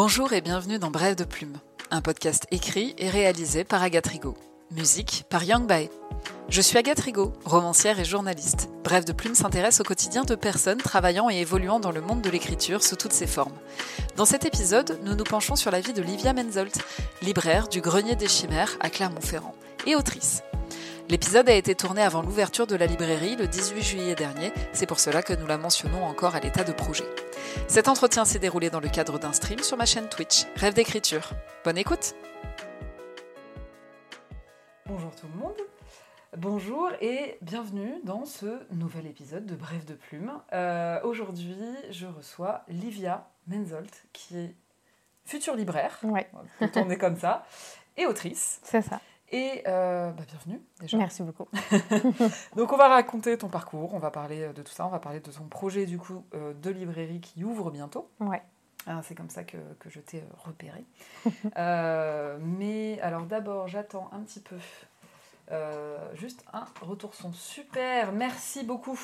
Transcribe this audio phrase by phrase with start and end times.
[0.00, 1.58] Bonjour et bienvenue dans Brève de Plume,
[1.90, 4.36] un podcast écrit et réalisé par Agathe Rigaud.
[4.70, 5.88] Musique par Young Bae.
[6.48, 8.68] Je suis Agathe Rigaud, romancière et journaliste.
[8.84, 12.30] Brève de Plume s'intéresse au quotidien de personnes travaillant et évoluant dans le monde de
[12.30, 13.58] l'écriture sous toutes ses formes.
[14.14, 16.78] Dans cet épisode, nous nous penchons sur la vie de Livia Menzolt,
[17.20, 20.44] libraire du Grenier des Chimères à Clermont-Ferrand et autrice.
[21.10, 25.00] L'épisode a été tourné avant l'ouverture de la librairie le 18 juillet dernier, c'est pour
[25.00, 27.06] cela que nous la mentionnons encore à l'état de projet.
[27.66, 31.30] Cet entretien s'est déroulé dans le cadre d'un stream sur ma chaîne Twitch, Rêve d'écriture.
[31.64, 32.14] Bonne écoute
[34.84, 35.56] Bonjour tout le monde,
[36.36, 40.32] bonjour et bienvenue dans ce nouvel épisode de Brève de Plume.
[40.52, 41.56] Euh, Aujourd'hui,
[41.90, 44.54] je reçois Livia Menzolt, qui est
[45.24, 46.28] future libraire, ouais.
[46.76, 47.46] on est comme ça,
[47.96, 48.60] et autrice.
[48.62, 49.00] C'est ça.
[49.30, 50.96] Et euh, bah, bienvenue déjà.
[50.96, 51.48] Merci beaucoup.
[52.56, 55.20] Donc on va raconter ton parcours, on va parler de tout ça, on va parler
[55.20, 58.08] de ton projet du coup euh, de librairie qui ouvre bientôt.
[58.20, 58.42] Ouais.
[58.86, 60.84] Ah, c'est comme ça que, que je t'ai repéré.
[61.58, 64.56] euh, mais alors d'abord j'attends un petit peu.
[65.50, 67.32] Euh, juste un retour son.
[67.32, 68.98] Super, merci beaucoup.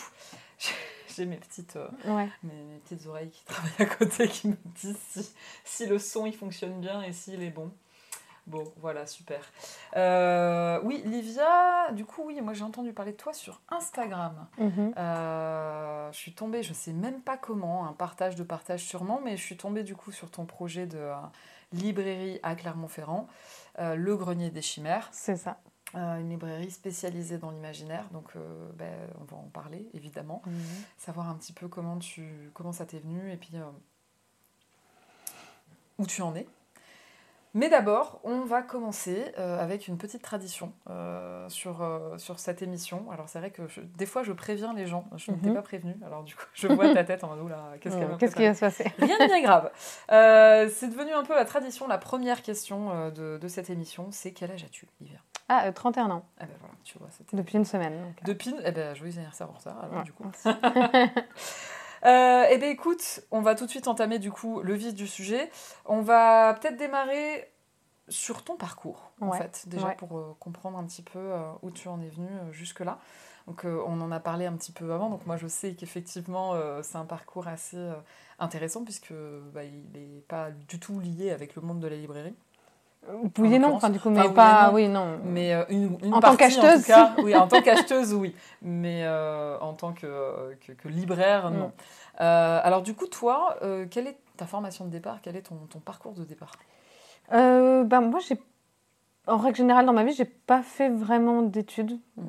[1.14, 2.28] J'ai mes petites, euh, ouais.
[2.42, 5.30] mes, mes, petites oreilles qui travaillent à côté qui me disent si,
[5.64, 7.70] si le son il fonctionne bien et s'il est bon.
[8.46, 9.40] Bon, voilà, super.
[9.96, 14.46] Euh, oui, Livia, du coup, oui, moi j'ai entendu parler de toi sur Instagram.
[14.58, 14.98] Mm -hmm.
[14.98, 19.36] euh, je suis tombée, je sais même pas comment, un partage de partage sûrement, mais
[19.38, 21.14] je suis tombée du coup sur ton projet de euh,
[21.72, 23.26] librairie à Clermont-Ferrand,
[23.78, 25.08] Le Grenier des Chimères.
[25.12, 25.56] C'est ça.
[25.94, 28.28] Une librairie spécialisée dans l'imaginaire, donc
[28.80, 31.04] ben, on va en parler évidemment, Mm -hmm.
[31.06, 33.52] savoir un petit peu comment, tu, comment ça t'est venu et puis
[35.98, 36.46] où tu en es.
[37.56, 42.62] Mais d'abord, on va commencer euh, avec une petite tradition euh, sur, euh, sur cette
[42.62, 43.08] émission.
[43.12, 45.54] Alors c'est vrai que je, des fois je préviens les gens, je ne t'ai Mhm.
[45.54, 48.34] pas prévenu, alors du coup je vois ta tête en mode oula, qu'est-ce qu'elle Qu'est-ce
[48.34, 48.92] qui va se passer?
[48.98, 49.70] Rien de bien grave.
[50.72, 54.50] C'est devenu un peu la tradition, la première question de, de cette émission, c'est quel
[54.50, 58.02] âge as-tu, Livia Ah, euh, 31 ans, Ah ben voilà, tu vois, depuis une semaine.
[58.02, 60.24] donc, Depuis, eh ben joyeux anniversaire en retard, alors ouais, du coup.
[62.06, 65.06] Euh, eh bien écoute, on va tout de suite entamer du coup le vif du
[65.06, 65.50] sujet.
[65.86, 67.50] On va peut-être démarrer
[68.08, 69.96] sur ton parcours, en fait, déjà ouais.
[69.96, 72.98] pour euh, comprendre un petit peu euh, où tu en es venu euh, jusque-là.
[73.46, 76.96] Donc on en a parlé un petit peu avant, donc moi je sais qu'effectivement c'est
[76.96, 77.76] un parcours assez
[78.38, 79.12] intéressant puisque
[79.52, 82.34] bah, il n'est pas du tout lié avec le monde de la librairie.
[83.38, 84.74] Oui et non, enfin du coup, Enfin, mais oui pas, non.
[84.74, 85.18] oui, non.
[85.24, 86.80] Mais euh, une, une En tant en qu'acheteuse.
[86.82, 88.34] tout cas, oui, en tant qu'acheteuse, oui.
[88.62, 91.72] Mais euh, en tant que, que, que libraire, non.
[92.20, 95.18] Euh, alors du coup, toi, euh, quelle est ta formation de départ?
[95.22, 96.52] Quel est ton, ton parcours de départ?
[97.32, 98.40] Euh, ben, moi, j'ai,
[99.26, 101.98] en règle générale, dans ma vie, j'ai pas fait vraiment d'études.
[102.16, 102.26] Mhm.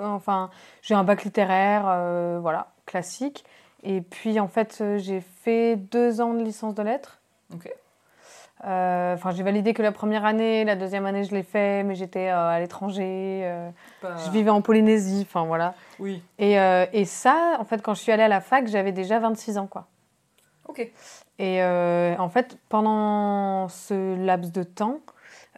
[0.00, 3.44] Enfin, j'ai un bac littéraire, euh, voilà, classique.
[3.82, 7.20] Et puis, en fait, euh, j'ai fait deux ans de licence de lettres.
[8.64, 11.94] Euh, Enfin, j'ai validé que la première année, la deuxième année, je l'ai fait, mais
[11.94, 13.40] j'étais euh, à l'étranger.
[13.44, 13.68] euh,
[14.02, 15.74] Je vivais en Polynésie, enfin voilà.
[15.98, 16.22] Oui.
[16.38, 16.54] Et,
[16.92, 19.66] et ça, en fait, quand je suis allée à la fac, j'avais déjà 26 ans,
[19.66, 19.86] quoi.
[20.68, 20.88] Ok.
[21.38, 25.00] Et en fait, pendant ce laps de temps,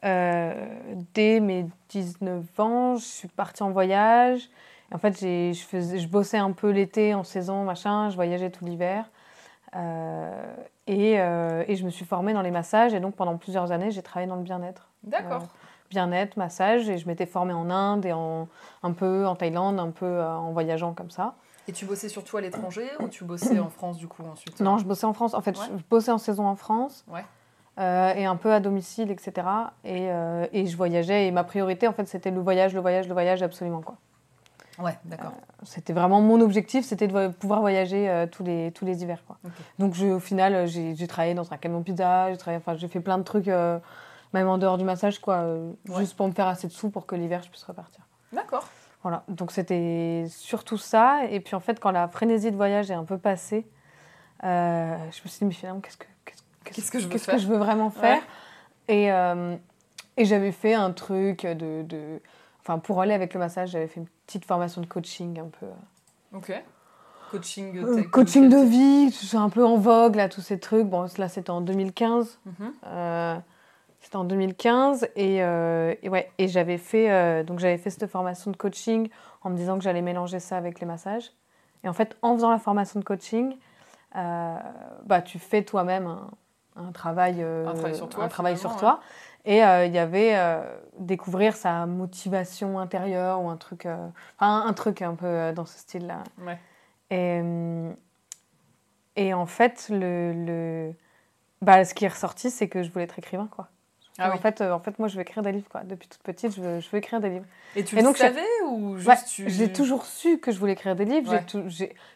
[0.02, 4.48] dès mes 19 ans, je suis partie en voyage.
[4.92, 8.64] En fait, je, faisais, je bossais un peu l'été en saison, machin, je voyageais tout
[8.64, 9.04] l'hiver.
[9.76, 10.54] Euh,
[10.86, 12.94] et, euh, et je me suis formée dans les massages.
[12.94, 14.88] Et donc, pendant plusieurs années, j'ai travaillé dans le bien-être.
[15.02, 15.42] D'accord.
[15.42, 15.46] Euh,
[15.90, 16.88] bien-être, massage.
[16.88, 18.48] Et je m'étais formée en Inde et en,
[18.82, 21.34] un peu en Thaïlande, un peu en voyageant comme ça.
[21.66, 24.60] Et tu bossais surtout à l'étranger ou tu bossais en France du coup ensuite?
[24.60, 25.32] Non, je bossais en France.
[25.34, 25.64] En fait, Ouais.
[25.76, 27.04] je bossais en saison en France.
[27.08, 27.24] Ouais.
[28.16, 29.32] Et un peu à domicile, etc.
[29.84, 30.04] Et,
[30.52, 31.26] et je voyageais.
[31.26, 33.80] Et ma priorité, en fait, c'était le voyage, le voyage, le voyage, absolument.
[33.80, 33.96] quoi.
[34.78, 35.32] Ouais, d'accord.
[35.62, 39.24] C'était vraiment mon objectif, c'était de vo- pouvoir voyager euh, tous, les, tous les hivers.
[39.24, 39.38] Quoi.
[39.78, 42.28] Donc, je, au final, euh, j'ai travaillé dans un camion pizza,
[42.76, 43.78] j'ai fait plein de trucs, euh,
[44.32, 45.98] même en dehors du massage, quoi, euh, Ouais.
[46.00, 48.04] juste pour me faire assez de sous pour que l'hiver, je puisse repartir.
[48.32, 48.68] D'accord.
[49.02, 51.26] Voilà, donc c'était surtout ça.
[51.30, 53.66] Et puis en fait, quand la frénésie de voyage est un peu passée,
[54.42, 56.06] euh, je me suis dit, mais finalement, qu'est-ce que,
[56.90, 57.34] que je veux qu'est-ce faire?
[57.36, 58.22] que je veux vraiment faire?
[58.88, 59.56] Et, euh,
[60.16, 62.20] et j'avais fait un truc de, de-
[62.64, 65.66] Enfin, pour aller avec le massage, j'avais fait une petite formation de coaching un peu.
[66.34, 66.52] Ok.
[67.30, 67.76] Coaching.
[67.78, 70.86] euh, tech- coaching de vie, c'est un peu en vogue, là, tous ces trucs.
[70.86, 72.38] Bon, là, c'était en 2015.
[72.46, 72.72] Mhm.
[72.86, 73.36] Euh,
[74.00, 78.06] c'était en 2015 et, euh, et ouais et j'avais fait euh, donc j'avais fait cette
[78.06, 79.08] formation de coaching
[79.42, 81.32] en me disant que j'allais mélanger ça avec les massages
[81.82, 83.56] et en fait en faisant la formation de coaching
[84.14, 84.56] euh,
[85.06, 86.28] bah tu fais toi-même un,
[86.76, 89.00] un travail euh, Un travail sur toi, un travail sur finalement, toi
[89.44, 90.60] et euh, il y avait euh,
[90.98, 93.96] découvrir sa motivation intérieure ou un truc euh,
[94.38, 96.58] enfin un truc un peu dans ce style là Ouais.
[97.10, 97.42] et,
[99.16, 100.92] et en fait, le, le-
[101.62, 103.68] bah, ce qui est ressorti, c'est que je voulais être écrivain, quoi.
[104.18, 105.82] Ah en, fait, en fait, moi, je veux écrire des livres, quoi.
[105.82, 107.46] Depuis toute petite, je veux, je veux écrire des livres.
[107.74, 109.50] Et tu Et le donc, je- savais ou juste Ouais, tu...
[109.50, 111.36] J'ai toujours su que je voulais écrire des livres.
[111.48, 111.64] Tout-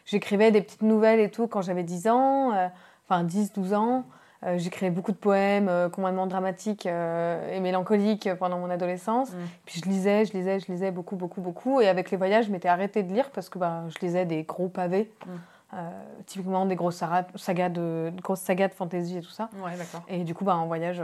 [0.05, 2.67] J'écrivais des petites nouvelles et tout quand j'avais 10 ans, euh,
[3.07, 4.05] enfin 10, 12 ans.
[4.45, 9.31] Euh, J'écrivais beaucoup de poèmes euh, complètement dramatiques euh, et mélancoliques pendant mon adolescence.
[9.31, 9.35] Mm.
[9.65, 11.81] Puis je lisais, je lisais, je lisais beaucoup, beaucoup, beaucoup.
[11.81, 14.43] Et avec les voyages, je m'étais arrêtée de lire parce que bah, je lisais des
[14.43, 15.29] gros pavés, Mm.
[15.73, 15.77] euh,
[16.25, 17.03] typiquement des grosses
[17.35, 19.49] sagas, de, de grosses sagas de fantasy et tout ça.
[19.63, 19.71] Ouais.
[20.07, 21.03] Et du coup, bah, en voyage,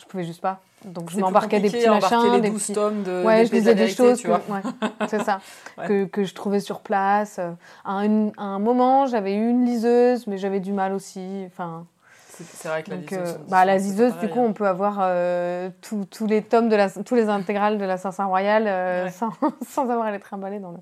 [0.00, 0.58] je pouvais juste pas.
[0.84, 2.72] Donc je m'embarquais des petits machins, les des 12 petits...
[2.72, 4.40] tomes de Ouais, je lisais des choses, tu que, vois.
[4.50, 4.62] ouais,
[5.08, 5.38] c'est ça,
[5.78, 5.86] Ouais.
[5.86, 7.38] que, que je trouvais sur place.
[7.38, 7.52] Euh,
[7.84, 11.44] À un, à un moment, j'avais eu une liseuse, mais j'avais du mal aussi.
[11.46, 11.86] Enfin,
[12.42, 15.70] C'est vrai que la donc, euh, bah, la pareil, du coup, on peut avoir euh,
[15.80, 19.10] tous tous les tomes de la, tous les intégrales de la Saint-Saint Royal euh, Ouais.
[19.10, 19.32] sans,
[19.68, 20.78] sans avoir à les trimballer dans le.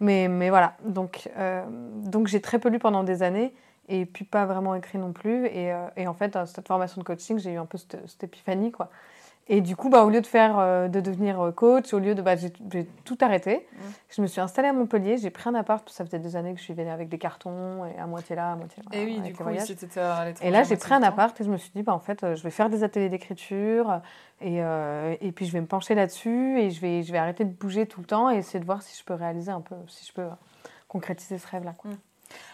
[0.00, 3.54] Mais, mais voilà, donc, euh, donc j'ai très peu lu pendant des années
[3.88, 5.46] et puis pas vraiment écrit non plus.
[5.46, 8.24] Et, et en fait, dans cette formation de coaching, j'ai eu un peu cette, cette
[8.24, 8.90] épiphanie, quoi.
[9.48, 12.16] Et du coup, bah, au lieu de faire, euh, de devenir euh, coach, au lieu
[12.16, 12.50] de, bah, j'ai
[13.04, 13.68] tout arrêté.
[13.72, 13.78] Mm.
[14.10, 16.58] Je me suis installée à Montpellier, j'ai pris un appart, ça faisait des années que
[16.58, 18.98] je suis venue avec des cartons et à moitié là, à moitié là.
[18.98, 21.56] Et oui, du coup, t'étais à Et là, j'ai pris un appart et je me
[21.58, 24.00] suis dit, bah, en fait, euh, je vais faire des ateliers d'écriture
[24.40, 27.44] et, euh, et puis je vais me pencher là-dessus et je vais, je vais arrêter
[27.44, 29.76] de bouger tout le temps et essayer de voir si je peux réaliser un peu,
[29.86, 30.26] si je peux
[30.88, 31.74] concrétiser ce rêve-là.
[31.78, 31.92] quoi.
[31.92, 31.96] Mm.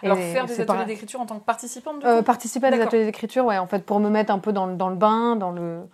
[0.02, 2.24] Et Alors, faire des ateliers d'écriture en tant que participante, du euh, coup?
[2.24, 4.76] participer à des ateliers d'écriture, ouais, en fait, pour me mettre un peu dans, le-
[4.76, 5.88] dans le bain, dans le.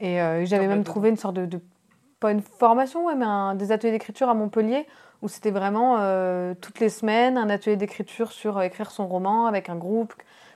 [0.00, 1.60] Et euh, j'avais Dans le même trouvé une sorte de, de-
[2.20, 4.86] pas une formation, ouais, mais un- des ateliers d'écriture à Montpellier
[5.22, 9.46] où c'était vraiment euh, toutes les semaines un atelier d'écriture sur euh, écrire son roman
[9.46, 10.14] avec un groupe,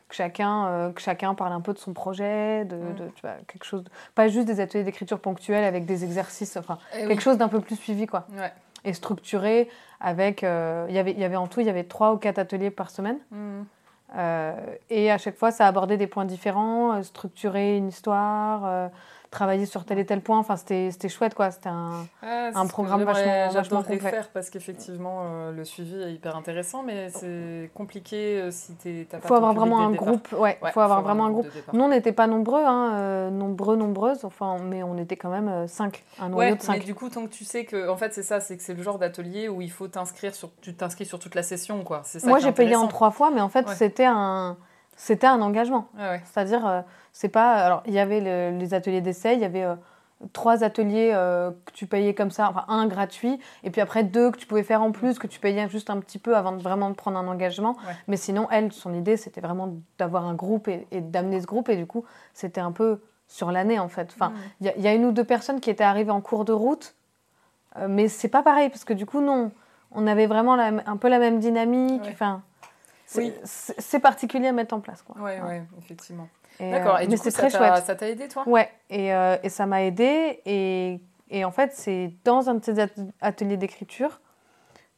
[0.09, 2.95] que chacun, euh, que chacun parle un peu de son projet, de, Mm.
[2.95, 6.57] de- tu vois, quelque chose, de- pas juste des ateliers d'écriture ponctuels avec des exercices,
[6.57, 7.09] enfin Eh oui.
[7.09, 8.53] quelque chose d'un peu plus suivi quoi, Ouais.
[8.85, 9.69] et structuré
[10.01, 12.17] avec, euh, il y avait, il y avait en tout, il y avait trois ou
[12.17, 13.19] quatre ateliers par semaine.
[14.17, 14.53] Euh,
[14.91, 18.91] et à chaque fois, ça abordait des points différents, euh, structurer une histoire,
[19.35, 20.39] travailler sur tel et tel point.
[20.39, 21.51] Enfin, c'était chouette, quoi.
[21.51, 22.07] C'était un...
[22.23, 23.99] Ah, Un programme vachement- vachement complet.
[23.99, 29.05] faire parce qu'effectivement, euh, le suivi est hyper intéressant, mais c'est compliqué euh, si t'es-
[29.11, 30.33] pas faut avoir vraiment un groupe.
[30.33, 31.49] Ouais, Ouais, faut avoir vraiment un groupe.
[31.73, 35.49] Nous, on n'était pas nombreux, hein, euh, nombreux, nombreuses, enfin, mais on était quand même
[35.49, 36.85] euh, cinq, un noyau Ouais, de mais cinq.
[36.85, 38.83] du coup, tant que tu sais que, en fait, c'est ça, c'est que c'est le
[38.83, 42.03] genre d'atelier où il faut t'inscrire sur, tu t'inscris sur toute la session, quoi.
[42.05, 43.75] Ça Moi, j'ai payé en trois fois, mais en fait, Ouais.
[43.75, 44.57] c'était un,
[44.97, 45.89] c'était un engagement.
[45.99, 46.23] Ouais.
[46.25, 46.81] C'est-à-dire, euh,
[47.13, 47.53] c'est pas.
[47.55, 49.75] Alors, il y avait le- les ateliers d'essai, il y avait euh,
[50.33, 54.31] trois ateliers euh, que tu payais comme ça, enfin un gratuit, et puis après deux
[54.31, 56.63] que tu pouvais faire en plus, que tu payais juste un petit peu avant de
[56.63, 57.73] vraiment de prendre un engagement.
[57.87, 57.95] Ouais.
[58.09, 61.69] Mais sinon, elle, son idée, c'était vraiment d'avoir un groupe et, et d'amener ce groupe,
[61.69, 64.11] et du coup, c'était un peu sur l'année en fait.
[64.15, 64.37] Enfin, Mhm.
[64.61, 66.45] il y, a- il y a une ou deux personnes qui étaient arrivées en cours
[66.45, 66.95] de route,
[67.89, 69.51] mais c'est pas pareil, parce que du coup, non,
[69.93, 72.03] on avait vraiment la- un peu la même dynamique.
[72.05, 72.11] Ouais.
[72.13, 72.43] Enfin,
[73.17, 73.33] Oui.
[73.45, 75.03] c'est- particulier à mettre en place.
[75.03, 75.21] Quoi.
[75.21, 76.29] Ouais, ouais, effectivement.
[76.61, 76.97] Et, D'accord.
[76.97, 77.85] euh, Et mais du coup, ça très t'a- chouette.
[77.87, 78.45] ça t'a aidé, toi?
[78.49, 80.41] Ouais, et, euh, et ça m'a aidé.
[80.47, 82.89] Et, et en fait, c'est dans un de ces at-
[83.21, 84.21] ateliers d'écriture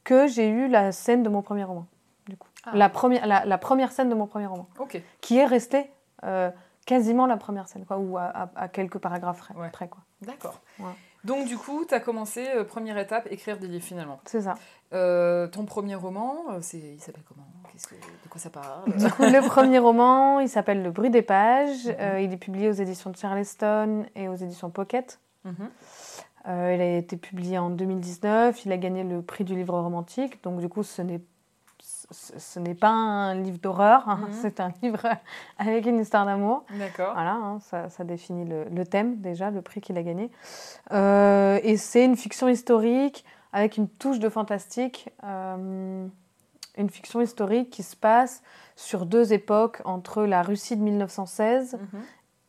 [0.04, 1.86] que j'ai eu la scène de mon premier roman.
[2.28, 2.48] Du coup.
[2.64, 2.70] Ah.
[2.74, 5.00] La, première, la, la première scène de mon premier roman, Ok.
[5.20, 5.90] qui est restée
[6.24, 6.50] euh,
[6.86, 9.54] quasiment la première scène, quoi, ou à, à- à quelques paragraphes près.
[9.54, 9.70] Ouais.
[9.70, 10.02] près, quoi.
[10.22, 10.60] D'accord.
[10.78, 10.86] Ouais.
[11.26, 14.20] Donc, du coup, tu as commencé, euh, première étape, écrire des livres finalement.
[14.26, 14.54] C'est ça.
[14.92, 17.46] Euh, ton premier roman, euh, c'est, il s'appelle comment?
[17.72, 18.96] Qu'est-ce que, De quoi ça parle?
[18.96, 21.86] Du coup, le premier roman, il s'appelle Le bruit des pages.
[21.86, 22.20] Mhm.
[22.20, 25.18] Il est publié aux éditions de Charleston et aux éditions Pocket.
[25.44, 25.68] Mhm.
[26.48, 28.64] Il a été publié en 2019.
[28.64, 30.40] Il a gagné le prix du livre romantique.
[30.44, 31.22] Donc, du coup, ce n'est ce,
[32.10, 34.20] ce n'est pas un livre d'horreur, hein.
[34.28, 34.32] Mhm.
[34.32, 35.02] c'est un livre
[35.58, 36.64] avec une histoire d'amour.
[36.78, 37.14] D'accord.
[37.14, 40.30] Voilà, hein, ça, ça définit le, le thème déjà, le prix qu'il a gagné.
[40.92, 45.10] Euh, et c'est une fiction historique avec une touche de fantastique.
[45.24, 46.06] euh,
[46.78, 48.42] une fiction historique qui se passe
[48.74, 52.02] sur deux époques entre la Russie de 1916 Mhm.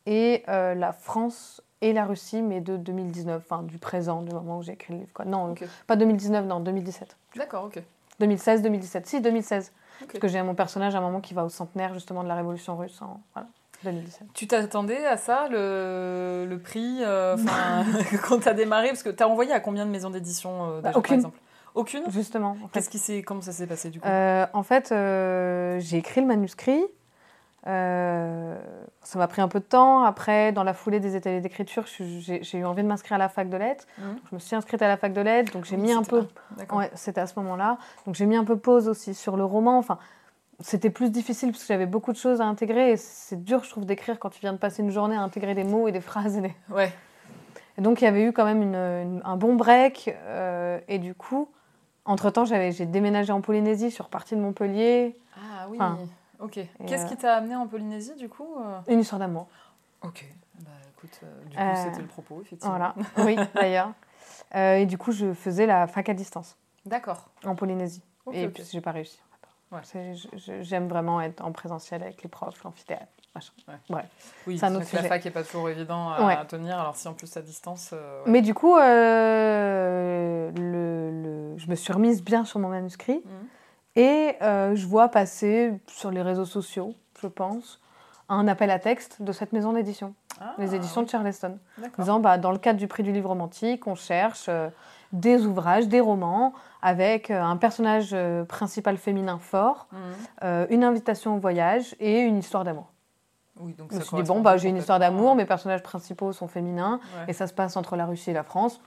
[0.04, 4.58] et euh, la France et la Russie, mais de 2019, enfin du présent, du moment
[4.58, 5.12] où j'ai écrit le livre.
[5.14, 5.24] Quoi.
[5.24, 5.54] Non,
[5.86, 7.16] pas 2019, non, 2017.
[7.36, 7.82] D'accord, ok.
[8.20, 9.06] 2016, 2017.
[9.06, 9.72] Si, 2016.
[10.02, 10.08] Ok.
[10.08, 12.34] Parce que j'ai mon personnage à un moment qui va au centenaire justement de la
[12.36, 13.48] Révolution russe en voilà,
[13.84, 14.28] 2017.
[14.34, 17.36] Tu t'attendais à ça, le, le prix, euh,
[18.28, 18.88] quand tu as démarré?
[18.88, 21.02] Parce que tu as envoyé à combien de maisons d'édition euh, Bah, aucune.
[21.02, 21.38] par exemple?
[21.74, 22.02] Aucune?
[22.10, 22.50] Justement.
[22.50, 24.08] En fait, Qu'est-ce qui s'est, comment ça s'est passé du coup?
[24.08, 26.82] Euh, en fait euh, j'ai écrit le manuscrit.
[27.66, 28.56] Euh,
[29.02, 30.02] ça m'a pris un peu de temps.
[30.04, 33.48] Après, dans la foulée des ateliers d'écriture, j'ai eu envie de m'inscrire à la fac
[33.48, 33.86] de lettres.
[33.98, 34.16] Mhm.
[34.30, 36.22] Je me suis inscrite à la fac de lettres, donc j'ai Oui, mis un c'était
[36.68, 36.74] peu.
[36.76, 37.78] Ouais, c'était à ce moment-là.
[38.06, 39.78] Donc j'ai mis un peu pause aussi sur le roman.
[39.78, 39.98] Enfin,
[40.60, 42.92] c'était plus difficile parce que j'avais beaucoup de choses à intégrer.
[42.92, 45.54] Et c'est dur, je trouve, d'écrire quand tu viens de passer une journée à intégrer
[45.54, 46.36] des mots et des phrases.
[46.36, 46.92] Et, des- Ouais.
[47.76, 50.14] et donc il y avait eu quand même une- une- un bon break.
[50.26, 51.48] euh, et du coup,
[52.04, 55.16] entre-temps, j'avais- j'ai déménagé en Polynésie, je suis repartie de Montpellier.
[55.36, 55.76] Ah oui.
[55.80, 55.98] Enfin,
[56.40, 56.60] Ok.
[56.86, 58.56] Qu'est-ce qui t'a amené en Polynésie, du coup
[58.88, 59.48] Une histoire d'amour.
[60.02, 60.24] Ok.
[60.60, 62.76] Bah écoute, du coup, c'était le propos, effectivement.
[62.76, 63.92] Voilà, oui, d'ailleurs.
[64.54, 66.56] et du coup, je faisais la fac à distance.
[66.86, 67.28] D'accord.
[67.44, 68.02] En Polynésie.
[68.32, 69.20] et puis, j'ai pas réussi.
[70.60, 73.52] J'aime vraiment être en présentiel avec les profs, l'amphithéâtre, machin.
[73.90, 74.02] Ouais.
[74.46, 77.42] Oui, c'est la fac n'est pas toujours évident à, tenir, alors si en plus à
[77.42, 77.90] distance.
[77.92, 83.30] Euh, Mais du coup, euh, le, je me suis remise bien sur mon manuscrit mmh.
[83.98, 87.80] Et euh, je vois passer sur les réseaux sociaux, je pense,
[88.30, 91.58] un appel à texte de cette maison d'édition, ah, les éditions de Charleston,
[91.98, 94.48] disant bah, dans le cadre du prix du livre romantique, on cherche
[95.12, 96.52] des ouvrages, des romans,
[96.82, 99.98] avec euh, un personnage euh, principal féminin fort, mhm.
[100.44, 102.86] euh, une invitation au voyage et une histoire d'amour.
[103.60, 106.32] Oui, donc je me suis dit, bon, bah, j'ai une histoire d'amour, mes personnages principaux
[106.32, 108.80] sont féminins, et ça se passe entre la Russie et la France.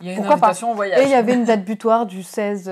[0.00, 1.00] Il y a une invitation au voyage.
[1.00, 2.70] Et il y avait une date butoir du 16,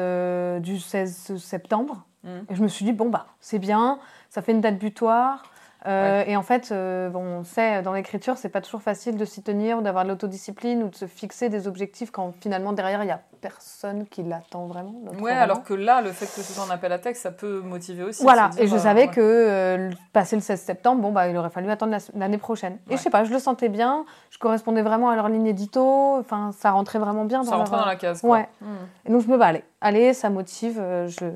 [0.62, 2.04] du 16 septembre.
[2.24, 2.46] Mhm.
[2.50, 3.98] Et je me suis dit, bon, bah, c'est bien,
[4.30, 5.42] ça fait une date butoir.
[5.86, 9.24] Euh, et en fait, euh, bon, on sait, dans l'écriture, c'est pas toujours facile de
[9.24, 13.06] s'y tenir, d'avoir de l'autodiscipline ou de se fixer des objectifs quand finalement derrière il
[13.06, 14.94] y a personne qui l'attend vraiment.
[15.20, 17.60] Ouais, alors que là, le fait que ce soit un appel à texte, ça peut
[17.60, 18.22] motiver aussi.
[18.22, 21.70] Voilà, et je euh, savais que passer le 16 septembre, bon, bah, il aurait fallu
[21.70, 22.78] attendre l'année prochaine.
[22.90, 26.16] Et je sais pas, je le sentais bien, je correspondais vraiment à leur ligne édito,
[26.18, 28.20] enfin, ça rentrait vraiment bien dans Ça rentrait dans la case.
[28.20, 28.30] Quoi.
[28.30, 28.48] Ouais.
[28.60, 29.06] Hmm.
[29.06, 31.26] Et donc je me bah, allez, ça motive, je,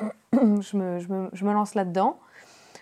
[0.32, 2.18] je, me, je, me, je me lance là-dedans.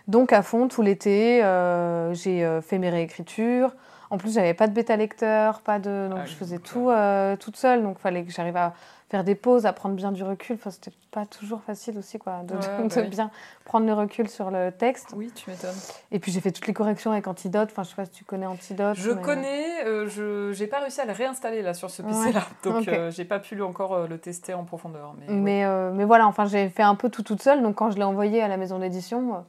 [0.08, 3.74] Donc à fond, tout l'été, euh, j'ai euh, fait mes réécritures.
[4.10, 7.34] En plus, j'avais pas de bêta lecteur, pas de, donc ah je faisais tout euh,
[7.36, 7.82] toute seule.
[7.82, 8.74] Donc il fallait que j'arrive à
[9.08, 10.56] faire des pauses, à prendre bien du recul.
[10.56, 12.54] Enfin, c'était pas toujours facile aussi, quoi, de,
[12.94, 13.30] bah bien
[13.64, 15.14] prendre le recul sur le texte.
[15.16, 15.70] Oui, tu m'étonnes.
[16.10, 17.70] Et puis j'ai fait toutes les corrections avec Antidote.
[17.72, 18.96] Enfin, je sais pas si tu connais Antidote.
[18.98, 19.82] Je connais.
[20.08, 23.62] je j'ai pas réussi à le réinstaller là sur ce PC-là, donc j'ai pas pu
[23.62, 25.14] encore le tester en profondeur.
[25.18, 27.62] Mais mais, mais voilà, enfin, j'ai fait un peu tout toute seule.
[27.62, 29.42] Donc quand je l'ai envoyé à la maison d'édition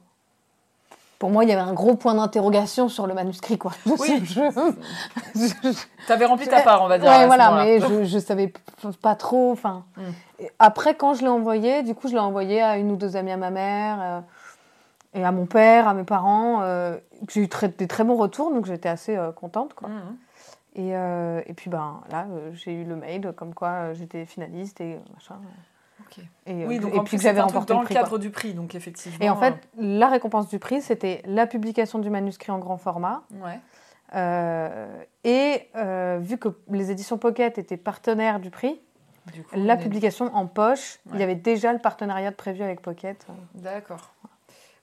[1.18, 3.72] pour moi, il y avait un gros point d'interrogation sur le manuscrit, quoi.
[3.86, 4.22] Oui.
[6.06, 7.10] tu avais rempli ta part, on va dire.
[7.10, 8.52] Oui, voilà, mais je, ne savais
[9.00, 9.52] pas trop.
[9.52, 10.02] Enfin, mm.
[10.58, 13.32] après, quand je l'ai envoyé, du coup, je l'ai envoyé à une ou deux amies
[13.32, 14.20] à ma mère euh,
[15.14, 16.60] et à mon père, à mes parents.
[16.62, 16.96] Euh,
[17.28, 19.88] j'ai eu des très bons retours, donc j'étais assez euh, contente, quoi.
[19.88, 20.16] Mm.
[20.76, 25.36] Et, et, puis, ben là, j'ai eu le mail comme quoi j'étais finaliste et machin.
[26.46, 29.18] Et, oui, donc puis j'avais remporté dans le, cadre du prix, donc effectivement.
[29.20, 33.22] Et en fait, la récompense du prix, c'était la publication du manuscrit en grand format.
[33.32, 33.60] Ouais.
[34.14, 38.80] Euh, et euh, vu que les éditions Pocket étaient partenaires du prix,
[39.54, 43.26] la publication en poche, il y avait déjà le partenariat prévu avec Pocket.
[43.54, 44.12] D'accord.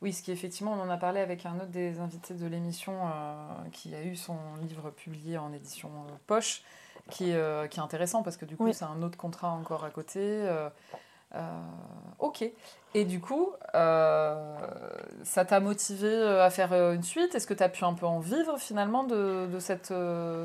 [0.02, 2.94] Oui, ce qui effectivement, on en a parlé avec un autre des invités de l'émission
[3.06, 5.92] euh, qui a eu son livre publié en édition
[6.26, 6.64] poche,
[7.12, 10.44] qui, qui, est intéressant parce que du coup, c'est un autre contrat encore à côté.
[11.36, 11.40] Euh,
[12.20, 12.46] ok.
[12.94, 14.36] Et du coup, euh,
[15.24, 17.36] ça t'a motivé euh, à faire une suite?
[17.36, 19.94] Est-ce que tu as pu un peu en vivre finalement de, cette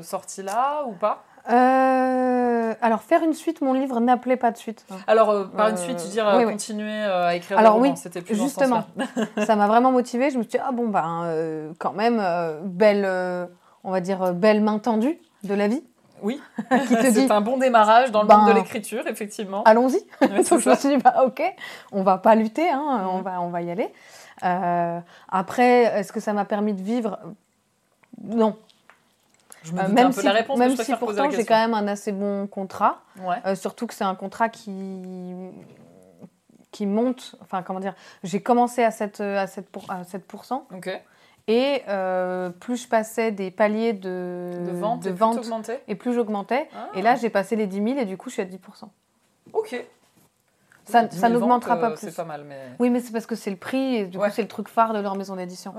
[0.01, 1.23] sortie-là ou pas?
[1.49, 4.85] Alors, faire une suite, mon livre n'appelait pas de suite.
[5.07, 8.85] Alors, par une suite, tu dire continuer à écrire Alors, oui, c'était plus justement.
[9.45, 12.21] ça m'a vraiment motivé Je me suis dit, ah bon, ben, quand même,
[12.63, 13.49] belle,
[13.83, 15.83] on va dire, belle main tendue de la vie.
[16.21, 19.63] Oui, c'est un bon démarrage dans le monde de ben, l'écriture, effectivement.
[19.63, 19.99] Allons-y.
[20.21, 21.41] je me suis dit, bah, ok,
[21.91, 23.91] on va pas lutter, hein, on, va, on va y aller.
[24.43, 27.19] Euh, après, est-ce que ça m'a permis de vivre?
[28.23, 28.57] Non.
[29.63, 31.73] Je me euh, même un peu si, la réponse, même si pourtant j'ai quand même
[31.73, 33.01] un assez bon contrat,
[33.45, 35.51] euh, surtout que c'est un contrat qui
[36.71, 40.61] qui monte, enfin comment dire, j'ai commencé à 7, à 7, à 7%.
[40.75, 41.01] Ok.
[41.47, 46.67] Et euh, plus je passais des paliers de, de vente, de vente et, plus j'augmentais.
[46.93, 48.57] Et là, j'ai passé les 10 000 et du coup, je suis à 10%
[49.53, 49.85] Ok.
[50.83, 52.07] Ça, ça n'augmentera pas euh, plus.
[52.07, 52.59] C'est pas mal, mais...
[52.79, 54.93] Oui, mais c'est parce que c'est le prix et du coup, c'est le truc phare
[54.93, 55.73] de leur maison d'édition.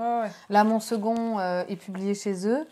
[0.49, 2.67] Là, mon second euh, est publié chez eux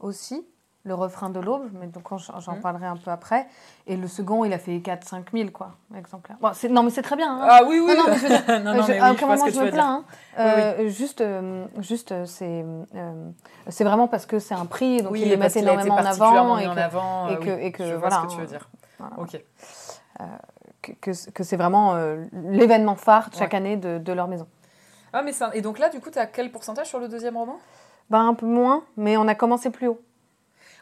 [0.00, 0.46] aussi
[0.84, 2.60] le refrain de l'aube, mais donc j'en mmh.
[2.60, 3.46] parlerai un peu après.
[3.86, 6.36] Et le second, il a fait 4-5 000 quoi, exemplaires.
[6.40, 7.32] Bon, non, mais c'est très bien.
[7.32, 7.46] Hein.
[7.48, 7.94] Ah oui, oui.
[7.96, 8.26] Non, non, je
[8.64, 9.94] non, non, je, moment je me plains.
[9.94, 10.04] Hein.
[10.38, 13.30] Euh, juste, euh, juste c'est euh,
[13.68, 16.58] c'est vraiment parce que c'est un prix, donc il les met énormément en avant.
[16.58, 18.18] Et que, avant, et que, et que je voilà.
[18.18, 18.68] Vois ce que tu veux dire.
[19.18, 19.40] Ok.
[21.00, 21.94] que, que c'est vraiment
[22.32, 24.48] l'événement phare chaque année de, de, leur maison.
[25.12, 25.50] Ah, mais ça...
[25.54, 27.58] Et donc là, du coup, tu as quel pourcentage sur le deuxième roman?
[28.10, 30.00] Ben, Un peu moins, mais on a commencé plus haut.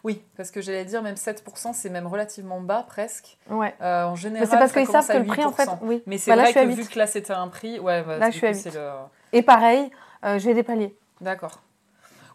[0.03, 3.37] Oui, parce que j'allais dire même 7%, c'est même relativement bas presque.
[3.51, 3.75] Ouais.
[3.83, 6.03] Euh, en général, c'est parce qu'ils savent que le prix, en fait, oui.
[6.07, 8.37] Mais c'est bah, vrai que vu que là c'était un prix, ouais, bah, là je
[8.37, 8.75] suis à 8.
[8.75, 8.91] Le...
[9.33, 9.91] Et pareil,
[10.25, 10.97] euh, j'ai des paliers.
[11.21, 11.61] D'accord.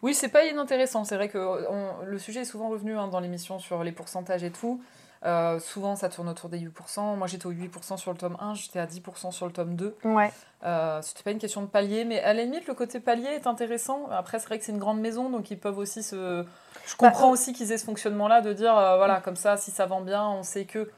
[0.02, 1.04] Oui, c'est pas inintéressant.
[1.04, 1.66] C'est vrai que
[2.04, 4.80] le sujet est souvent revenu hein, dans l'émission sur les pourcentages et tout.
[5.24, 7.16] Euh, souvent, ça tourne autour des 8%.
[7.16, 9.96] Moi, j'étais au 8% sur le tome 1, j'étais à 10% sur le tome 2.
[10.04, 10.30] Ouais.
[10.64, 13.46] Euh, C'était pas une question de palier, mais à la limite, le côté palier est
[13.46, 14.08] intéressant.
[14.10, 16.44] Après, c'est vrai que c'est une grande maison, donc ils peuvent aussi se.
[16.86, 19.70] Je comprends Bah, aussi qu'ils aient ce fonctionnement-là de dire, euh, voilà, comme ça, si
[19.70, 20.90] ça vend bien, on sait que.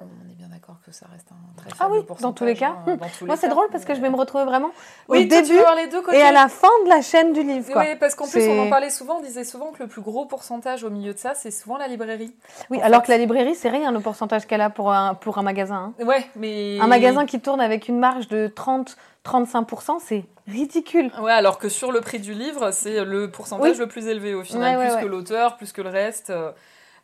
[0.00, 2.54] On est bien d'accord que ça reste un très Ah faible oui, dans tous les
[2.56, 2.74] cas.
[2.86, 4.70] hein, dans tous Moi, c'est drôle parce que je vais me retrouver vraiment
[5.08, 6.18] Oui, au début les deux côtés.
[6.18, 7.72] et à la fin de la chaîne du livre.
[7.72, 7.82] Quoi.
[7.82, 10.26] Oui, parce qu'en plus, on en parlait souvent, on disait souvent que le plus gros
[10.26, 12.34] pourcentage au milieu de ça, c'est souvent la librairie.
[12.70, 13.06] Oui, en alors fait.
[13.06, 15.94] que la librairie, c'est rien le pourcentage qu'elle a pour un, pour un magasin.
[16.00, 16.04] hein.
[16.04, 16.78] Ouais, mais.
[16.80, 18.48] Un magasin qui tourne avec une marge de
[19.24, 21.12] 30-35%, c'est ridicule.
[21.20, 23.78] Ouais, alors que sur le prix du livre, c'est le pourcentage Oui.
[23.78, 25.02] le plus élevé au final, Ouais, ouais, plus ouais.
[25.02, 26.32] que l'auteur, plus que le reste.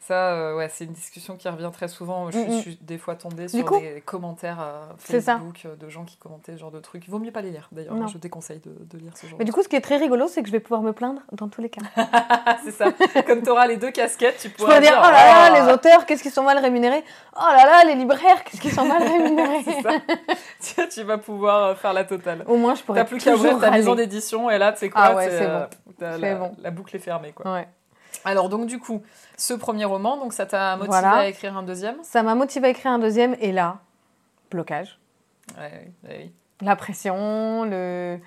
[0.01, 2.31] Ça, euh, ouais, c'est une discussion qui revient très souvent.
[2.31, 2.51] Je, Mm, mm.
[2.53, 4.87] je suis des fois tombée sur coup, des commentaires euh.
[4.97, 7.07] Facebook euh, de gens qui commentaient ce genre de trucs.
[7.07, 7.95] Il vaut mieux pas les lire, d'ailleurs.
[7.95, 8.07] Non.
[8.07, 10.27] Je déconseille de, de lire ce genre Mais du coup, ce qui est très rigolo,
[10.27, 11.83] c'est que je vais pouvoir me plaindre dans tous les cas.
[12.65, 12.87] C'est ça.
[13.27, 15.73] Comme tu auras les deux casquettes, tu Je pourras pourrais dire, oh là là, les
[15.73, 17.05] auteurs, qu'est-ce qu'ils sont mal rémunérés?
[17.37, 20.87] Oh là là, les libraires, qu'est-ce qu'ils sont mal rémunérés c'est ça.
[20.87, 22.45] Tu vas pouvoir faire la totale.
[22.47, 24.91] Au moins, je pourrais T'as plus qu'à ouvrir ta maison d'édition et là, tu sais
[24.91, 26.19] quoi, Ah ouais, c'est bon.
[26.19, 26.53] la, bon.
[26.59, 27.33] la boucle est fermée.
[27.33, 27.53] Quoi.
[27.53, 27.69] Ouais.
[28.25, 29.03] Alors, donc, du coup,
[29.37, 31.13] ce premier roman, donc ça t'a motivé Voilà.
[31.19, 31.97] à écrire un deuxième?
[32.03, 33.79] Ça m'a motivé à écrire un deuxième, et là,
[34.51, 34.99] blocage.
[35.59, 36.33] Ouais, ouais, oui.
[36.63, 38.19] La pression, le...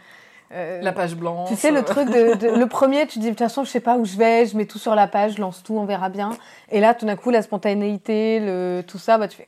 [0.52, 1.50] euh, La page blanche.
[1.50, 3.70] Tu sais, le euh, truc de, de- Le premier, tu dis, de toute façon, je
[3.70, 5.86] sais pas où je vais, je mets tout sur la page, je lance tout, on
[5.86, 6.32] verra bien.
[6.70, 9.48] Et là, tout d'un coup, la spontanéité, le, tout ça, bah, tu fais.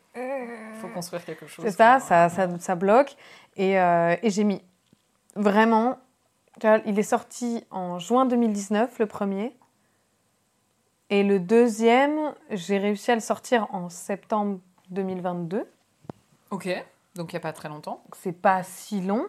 [0.79, 1.65] faut construire quelque chose.
[1.65, 3.15] C'est ça, ça, ça, ça bloque.
[3.57, 4.61] Et, euh, et j'ai mis
[5.35, 5.97] vraiment.
[6.85, 9.55] Il est sorti en juin 2019, le premier.
[11.09, 14.59] Et le deuxième, j'ai réussi à le sortir en septembre
[14.89, 15.67] 2022.
[16.51, 16.67] Ok,
[17.15, 18.01] donc il n'y a pas très longtemps.
[18.15, 19.25] C'est pas si long.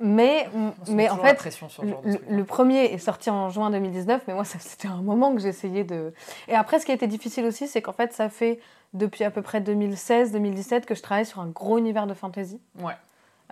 [0.00, 4.22] Mais, On mais en fait, sur le, le- le premier est sorti en juin 2019,
[4.28, 6.14] mais moi, c'était un moment que j'essayais de...
[6.46, 8.60] Et après, ce qui a été difficile aussi, c'est qu'en fait, ça fait
[8.94, 12.60] depuis à peu près 2016-2017 que je travaille sur un gros univers de fantasy.
[12.80, 12.92] Ouais.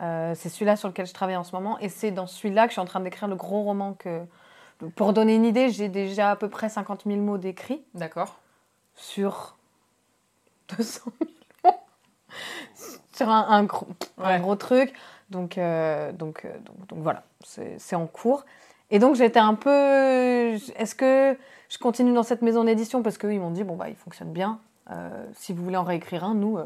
[0.03, 2.69] Euh, c'est celui-là sur lequel je travaille en ce moment, et c'est dans celui-là que
[2.69, 4.23] je suis en train d'écrire le gros roman que...
[4.95, 8.39] Pour donner une idée, j'ai déjà à peu près 50 000 mots d'écrits D'accord.
[8.95, 9.57] sur
[10.77, 11.31] 200 000
[11.65, 11.71] mots.
[13.13, 13.87] sur un, un gros,
[14.19, 14.93] un gros truc.
[15.31, 18.45] Donc, euh, donc, euh, donc, donc voilà, c'est en cours.
[18.91, 19.71] Et donc j'étais un peu...
[20.77, 21.37] Est-ce que
[21.69, 23.03] je continue dans cette maison d'édition?
[23.03, 24.61] Parce qu'eux, ils m'ont dit, bon, bah, il fonctionne bien.
[24.91, 26.59] Euh, si vous voulez en réécrire un, nous...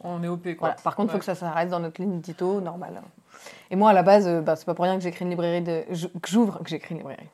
[0.00, 0.54] On est OP quoi.
[0.58, 0.74] voilà.
[0.74, 3.02] Par contre, il faut que ça s'arrête dans notre ligne édito, normal.
[3.70, 5.84] Et moi, à la base, bah, c'est pas pour rien que j'écris une librairie de...
[6.20, 7.28] que j'ouvre, que j'écris une librairie.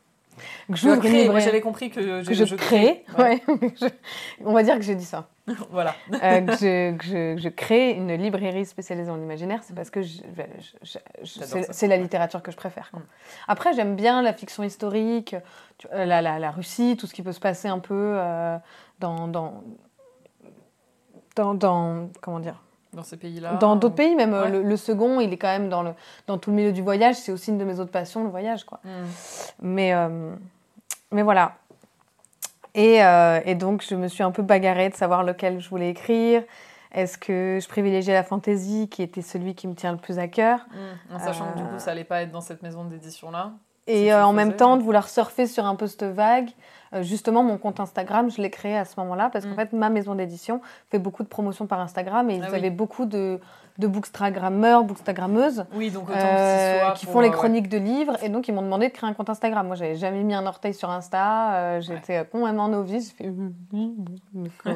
[0.68, 1.44] Que j'ouvre une librairie.
[1.44, 3.42] j'avais compris que je je crée, Ouais.
[3.48, 3.74] ouais.
[3.80, 3.86] Je-
[4.44, 5.28] on va dire que j'ai dit ça.
[5.70, 5.94] voilà.
[6.22, 10.00] Euh, que, je, que je- je crée une librairie spécialisée en imaginaire, c'est parce que
[11.24, 12.90] c'est la littérature que je préfère.
[12.90, 13.00] quoi.
[13.00, 13.06] Mm.
[13.48, 15.34] Après, j'aime bien la fiction historique,
[15.92, 18.56] euh, la, la- la Russie, tout ce qui peut se passer un peu euh,
[19.00, 19.62] dans, dans,
[21.36, 23.54] dans, dans- comment dire, Dans ces pays-là.
[23.54, 24.14] dans d'autres pays.
[24.14, 24.50] Même euh, Ouais.
[24.50, 25.92] le, le second, il est quand même dans, le,
[26.26, 27.14] dans tout le milieu du voyage.
[27.16, 28.80] C'est aussi une de mes autres passions, le voyage, quoi.
[28.84, 29.06] Hmm.
[29.62, 30.34] Mais, euh,
[31.10, 31.54] mais voilà.
[32.74, 35.90] Et, euh, et donc, je me suis un peu bagarrée de savoir lequel je voulais
[35.90, 36.42] écrire.
[36.92, 40.28] Est-ce que je privilégiais la fantaisie, qui était celui qui me tient le plus à
[40.28, 40.60] cœur?
[40.70, 41.14] Hmm.
[41.14, 43.52] En sachant que du coup ça allait pas être dans cette maison d'édition-là.
[43.86, 44.78] Et euh, en même temps, ouais.
[44.78, 46.50] de vouloir surfer sur un post vague.
[46.94, 49.56] Euh, justement, mon compte Instagram, je l'ai créé à ce moment-là parce qu'en Mm.
[49.56, 52.56] fait, ma maison d'édition fait beaucoup de promotions par Instagram et ils Ah oui.
[52.58, 53.40] avaient beaucoup de,
[53.78, 57.34] de bookstagrammeurs, bookstagrammeuses Oui, donc autant euh, qui font les ouais.
[57.34, 59.66] chroniques de livres et donc ils m'ont demandé de créer un compte Instagram.
[59.66, 63.14] Moi, j'avais jamais mis un orteil sur Insta, j'étais euh, complètement novice.
[63.18, 63.32] J'ai fait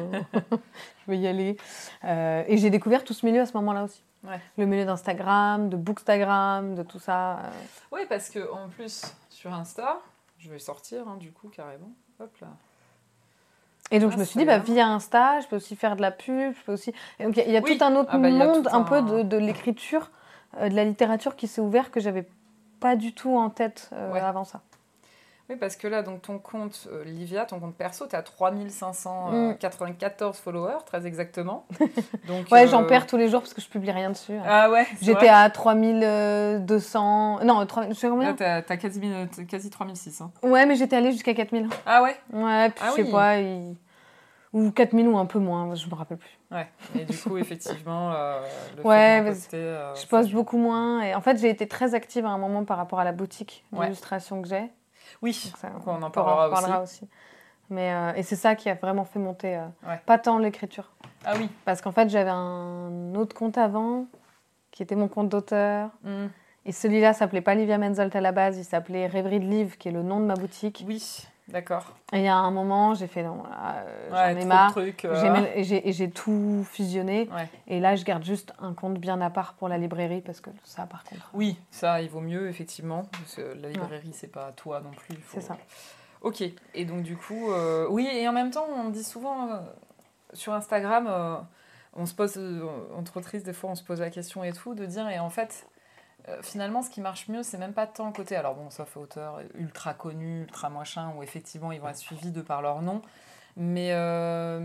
[1.07, 1.57] je vais y aller.
[2.03, 4.03] Et j'ai découvert tout ce milieu à ce moment-là aussi.
[4.27, 4.39] Ouais.
[4.57, 7.39] Le milieu d'Instagram, de Bookstagram, de tout ça.
[7.39, 7.49] euh.
[7.91, 9.99] Oui, parce que en plus, sur Insta,
[10.37, 11.91] je vais sortir hein, du coup carrément.
[12.19, 12.47] Hop là.
[13.91, 16.01] Et donc Ah, je me suis dit, bah, via Insta, je peux aussi faire de
[16.01, 16.93] la pub, je peux aussi.
[17.19, 17.77] Et donc il y a- il y a Oui.
[17.77, 20.11] tout un autre Ah bah, monde, un un- peu de, de l'écriture,
[20.57, 22.27] euh, de la littérature qui s'est ouvert que j'avais
[22.81, 24.19] pas du tout en tête euh, Ouais.
[24.19, 24.61] avant ça.
[25.49, 30.37] Oui, parce que là, donc ton compte euh, Livia, ton compte perso, tu as 3594
[30.39, 31.65] followers, très exactement.
[32.27, 32.53] Donc, Mm.
[32.53, 34.33] Ouais, euh, j'en perds tous les jours parce que je publie rien dessus.
[34.33, 34.43] hein.
[34.45, 37.39] Ah ouais J'étais à 3200.
[37.45, 39.01] Non, 3000, je sais Là, combien t'as t'as quasi,
[39.49, 40.19] quasi 3006.
[40.21, 40.31] Hein.
[40.43, 41.69] Ouais, mais j'étais allée jusqu'à 4000.
[41.85, 42.15] Ah ouais?
[42.33, 43.11] Ouais, puis Ah je sais oui.
[43.11, 43.37] pas.
[43.39, 43.75] il-
[44.53, 46.37] Ou 4000 ou un peu moins, je me rappelle plus.
[46.51, 46.67] Ouais.
[46.95, 48.39] Et du coup, effectivement, euh,
[48.77, 51.01] le Ouais, fait poster, euh, je poste beaucoup moins.
[51.03, 53.63] Et en fait, j'ai été très active à un moment par rapport à la boutique
[53.71, 53.85] Ouais.
[53.85, 54.69] d'illustration que j'ai.
[55.21, 57.07] Oui, ça, on en on parlera, aussi.
[57.69, 59.99] Mais, euh, et c'est ça qui a vraiment fait monter, euh, Ouais.
[60.05, 60.91] pas tant l'écriture.
[61.25, 61.49] Ah oui.
[61.65, 64.05] Parce qu'en fait, j'avais un autre compte avant,
[64.71, 65.89] qui était mon compte d'auteur.
[66.03, 66.27] Hmm.
[66.65, 69.87] Et celui-là s'appelait pas Livia Menzolt à la base, il s'appelait Rêverie de Livre, qui
[69.89, 70.83] est le nom de ma boutique.
[70.87, 71.27] Oui.
[71.47, 71.85] D'accord.
[72.11, 74.77] Et il y a un moment, j'ai fait non, là, euh, Ouais, j'en ai marre.
[74.77, 77.29] euh, J'ai tout fusionné.
[77.33, 77.47] Ouais.
[77.67, 80.49] Et là, je garde juste un compte bien à part pour la librairie parce que
[80.65, 81.29] ça, par contre.
[81.33, 83.03] Oui, ça, il vaut mieux, effectivement.
[83.13, 85.15] Parce que la librairie, c'est pas toi non plus.
[85.17, 85.57] faut- C'est ça.
[86.21, 86.43] Ok.
[86.73, 89.57] Et donc, du coup, euh, oui, et en même temps, on dit souvent euh,
[90.33, 91.37] sur Instagram, euh,
[91.95, 92.37] on se pose,
[92.97, 95.29] entre autrices, des fois, on se pose la question et tout, de dire, et en
[95.29, 95.65] fait,
[96.29, 98.97] euh, finalement, ce qui marche mieux, c'est même pas tant le côté, alors bon, sauf
[98.97, 103.01] auteurs ultra connus, ultra machin, où effectivement, ils vont être suivis de par leur nom.
[103.59, 104.59] Mais, euh,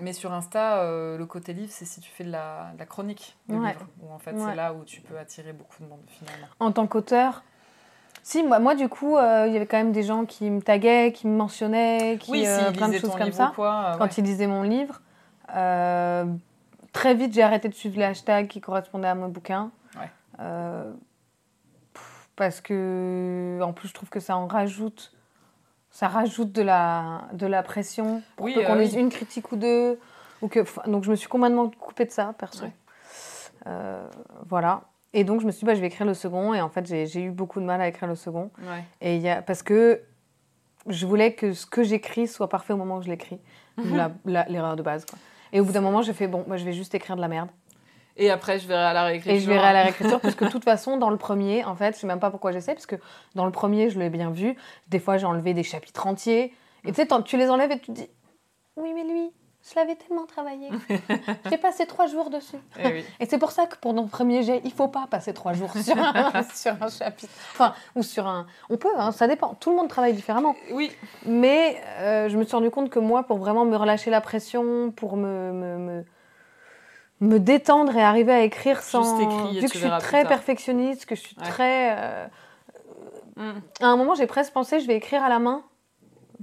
[0.00, 2.86] mais sur Insta, euh, le côté livre, c'est si tu fais de la, de la
[2.86, 3.68] chronique de Ouais.
[3.72, 4.50] livre, où en fait, Ouais.
[4.50, 6.46] c'est là où tu peux attirer beaucoup de monde, finalement.
[6.60, 7.42] En tant qu'auteur,
[8.22, 10.60] si, moi, moi du coup, euh, il y avait quand même des gens qui me
[10.60, 13.50] taguaient, qui me mentionnaient, qui, Oui, euh, plein de choses comme ça.
[13.54, 14.10] quoi, euh, Quand ouais.
[14.16, 15.00] ils lisaient mon livre,
[16.92, 19.70] très vite, j'ai arrêté de suivre les hashtags qui correspondaient à mon bouquin.
[19.98, 20.10] Ouais.
[22.36, 25.12] Euh, parce que, en plus, je trouve que ça en rajoute.
[25.90, 29.00] Ça rajoute de la, de la pression pour Oui, peu qu'on euh, lise oui.
[29.00, 29.98] une critique ou deux.
[30.42, 32.64] Ou que, donc, je me suis complètement coupée de ça, perso.
[32.64, 32.72] Ouais.
[33.66, 34.06] Euh,
[34.46, 34.82] voilà.
[35.14, 36.52] Et donc, je me suis dit, bah, je vais écrire le second.
[36.52, 38.50] Et en fait, j'ai eu beaucoup de mal à écrire le second.
[38.60, 38.84] Ouais.
[39.00, 40.02] Et y a, parce que
[40.86, 43.40] je voulais que ce que j'écris soit parfait au moment où je l'écris.
[44.26, 45.06] L'erreur de base.
[45.06, 45.18] Quoi.
[45.52, 47.28] Et au bout d'un moment, j'ai fait, bon, bah, je vais juste écrire de la
[47.28, 47.48] merde.
[48.16, 49.36] Et après, je verrai à la réécriture.
[49.36, 51.74] Et je verrai à la réécriture, parce que de toute façon, dans le premier, en
[51.74, 52.96] fait, je sais même pas pourquoi j'essaie, parce que
[53.34, 54.56] dans le premier, je l'ai bien vu.
[54.88, 56.54] Des fois, j'ai enlevé des chapitres entiers.
[56.84, 58.08] Et tu sais, tu les enlèves et tu te dis,
[58.76, 59.32] oui, mais lui,
[59.68, 60.70] je l'avais tellement travaillé.
[61.50, 62.56] j'ai passé trois jours dessus.
[62.78, 63.04] Eh oui.
[63.18, 65.72] Et c'est pour ça que pour notre premier jet, il faut pas passer trois jours
[65.76, 67.32] sur un, sur un chapitre.
[67.52, 68.46] Enfin, ou sur un.
[68.70, 69.54] On peut, hein, ça dépend.
[69.54, 70.54] Tout le monde travaille différemment.
[70.70, 70.92] Oui,
[71.26, 74.92] Mais euh, je me suis rendu compte que moi, pour vraiment me relâcher la pression,
[74.92, 76.04] pour me, me, me,
[77.20, 79.20] me détendre et arriver à écrire sans.
[79.20, 81.48] écris et vu que je suis très perfectionniste, que je suis Ouais.
[81.48, 81.96] très.
[81.98, 82.26] euh,
[83.36, 83.60] Mm.
[83.82, 85.62] À un moment, j'ai presque pensé, je vais écrire à la main,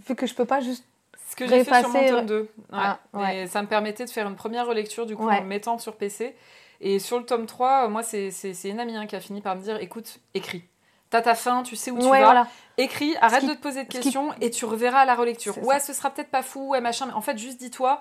[0.07, 0.85] vu que je peux pas juste.
[1.29, 2.39] ce que j'ai fait sur tome 2.
[2.41, 2.47] Ouais.
[2.71, 3.37] Ah, ouais.
[3.39, 5.95] Et ça me permettait de faire une première relecture du coup en me mettant sur
[5.95, 6.35] PC.
[6.81, 8.29] Et sur le tome 3, euh, moi, c'est
[8.65, 10.63] une amie hein, qui a fini par me dire écoute, écris.
[11.09, 12.09] T'as ta fin, tu sais où tu vas.
[12.23, 12.47] voilà.
[12.77, 15.57] Écris, arrête qui- de te poser de qui- questions et tu reverras à la relecture.
[15.65, 17.99] Ouais, ce sera peut-être pas fou, ouais, machin, mais en fait, juste dis-toi,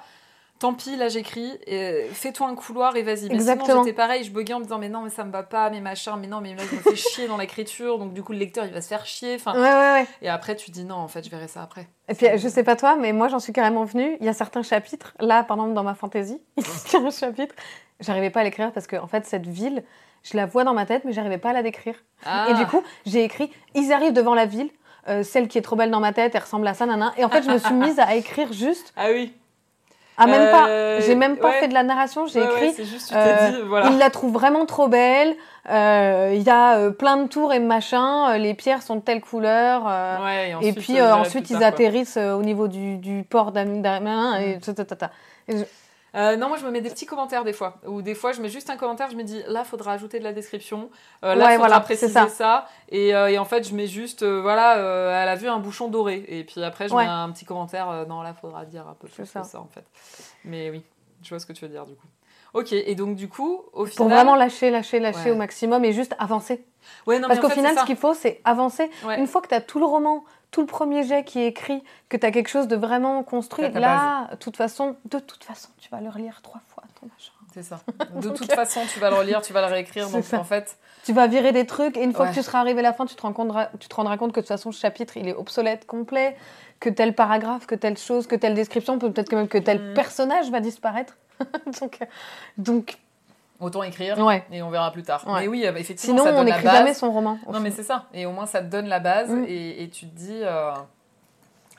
[0.63, 3.15] tant pis, là j'écris, et fais-toi un couloir et vas-y.
[3.15, 3.83] Mais sinon, Exactement.
[3.83, 5.81] j'étais pareil, je buguais en me disant, mais non, mais ça me va pas, mais
[5.81, 8.39] machin, mais non, mais là, je me fais chier dans l'écriture, donc du coup, le
[8.39, 9.35] lecteur, il va se faire chier.
[9.35, 10.07] Enfin, Ouais, ouais, ouais.
[10.23, 11.89] Et après, tu dis, non, en fait, je verrai ça après.
[12.09, 14.17] Et puis, je sais pas toi, mais moi, j'en suis carrément venue.
[14.21, 17.11] Il y a certains chapitres, là, par exemple, dans ma fantaisie, il y a un
[17.11, 17.57] chapitre,
[17.99, 19.83] j'arrivais pas à l'écrire parce que, en fait, cette ville,
[20.23, 21.97] je la vois dans ma tête, mais j'arrivais pas à la décrire.
[22.25, 22.47] Ah.
[22.51, 24.71] Et du coup, j'ai écrit Ils arrivent devant la ville,
[25.09, 27.13] euh, celle qui est trop belle dans ma tête, elle ressemble à ça, nana.
[27.17, 29.33] Et en fait, je me suis mise à écrire juste, Ah oui.
[30.19, 30.51] À même Euh,
[30.99, 31.01] pas.
[31.07, 31.61] J'ai même pas ouais.
[31.61, 32.85] fait de la narration, j'ai Ouais, écrit.
[32.85, 33.87] juste, euh, dit, voilà.
[33.91, 35.35] Il la trouve vraiment trop belle.
[35.71, 38.31] euh, Il y a euh, plein de tours et machin.
[38.33, 39.85] euh, les pierres sont de telle couleur.
[39.89, 40.17] euh,
[40.61, 44.59] et puis euh, ensuite, ils tard, atterrissent euh, au niveau du, du port d'Amiens et
[44.59, 45.11] ta.
[45.49, 45.65] Et je-
[46.15, 47.79] Euh, non, moi je me mets des petits commentaires des fois.
[47.87, 50.25] Ou des fois je mets juste un commentaire, je me dis là faudra ajouter de
[50.25, 50.91] la description,
[51.25, 52.29] euh, là Ouais, faudra voilà, préciser ça.
[52.29, 52.67] ça.
[52.91, 54.75] Et, euh, et en fait je mets juste voilà,
[55.23, 56.25] elle a vu un bouchon doré.
[56.29, 57.05] Et puis après je Ouais.
[57.05, 59.43] mets un petit commentaire, non là faudra dire un peu plus que ça.
[59.45, 59.59] ça.
[59.61, 59.85] en fait.
[60.45, 60.83] Mais oui,
[61.23, 62.07] je vois ce que tu veux dire du coup.
[62.55, 63.97] Ok, et donc du coup au final.
[63.97, 65.31] Pour vraiment lâcher, lâcher, lâcher Ouais.
[65.31, 66.63] au maximum et juste avancer.
[67.07, 68.91] Ouais, non, Parce qu'au final, ce qu'il faut, c'est avancer.
[69.17, 71.83] Une fois que tu as tout le roman, tout le premier jet qui est écrit,
[72.09, 75.71] que tu as quelque chose de vraiment construit, là, de toute façon, de toute façon,
[75.81, 77.33] tu vas le relire trois fois, ton machin.
[77.55, 77.81] C'est ça.
[78.15, 80.09] De toute façon, tu vas le relire, tu vas le réécrire.
[80.09, 80.39] Donc ça.
[80.39, 82.31] en fait, Tu vas virer des trucs et une fois Ouais.
[82.31, 84.37] que tu seras arrivé à la fin, tu te, compte, tu te rendras compte que
[84.41, 86.35] de toute façon, ce chapitre, il est obsolète, complet,
[86.81, 89.95] que tel paragraphe, que telle chose, que telle description, peut-être que même que tel Mm.
[89.95, 91.19] personnage va disparaître.
[91.83, 92.07] donc, euh,
[92.57, 92.97] donc,
[93.63, 94.45] autant écrire ouais.
[94.53, 95.23] et on verra plus tard.
[95.27, 95.41] Ouais.
[95.43, 96.77] Mais oui, euh, effectivement, Sinon, ça on donne la n'écrit base.
[96.79, 97.39] jamais son roman.
[97.51, 98.05] Non, mais c'est ça.
[98.13, 99.45] Et au moins, ça te donne la base Mm.
[99.49, 100.73] et, et tu te dis, euh,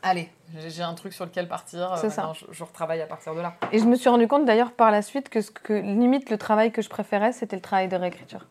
[0.01, 0.29] allez,
[0.67, 1.93] j'ai un truc sur lequel partir.
[1.93, 2.31] euh, C'est ça.
[2.33, 3.53] Je, je retravaille à partir de là.
[3.71, 6.37] Et je me suis rendu compte d'ailleurs par la suite que, ce que limite le
[6.37, 8.45] travail que je préférais, c'était le travail de réécriture.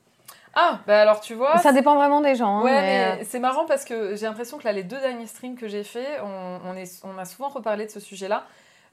[0.55, 1.57] Ah, bah alors tu vois.
[1.61, 2.59] Ça dépend vraiment des gens.
[2.59, 5.27] hein, Ouais, mais, mais c'est marrant parce que j'ai l'impression que là, les deux derniers
[5.27, 8.45] streams que j'ai fait, on, on, est, on a souvent reparlé de ce sujet-là.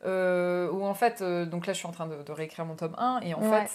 [0.06, 2.76] euh, où en fait, euh, donc là, je suis en train de, de réécrire mon
[2.76, 3.50] tome 1 et en Ouais.
[3.50, 3.68] fait, euh,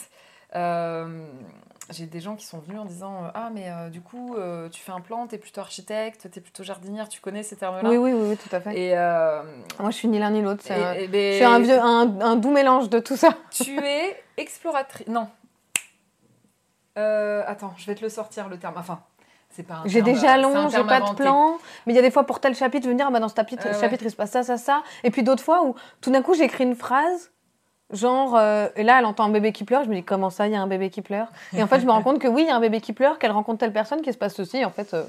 [1.90, 4.68] j'ai des gens qui sont venus en disant euh, Ah, mais euh, du coup, euh,
[4.70, 7.88] tu fais un plan, t'es plutôt architecte, t'es plutôt jardinière, tu connais ces termes-là?
[7.88, 8.78] Oui, oui, oui, oui, tout à fait.
[8.78, 9.42] Et, euh,
[9.78, 10.62] Moi, je suis ni l'un ni l'autre.
[10.64, 13.30] c'est un- ben, Je suis un, vieux, un, un doux mélange de tout ça.
[13.50, 15.06] Tu es exploratrice.
[15.08, 15.28] Non.
[16.96, 18.74] Euh, attends, je vais te le sortir le terme.
[18.76, 19.00] Enfin,
[19.50, 21.58] c'est pas un J'ai des euh, jalons, j'ai pas de plan.
[21.86, 23.20] Mais il y a des fois pour tel chapitre, je veux me dire, ah bah
[23.20, 23.80] dans ce chapitre, Ouais, ouais.
[23.80, 24.82] chapitre il se passe ça, ça, ça.
[25.02, 27.30] Et puis d'autres fois où tout d'un coup j'écris une phrase,
[27.92, 30.46] genre, euh, et là elle entend un bébé qui pleure, je me dis, comment ça,
[30.46, 32.28] il y a un bébé qui pleure Et en fait, je me rends compte que
[32.28, 34.34] oui, il y a un bébé qui pleure, qu'elle rencontre telle personne, qu'il se passe
[34.34, 34.64] ceci.
[34.64, 35.04] En fait, euh,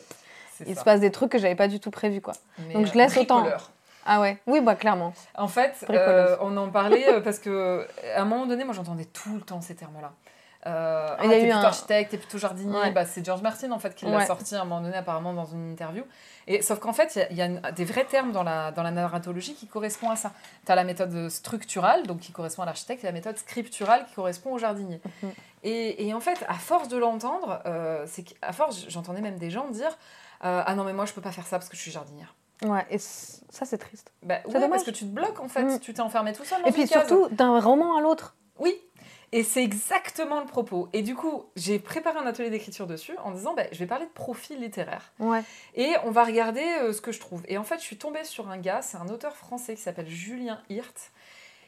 [0.66, 0.80] il ça.
[0.82, 2.34] se passe des trucs que j'avais pas du tout prévu, quoi.
[2.68, 3.72] Mais, donc je euh, laisse autant- bricoleur.
[4.08, 5.14] Ah ouais, oui, bah clairement.
[5.36, 9.06] En fait, euh, on en parlait euh, parce que à un moment donné, moi j'entendais
[9.06, 10.12] tout le temps ces termes-là.
[10.67, 12.78] Euh, Il ah, y a t'es eu plutôt un- architecte, t'es plutôt jardinier.
[12.80, 12.91] Ouais.
[12.91, 14.25] Bah, c'est George Martin en fait qui l'a Ouais.
[14.25, 16.04] sorti à un moment donné apparemment dans une interview.
[16.47, 18.91] Et sauf qu'en fait, il y a- y, des vrais termes dans la, dans la
[18.91, 20.32] narratologie qui correspondent à ça.
[20.65, 24.13] Tu as la méthode structurale, donc qui correspond à l'architecte, et la méthode scripturale qui
[24.15, 24.99] correspond au jardinier.
[25.23, 25.32] Mhm.
[25.63, 29.49] et, et en fait, à force de l'entendre, euh, c'est qu'à force, j'entendais même des
[29.49, 29.89] gens dire
[30.43, 32.36] euh, Ah non, mais moi je peux pas faire ça parce que je suis jardinière.
[32.65, 34.12] Ouais, et ça, c'est triste.
[34.23, 35.80] Bah, ouais, parce que tu te bloques en fait, Mm.
[35.80, 38.36] tu t'es enfermé tout seul dans Et puis surtout, d'un roman à l'autre.
[38.60, 38.73] Oui,
[39.32, 40.90] et c'est exactement le propos.
[40.94, 44.06] Et du coup, j'ai préparé un atelier d'écriture dessus en disant, bah, je vais parler
[44.06, 45.12] de profil littéraire.
[45.20, 45.44] Ouais.
[45.76, 47.44] Et on va regarder euh, ce que je trouve.
[47.48, 50.10] Et en fait, je suis tombée sur un gars, c'est un auteur français qui s'appelle
[50.10, 51.12] Julien Hirt,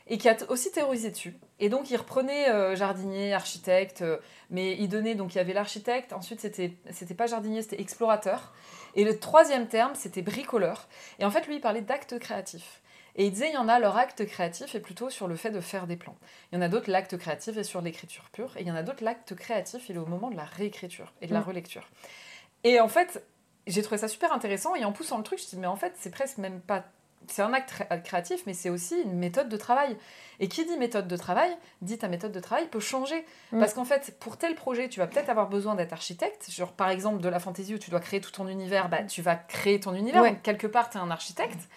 [0.10, 1.38] et qui a aussi théorisé dessus.
[1.60, 4.17] Et donc, il reprenait euh, jardinier, architecte, euh,
[4.50, 8.54] mais il donnait, donc il y avait l'architecte, ensuite c'était c'était pas jardinier, c'était explorateur.
[8.96, 10.88] Et le troisième terme, c'était bricoleur.
[11.20, 12.82] Et en fait, lui, il parlait d'acte créatif.
[13.17, 15.49] Et il disait, il y en a, leur acte créatif est plutôt sur le fait
[15.49, 16.15] de faire des plans.
[16.51, 18.56] Il y en a d'autres, l'acte créatif est sur l'écriture pure.
[18.58, 21.12] Et il y en a d'autres, l'acte créatif, il est au moment de la réécriture
[21.21, 21.43] et de la Mm.
[21.43, 21.89] relecture.
[22.63, 23.23] Et en fait,
[23.65, 24.75] j'ai trouvé ça super intéressant.
[24.75, 26.62] Et en poussant le truc, je me suis dit, mais en fait, c'est presque même
[26.62, 26.86] pas.
[27.30, 29.97] C'est un acte cré- créatif, mais c'est aussi une méthode de travail.
[30.39, 31.49] Et qui dit méthode de travail,
[31.82, 33.25] dit ta méthode de travail peut changer.
[33.51, 33.60] Mm.
[33.60, 36.51] Parce qu'en fait, pour tel projet, tu vas peut-être avoir besoin d'être architecte.
[36.51, 39.23] Genre, par exemple, de la fantaisie où tu dois créer tout ton univers, bah, tu
[39.23, 40.21] vas créer ton univers.
[40.21, 40.30] Ouais.
[40.34, 41.67] Donc, quelque part, tu es un architecte.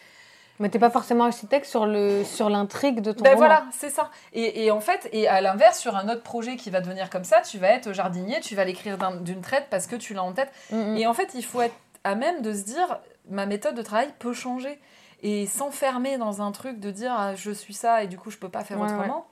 [0.60, 3.46] Mais t'es pas forcément architecte sur le sur l'intrigue de ton Ben roman.
[3.46, 4.10] voilà, c'est ça.
[4.34, 7.24] Et, et en fait, et à l'inverse, sur un autre projet qui va devenir comme
[7.24, 10.22] ça, tu vas être jardinier, tu vas l'écrire d'un- d'une traite parce que tu l'as
[10.22, 10.52] en tête.
[10.70, 10.96] Mm, mm.
[10.98, 14.08] Et en fait, il faut être à même de se dire, ma méthode de travail
[14.18, 14.78] peut changer.
[15.22, 18.38] Et s'enfermer dans un truc de dire, ah, je suis ça et du coup, je
[18.38, 19.26] peux pas faire Ouais, autrement,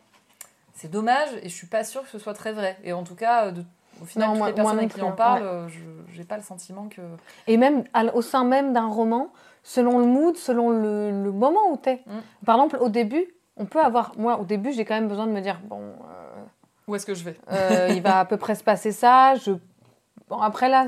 [0.74, 2.76] c'est dommage et je suis pas sûre que ce soit très vrai.
[2.84, 3.64] Et en tout cas, euh, de-
[4.02, 5.12] au final, Non, toutes moi- les personnes moi qui en hein.
[5.12, 5.48] parlent, Ouais.
[5.48, 5.78] euh, je
[6.14, 7.00] j'ai pas le sentiment que...
[7.46, 11.76] Et même au sein même d'un roman, selon le mood, selon le, le moment où
[11.76, 12.02] t'es.
[12.06, 12.44] Mm.
[12.46, 14.12] Par exemple, au début, on peut avoir.
[14.18, 16.44] Moi, au début, j'ai quand même besoin de me dire bon, euh,
[16.86, 17.36] Où est-ce que je vais?
[17.52, 19.34] euh, il va à peu près se passer ça.
[19.36, 19.52] Je...
[20.28, 20.86] Bon, après là,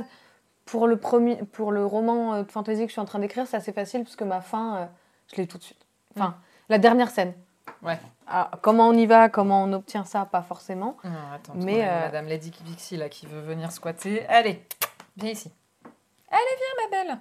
[0.67, 3.47] pour le premier, pour le roman euh, de fantasy que je suis en train d'écrire,
[3.47, 4.87] c'est assez facile parce que ma fin, euh,
[5.33, 5.85] je l'ai tout de suite.
[6.17, 6.37] Enfin,
[6.69, 7.33] la dernière scène.
[7.83, 7.99] Ouais.
[8.27, 10.97] Ah, comment on y va, comment on obtient ça, pas forcément.
[11.05, 14.27] Non, attends, Mais, euh, Madame Lady Pixie là qui veut venir squatter.
[14.29, 14.65] Allez,
[15.17, 15.51] viens ici.
[16.31, 17.19] Allez, viens ma belle.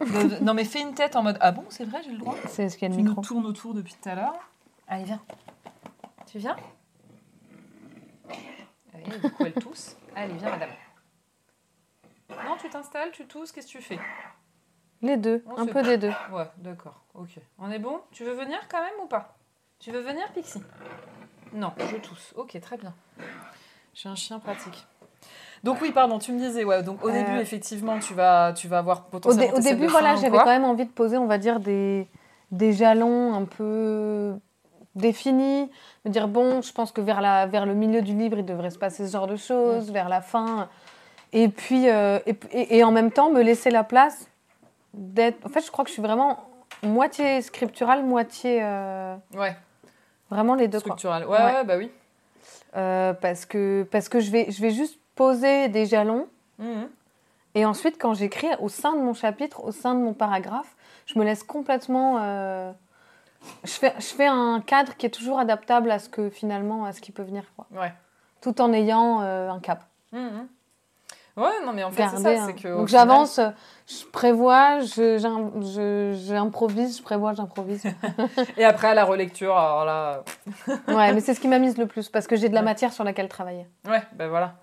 [0.00, 2.34] De- non mais fais une tête en mode ah bon c'est vrai j'ai le droit?
[2.48, 3.22] C'est ce qu'il y a Tu le nous micro.
[3.22, 4.34] tournes autour depuis tout à l'heure.
[4.88, 5.22] Allez viens.
[6.26, 6.56] Tu viens?
[8.94, 9.96] Allez, du coup elle tousse.
[10.14, 10.70] Allez viens madame.
[12.30, 13.98] Non tu t'installes, tu tousses, qu'est-ce que tu fais?
[15.02, 16.12] Les deux, On un peu des deux.
[16.32, 17.38] Ouais d'accord, ok.
[17.58, 18.00] On est bon?
[18.12, 19.36] Tu veux venir quand même ou pas?
[19.78, 20.62] Tu veux venir Pixie?
[21.52, 22.32] Non, je tousse.
[22.36, 22.94] Ok très bien.
[23.94, 24.86] J'ai un chien pratique.
[25.66, 26.82] Donc oui, pardon, tu me disais, ouais.
[26.82, 29.52] Donc au Euh, début, effectivement, tu vas, tu vas avoir Au, dé- potentiellement.
[29.58, 32.06] au scènes début, voilà, j'avais quand même envie de poser, on va dire, des,
[32.52, 34.34] des jalons un peu
[34.94, 35.70] définis,
[36.04, 38.70] me dire, bon, je pense que vers, la, vers le milieu du livre, il devrait
[38.70, 40.68] se passer ce genre de choses, vers la fin.
[41.32, 44.28] Et puis, euh, et, et- et en même temps, me laisser la place
[44.94, 45.44] d'être...
[45.44, 46.38] En fait, je crois que je suis vraiment
[46.82, 48.60] moitié scripturale, moitié...
[48.62, 49.56] euh, Ouais,
[50.30, 51.24] vraiment les deux, structural.
[51.26, 51.44] Ouais, Ouais.
[51.56, 51.90] ouais, bah oui.
[52.76, 56.88] Euh, parce que, parce que je, vais, je vais juste poser des jalons Mhm.
[57.54, 60.76] Et ensuite, quand j'écris au sein de mon chapitre, au sein de mon paragraphe,
[61.06, 62.18] je me laisse complètement.
[62.20, 62.70] euh,
[63.64, 66.92] Je, fais, je fais un cadre qui est toujours adaptable à ce que finalement, à
[66.92, 67.66] ce qui peut venir, quoi.
[67.70, 67.92] Ouais.
[68.40, 69.84] Tout en ayant euh, un cap.
[70.12, 70.48] Mhm.
[71.36, 72.28] Ouais, non, mais en fait, c'est ça.
[72.30, 72.68] un- C'est que.
[72.68, 73.40] au Donc final- j'avance,
[73.86, 77.84] je prévois, je- j'im- je- j'improvise, je, prévois, j'improvise.
[78.56, 80.24] Et après, à la relecture, alors là.
[80.88, 83.04] ouais, mais c'est ce qui m'amuse le plus parce que j'ai de la matière sur
[83.04, 83.66] laquelle travailler.
[83.86, 84.54] Ouais, ben voilà.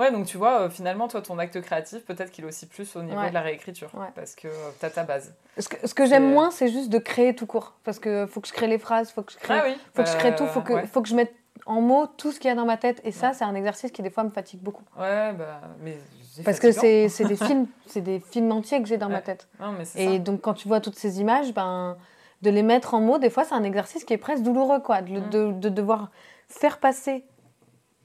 [0.00, 2.96] Ouais, donc tu vois, euh, finalement, toi, ton acte créatif, peut-être qu'il est aussi plus
[2.96, 3.28] au niveau Ouais.
[3.28, 3.90] de la réécriture.
[3.94, 4.06] Ouais.
[4.14, 5.34] Parce que euh, t'as ta base.
[5.58, 7.74] Ce que, ce que j'aime C'est- moins, c'est juste de créer tout court.
[7.84, 9.76] Parce que faut que je crée les phrases, faut que je crée Ah oui.
[9.94, 11.34] faut que je crée tout, faut que, Ouais, faut que je mette
[11.66, 13.00] en mots tout ce qu'il y a dans ma tête.
[13.04, 14.84] Et ça, c'est un exercice qui, des fois, me fatigue beaucoup.
[14.98, 15.60] ouais bah.
[15.82, 15.98] Mais
[16.44, 16.80] Parce que fatigant.
[16.80, 19.48] c'est c'est des films, c'est des films entiers que j'ai dans ma tête.
[19.60, 20.18] Non, mais c'est Et ça.
[20.18, 21.96] donc, quand tu vois toutes ces images, ben,
[22.42, 25.02] de les mettre en mots, des fois, c'est un exercice qui est presque douloureux, quoi.
[25.02, 25.28] De, Mm.
[25.30, 26.10] de- de devoir
[26.48, 27.24] faire passer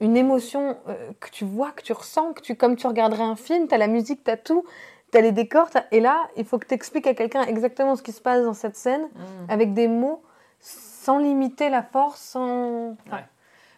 [0.00, 3.36] une émotion euh, que tu vois, que tu ressens, que tu, comme tu regarderais un
[3.36, 4.64] film, tu as la musique, tu as tout,
[5.12, 8.02] tu as les décors, et là, il faut que tu expliques à quelqu'un exactement ce
[8.02, 9.46] qui se passe dans cette scène, Mhm.
[9.48, 10.22] avec des mots,
[10.60, 12.88] sans limiter la force, sans...
[13.10, 13.24] Ouais.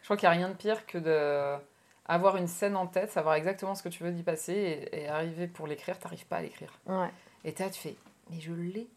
[0.00, 1.54] Je crois qu'il n'y a rien de pire que de
[2.07, 5.09] avoir une scène en tête, savoir exactement ce que tu veux y passer et, et
[5.09, 6.72] arriver pour l'écrire, t'arrives pas à l'écrire.
[6.87, 7.11] Ouais.
[7.44, 7.94] Et t'as, tu fais,
[8.31, 8.88] mais je l'ai.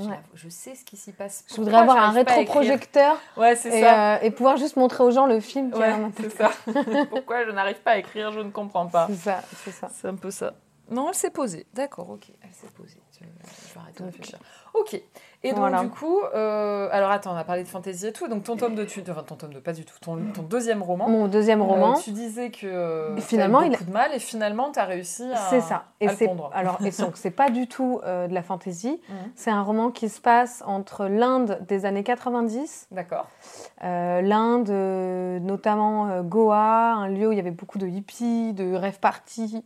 [0.00, 0.10] Je Ouais.
[0.10, 1.44] l'avoue, Je sais ce qui s'y passe.
[1.50, 5.40] Je voudrais avoir un rétroprojecteur Ouais, et, euh, et pouvoir juste montrer aux gens le
[5.40, 6.50] film Ouais, c'est ça.
[7.10, 9.06] Pourquoi je n'arrive pas à écrire, je ne comprends pas.
[9.08, 9.88] C'est ça, c'est ça.
[9.92, 10.54] C'est un peu ça.
[10.90, 11.66] Non, elle s'est posée.
[11.74, 12.30] D'accord, ok.
[12.42, 13.00] Elle s'est posée.
[13.12, 13.24] Je,
[13.74, 14.38] vais arrêter de réfléchir.
[14.74, 14.94] Ok.
[15.42, 15.80] Et donc, Voilà.
[15.82, 18.28] du coup, euh, alors attends, on a parlé de fantaisie et tout.
[18.28, 18.84] Donc, ton tome de.
[18.84, 19.02] Tu...
[19.10, 19.60] Enfin, ton tome de.
[19.60, 19.94] Pas du tout.
[20.00, 21.08] Ton, ton deuxième roman.
[21.08, 22.66] Mon deuxième roman, Euh, tu disais que.
[22.66, 25.36] euh, Et finalement, il- beaucoup de mal et finalement, tu as réussi à.
[25.50, 25.84] c'est ça.
[26.00, 29.00] Et c'est alors et donc c'est pas du tout euh, de la fantaisie.
[29.10, 29.16] Mhm.
[29.34, 33.26] C'est un roman qui se passe entre l'Inde des années 90, D'accord.
[33.82, 34.70] l'Inde,
[35.42, 39.64] notamment Goa, un lieu où il y avait beaucoup de hippies, de rêve party,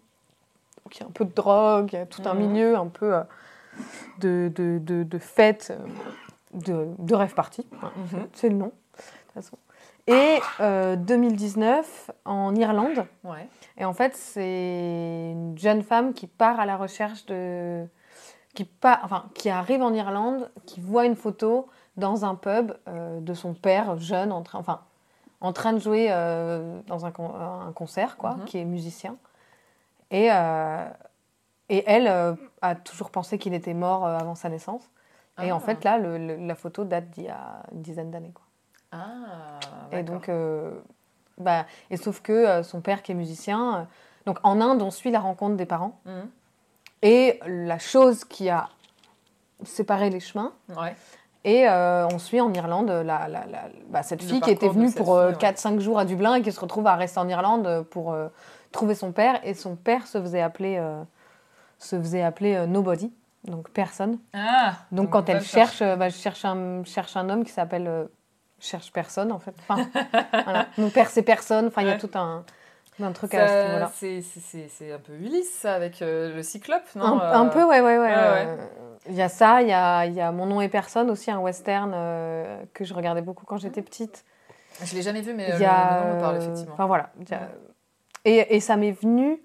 [0.84, 2.46] donc il y a un peu de drogue, il y a tout un Mhm.
[2.46, 3.22] milieu un peu euh,
[4.18, 5.86] de, de, de, de fêtes, euh,
[6.52, 7.66] de, de rêve party.
[7.72, 8.26] Mhm.
[8.32, 8.70] C'est le nom, de
[9.02, 9.56] toute façon.
[10.06, 13.48] Et euh, 2019, en Irlande, Ouais.
[13.78, 17.86] et en fait, c'est une jeune femme qui part à la recherche de.
[18.54, 21.66] Qui, part, enfin, qui arrive en Irlande, qui voit une photo
[21.96, 24.82] dans un pub euh, de son père jeune, en train, enfin,
[25.40, 28.44] en train de jouer euh, dans un, con- un concert, quoi, Mhm.
[28.44, 29.16] qui est musicien.
[30.10, 30.84] Et, euh,
[31.68, 34.82] et elle euh, a toujours pensé qu'il était mort euh, avant sa naissance.
[35.42, 35.56] Et Ah.
[35.56, 38.32] en fait, là, le- le- la photo date d'il y a une dizaine d'années.
[38.32, 38.44] quoi.
[38.92, 39.58] Ah.
[39.90, 40.30] Et donc,
[41.38, 43.88] bah, et sauf que son père qui est musicien,
[44.26, 45.98] donc en Inde, on suit la rencontre des parents.
[46.04, 46.28] Mhm.
[47.02, 48.68] Et la chose qui a
[49.64, 50.94] séparé les chemins, Ouais.
[51.44, 54.68] et euh, on suit en Irlande la, la- la- bah, cette Le fille qui était
[54.68, 55.38] venue pour euh, fille, ouais.
[55.54, 58.28] 4-5 jours à Dublin et qui se retrouve à rester en Irlande pour euh,
[58.74, 59.40] trouver son père.
[59.44, 61.02] Et son père se faisait appeler, euh,
[61.78, 63.10] se faisait appeler euh, Nobody,
[63.44, 64.18] donc personne.
[64.34, 64.74] Ah.
[64.92, 67.86] Donc, quand on elle cherche, euh, bah, je cherche un, cherche un homme qui s'appelle
[67.88, 68.04] euh,
[68.60, 69.54] cherche personne en fait.
[69.66, 69.86] Enfin,
[70.44, 70.66] voilà.
[70.78, 71.66] Mon père c'est personne.
[71.68, 71.98] Enfin, il y a Ouais.
[71.98, 72.44] tout un,
[73.02, 73.90] un truc Ça, à ce niveau-là.
[73.94, 77.80] c'est- un peu Ulysse, ça, avec euh, le cyclope, Un, non un Euh, peu, ouais,
[77.80, 77.98] ouais, ouais.
[77.98, 78.56] ouais, euh,
[79.08, 81.30] Il y a ça, il y a, il y a Mon nom est personne aussi,
[81.30, 84.24] un western euh, que je regardais beaucoup quand j'étais petite.
[84.82, 86.72] Je l'ai jamais vu, mais Il y a, le nom me parle, effectivement.
[86.74, 87.10] Enfin voilà.
[87.20, 87.48] il y a- Ouais.
[88.24, 89.40] Et, et ça m'est venu,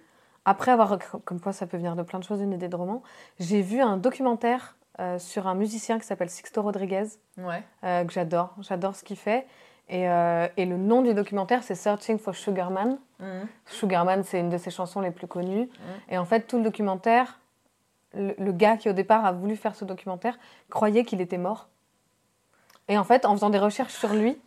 [0.45, 3.03] après avoir, comme quoi ça peut venir de plein de choses, une idée de roman,
[3.39, 7.05] j'ai vu un documentaire euh, sur un musicien qui s'appelle Sixto Rodriguez.
[7.37, 7.63] Ouais.
[7.83, 8.53] euh, que j'adore.
[8.61, 9.45] J'adore ce qu'il fait.
[9.87, 12.97] Et, euh, et le nom du documentaire, c'est Searching for Sugarman.
[13.19, 13.47] Mhm.
[13.65, 15.69] Sugarman, c'est une de ses chansons les plus connues.
[16.09, 17.39] Et en fait, tout le documentaire,
[18.13, 20.37] le, le gars qui au départ a voulu faire ce documentaire
[20.69, 21.69] croyait qu'il était mort.
[22.87, 24.37] Et en fait, en faisant des recherches sur lui,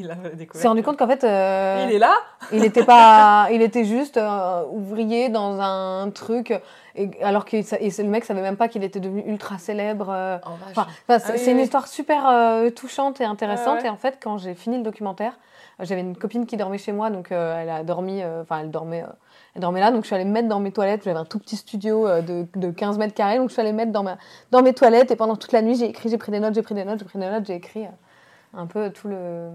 [0.00, 0.62] Il a découvert.
[0.62, 2.14] s'est rendu compte qu'en fait, euh, Il est là
[2.52, 6.58] il était pas, il était juste euh, ouvrier dans un truc,
[6.94, 10.08] et, alors que ça- et le mec savait même pas qu'il était devenu ultra célèbre.
[10.10, 10.68] euh, En vache.
[10.70, 11.62] Enfin, enfin, c'est Ah oui, c'est une oui.
[11.64, 13.74] histoire super euh, touchante et intéressante.
[13.78, 13.86] Ouais, ouais.
[13.88, 15.32] Et en fait, quand j'ai fini le documentaire,
[15.80, 18.60] euh, j'avais une copine qui dormait chez moi, donc euh, elle a dormi, euh, enfin,
[18.60, 19.06] elle dormait, euh,
[19.56, 19.90] elle dormait là.
[19.90, 21.02] Donc je suis allée me mettre dans mes toilettes.
[21.04, 23.72] J'avais un tout petit studio euh, de, de 15 mètres carrés, donc je suis allée
[23.72, 24.16] me mettre dans, ma,
[24.52, 25.10] dans mes toilettes.
[25.10, 27.00] Et pendant toute la nuit, j'ai écrit, j'ai pris des notes, j'ai pris des notes,
[27.00, 27.88] j'ai pris des notes, j'ai écrit euh,
[28.54, 29.48] un peu tout le.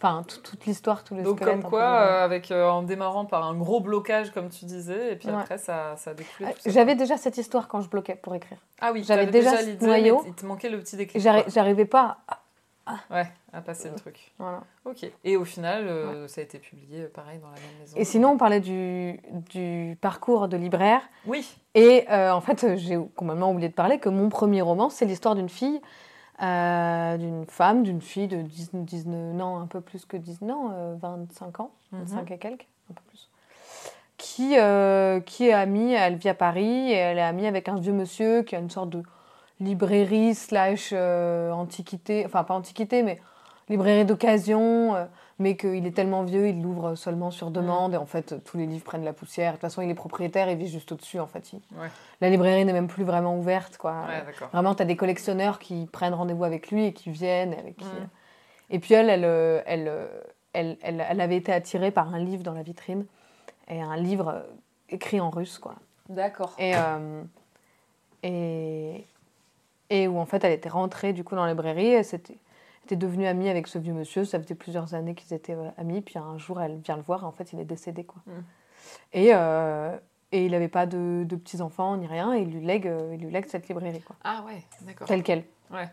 [0.00, 1.84] Enfin, tout- toute l'histoire, tous les Donc, comme quoi, peu.
[1.86, 5.34] euh, avec, euh, en démarrant par un gros blocage, comme tu disais, et puis Ouais.
[5.34, 6.70] après, ça, ça a découlé Euh, tout.
[6.70, 8.58] J'avais déjà cette histoire quand je bloquais pour écrire.
[8.80, 10.22] Ah oui, j'avais déjà déjà l'idée, noyau.
[10.26, 11.20] il te manquait le petit Et déclic.
[11.48, 12.18] j'arrivais pas.
[12.28, 12.38] à-
[13.10, 14.32] Ouais, à passer le truc.
[14.38, 14.62] Voilà.
[14.86, 15.04] Ok.
[15.22, 17.94] Et au final, euh, ça a été publié, euh, pareil, dans la même maison.
[17.98, 21.02] Et sinon, on parlait du, du parcours de libraire.
[21.26, 21.46] Oui.
[21.74, 25.34] Et euh, en fait, j'ai complètement oublié de parler que mon premier roman, c'est l'histoire
[25.34, 25.82] d'une fille,
[26.42, 30.70] euh, d'une femme, d'une fille de 10 19, non, un peu plus que 10, non,
[30.72, 32.04] euh, 25 ans, Mhm.
[32.04, 33.28] 25 et quelques, un peu plus,
[34.16, 37.76] qui, euh, qui est amie, elle vit à Paris, et elle est amie avec un
[37.76, 39.02] vieux monsieur qui a une sorte de
[39.60, 43.20] librairie slash antiquité, enfin pas antiquité, mais
[43.68, 44.94] librairie d'occasion,
[45.38, 48.66] mais qu'il est tellement vieux, il l'ouvre seulement sur demande, et en fait, tous les
[48.66, 49.52] livres prennent la poussière.
[49.52, 51.52] De toute façon, il est propriétaire, il vit juste au-dessus, en fait.
[51.52, 51.88] Il- Ouais.
[52.20, 54.04] La librairie n'est même plus vraiment ouverte, quoi.
[54.08, 54.24] Ouais.
[54.52, 57.54] Vraiment, tu as des collectionneurs qui prennent rendez-vous avec lui et qui viennent.
[57.54, 57.84] Avec qui...
[57.84, 58.08] Mhm.
[58.70, 60.06] Et puis elle, elle, euh, elle, euh,
[60.52, 63.06] elle, elle, elle avait été attirée par un livre dans la vitrine,
[63.68, 64.40] et un livre euh,
[64.90, 65.74] écrit en russe, quoi.
[66.08, 66.52] D'accord.
[66.58, 67.22] Et, euh,
[68.22, 69.06] et,
[69.90, 72.36] et où en fait elle était rentrée du coup dans la librairie, elle s'était
[72.88, 76.00] était devenue amie avec ce vieux monsieur, ça faisait plusieurs années qu'ils étaient euh, amis,
[76.00, 78.22] puis un jour elle vient le voir et en fait il est décédé quoi.
[78.26, 78.30] Mm.
[79.12, 79.96] Et, euh,
[80.32, 83.20] et il n'avait pas de, de petits-enfants ni rien, et il lui lègue, euh, il
[83.24, 85.06] lui lègue cette librairie quoi, Ah ouais, d'accord.
[85.06, 85.44] telle qu'elle.
[85.70, 85.88] Ouais.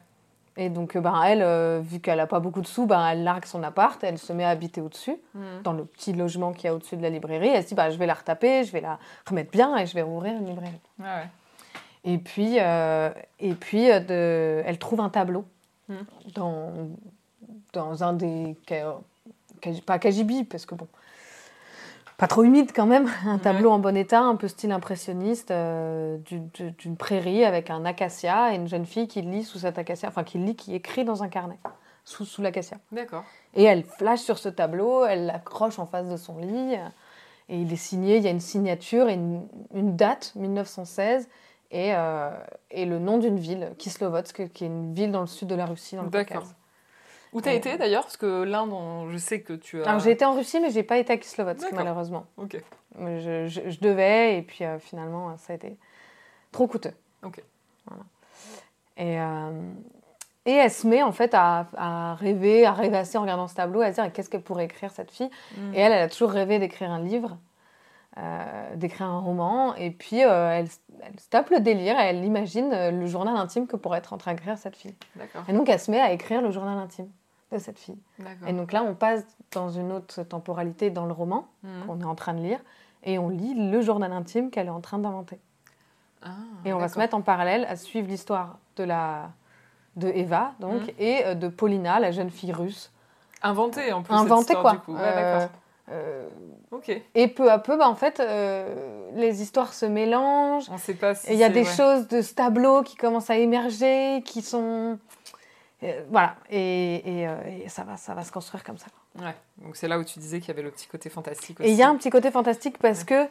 [0.58, 3.43] Et donc ben, elle, euh, vu qu'elle n'a pas beaucoup de sous, ben, elle largue
[3.46, 5.63] son appart, elle se met à habiter au-dessus Mhm.
[5.63, 7.50] dans le petit logement qu'il y a au-dessus de la librairie.
[7.50, 9.93] Elle se dit, bah, je vais la retaper, je vais la remettre bien et je
[9.93, 10.79] vais rouvrir une librairie.
[11.00, 11.27] Ouais, ouais.
[12.06, 15.43] Et puis, euh, et puis de, elle trouve un tableau
[15.90, 15.94] Mm.
[16.33, 16.71] dans,
[17.73, 18.56] dans un des...
[19.86, 20.88] Pas Kajibi, parce que bon...
[22.17, 26.17] Pas trop humide quand même, un tableau en bon état, un peu style impressionniste, euh,
[26.19, 29.77] du- du- d'une prairie avec un acacia et une jeune fille qui lit sous cet
[29.77, 31.60] acacia, enfin qui lit, qui écrit dans un carnet,
[32.06, 32.77] sous, sous l'acacia.
[32.94, 33.25] D'accord.
[33.54, 36.75] Et elle flash sur ce tableau, elle l'accroche en face de son lit.
[37.50, 41.27] Et il est signé, il y a une signature et une, une date, 1916,
[41.76, 42.30] et, euh,
[42.71, 45.65] et le nom d'une ville, Kislovodsk, qui est une ville dans le sud de la
[45.65, 46.38] Russie, dans le D'accord.
[46.44, 46.56] Caucase.
[47.34, 48.04] Où t'as été d'ailleurs?
[48.04, 49.88] Parce que l'Inde, on- je sais que tu as.
[49.90, 52.26] Alors j'ai été en Russie, mais j'ai pas été à Kislovodsk, malheureusement.
[52.38, 52.62] Ok.
[52.98, 55.76] Mais Je, je- je devais, et puis euh, finalement, ça a été
[56.54, 56.94] trop coûteux.
[57.23, 57.44] Ok.
[57.88, 58.04] Voilà.
[58.96, 59.52] Et, euh,
[60.46, 63.82] et elle se met en fait à, à rêver, à rêvasser en regardant ce tableau,
[63.82, 65.30] à se dire qu'est-ce qu'elle pourrait écrire cette fille?
[65.58, 65.73] Mm.
[65.73, 67.38] Et elle, elle a toujours rêvé d'écrire un livre,
[68.17, 69.75] euh, d'écrire un roman.
[69.75, 70.67] Et puis euh, elle,
[71.01, 74.13] elle se tape le délire et elle imagine euh, le journal intime que pourrait être
[74.13, 74.95] en train d'écrire cette fille.
[75.47, 77.09] Et donc elle se met à écrire le journal intime
[77.51, 77.97] de cette fille.
[78.47, 81.85] Et donc là, on passe dans une autre temporalité dans le roman Mhm.
[81.85, 82.59] qu'on est en train de lire
[83.03, 85.39] et on lit le journal intime qu'elle est en train d'inventer.
[86.23, 86.29] Ah,
[86.65, 89.29] Et on va se mettre en parallèle à suivre l'histoire de la
[89.95, 90.89] de Eva donc Mhm.
[90.99, 92.91] et de Paulina, la jeune fille russe.
[93.43, 94.13] Inventé en plus.
[94.13, 94.71] Inventée quoi.
[94.73, 94.93] Du coup.
[94.93, 95.47] Ouais,
[95.92, 96.27] Euh,
[97.13, 100.69] et peu à peu, bah, en fait, euh, les histoires se mélangent.
[100.71, 101.29] On sait pas si.
[101.29, 101.75] Et il y a des ouais.
[101.75, 104.98] choses de ce tableau qui commencent à émerger, qui sont
[105.83, 106.36] euh, voilà.
[106.50, 108.88] Et, et, euh, et ça va, ça va se construire comme ça.
[109.19, 109.36] Ouais.
[109.58, 111.71] Donc c'est là où tu disais qu'il y avait le petit côté fantastique Et aussi.
[111.71, 113.27] il y a un petit côté fantastique parce que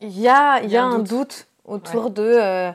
[0.00, 2.72] il y a, il y a un doute, autour de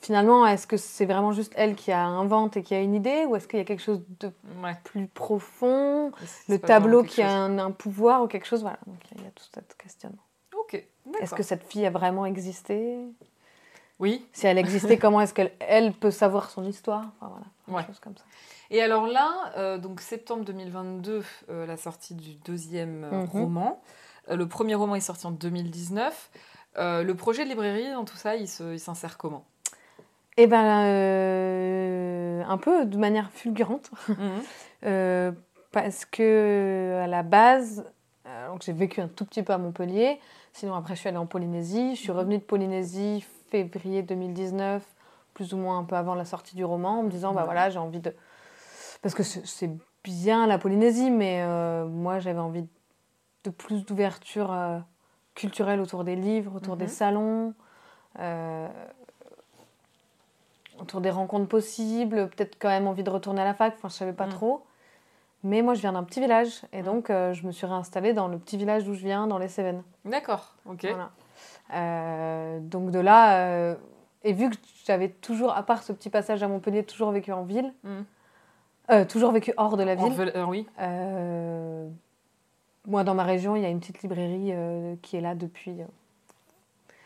[0.00, 3.24] finalement, est-ce que c'est vraiment juste elle qui a invente et qui a une idée
[3.26, 4.30] ou est-ce qu'il y a quelque chose de
[4.62, 4.76] Ouais.
[4.84, 6.12] plus profond,
[6.48, 9.26] le tableau qui a chose- un, un pouvoir ou quelque chose Voilà, donc il y
[9.26, 10.22] a tout cet questionnement.
[10.58, 10.84] Ok.
[11.20, 12.98] Est-ce que cette fille a vraiment existé?
[13.98, 14.26] Oui.
[14.32, 17.04] Si elle existait, comment est-ce qu'elle elle peut savoir son histoire?
[17.20, 17.86] Enfin voilà, Ouais.
[17.86, 18.24] choses comme ça.
[18.70, 23.26] Et alors là, euh, donc septembre 2022, euh, la sortie du deuxième euh, Mhm.
[23.28, 23.80] roman.
[24.28, 26.30] Le premier roman est sorti en 2019.
[26.78, 29.44] Euh, le projet de librairie dans tout ça, il s'insère comment?
[30.38, 33.90] Eh ben, euh, un peu de manière fulgurante.
[34.84, 35.32] Euh,
[35.72, 37.90] parce que à la base,
[38.26, 40.20] euh, donc j'ai vécu un tout petit peu à Montpellier.
[40.52, 41.96] Sinon après je suis allée en Polynésie.
[41.96, 42.18] Je suis Mhm.
[42.18, 44.84] revenue de Polynésie février 2019,
[45.34, 47.70] plus ou moins un peu avant la sortie du roman, en me disant bah voilà
[47.70, 48.14] j'ai envie de
[49.02, 49.70] parce que c'est
[50.04, 52.66] bien la Polynésie, mais euh, moi j'avais envie
[53.44, 54.54] de plus d'ouverture
[55.34, 56.90] culturelle autour des livres, autour des Mhm.
[56.90, 57.54] salons.
[58.20, 58.68] euh,
[60.80, 63.94] autour des rencontres possibles, peut-être quand même envie de retourner à la fac, enfin je
[63.94, 64.30] savais pas Mm.
[64.30, 64.64] trop.
[65.42, 66.84] Mais moi je viens d'un petit village et Mm.
[66.84, 69.48] donc euh, je me suis réinstallée dans le petit village d'où je viens, dans les
[69.48, 69.82] Cévennes.
[70.04, 70.54] D'accord.
[70.66, 70.82] Ok.
[70.82, 71.10] Voilà.
[71.74, 73.74] Euh, donc de là, euh,
[74.24, 77.42] et vu que j'avais toujours, à part ce petit passage à Montpellier, toujours vécu en
[77.44, 79.04] ville, Mm.
[79.08, 80.12] toujours vécu hors de la ville.
[80.48, 80.66] oui.
[82.88, 84.52] Moi dans ma région, il y a une petite librairie
[85.02, 85.74] qui est là depuis,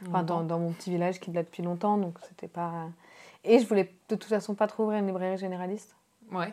[0.09, 2.73] enfin dans, dans mon petit village qui est là depuis longtemps, donc c'était pas.
[3.45, 5.97] Et je voulais de toute façon pas trop ouvrir une librairie généraliste.
[6.33, 6.53] Ouais.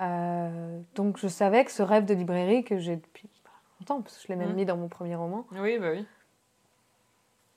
[0.00, 3.28] Euh, donc je savais que ce rêve de librairie que j'ai depuis
[3.80, 4.54] longtemps, parce que je l'ai même Mhm.
[4.56, 6.06] mis dans mon premier roman, Oui, bah oui.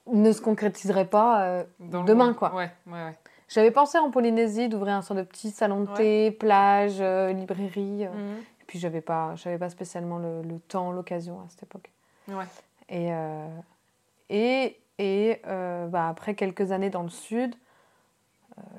[0.07, 2.53] ne se concrétiserait pas euh, demain, quoi.
[2.53, 3.17] Ouais, ouais, ouais.
[3.49, 8.05] J'avais pensé en Polynésie d'ouvrir un sort de petit salon de thé, plage, euh, librairie.
[8.07, 8.37] Mhm.
[8.61, 11.89] Et puis j'avais pas, j'avais pas spécialement le, le temps, l'occasion à cette époque.
[12.27, 12.43] Ouais.
[12.89, 13.09] Et,
[14.29, 17.55] et, et bah, après quelques années dans le sud,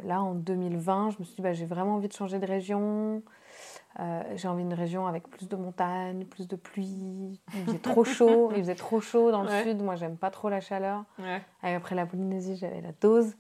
[0.04, 3.22] là en 2020, je me suis dit bah, j'ai vraiment envie de changer de région.
[4.00, 7.40] Euh, j'ai envie d'une région avec plus de montagnes, plus de pluie.
[7.54, 9.62] Il faisait trop chaud, il faisait trop chaud dans le Ouais.
[9.62, 9.82] sud.
[9.82, 11.04] Moi, j'aime pas trop la chaleur.
[11.18, 11.42] Ouais.
[11.64, 13.34] Et après la Polynésie, j'avais la dose.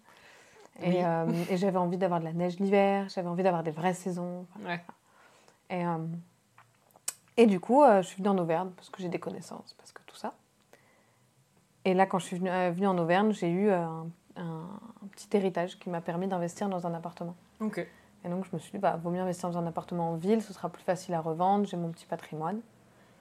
[0.80, 0.96] Et, Oui.
[1.04, 4.46] euh, et j'avais envie d'avoir de la neige l'hiver, j'avais envie d'avoir des vraies saisons.
[4.64, 4.80] Ouais.
[5.70, 5.98] Et, euh,
[7.36, 9.92] et du coup, euh, je suis venue en Auvergne parce que j'ai des connaissances, parce
[9.92, 10.34] que tout ça.
[11.84, 14.06] Et là, quand je suis venue, euh, venue en Auvergne, j'ai eu euh, un,
[14.38, 14.68] un-
[15.04, 17.34] un petit héritage qui m'a permis d'investir dans un appartement.
[17.60, 17.86] Ok.
[18.24, 20.42] Et donc, je me suis dit, bah, vaut mieux investir dans un appartement en ville,
[20.42, 22.60] ce sera plus facile à revendre, j'ai mon petit patrimoine.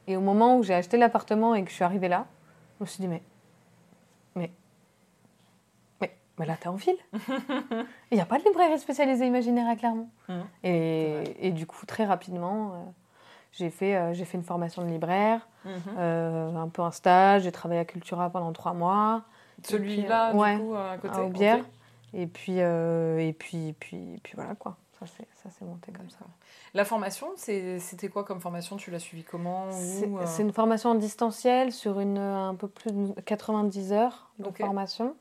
[0.07, 2.25] Et au moment où j'ai acheté l'appartement et que je suis arrivée là,
[2.79, 3.21] je me suis dit, mais.
[4.35, 4.51] Mais.
[6.01, 6.97] Mais, mais là, t'es en ville.
[8.11, 10.09] Il n'y a pas de librairie spécialisée imaginaire à Clermont.
[10.29, 10.43] Mhm.
[10.63, 12.75] Et, et du coup, très rapidement, euh,
[13.51, 15.71] j'ai fait, euh, j'ai fait une formation de libraire, Mhm.
[15.97, 19.23] euh, un peu un stage, j'ai travaillé à Cultura pendant trois mois.
[19.65, 21.11] Celui-là, euh, ouais, du coup, à côté.
[21.31, 21.65] à.
[22.13, 24.77] Et puis, euh, et puis, puis, puis voilà quoi.
[25.43, 26.19] Ça s'est monté comme ça.
[26.73, 28.77] La formation, c'est- c'était quoi comme formation?
[28.77, 29.71] Tu l'as suivie comment?
[29.71, 34.31] C'est euh, c'est une formation en distanciel sur une, un peu plus de 90 heures
[34.39, 35.15] de formation.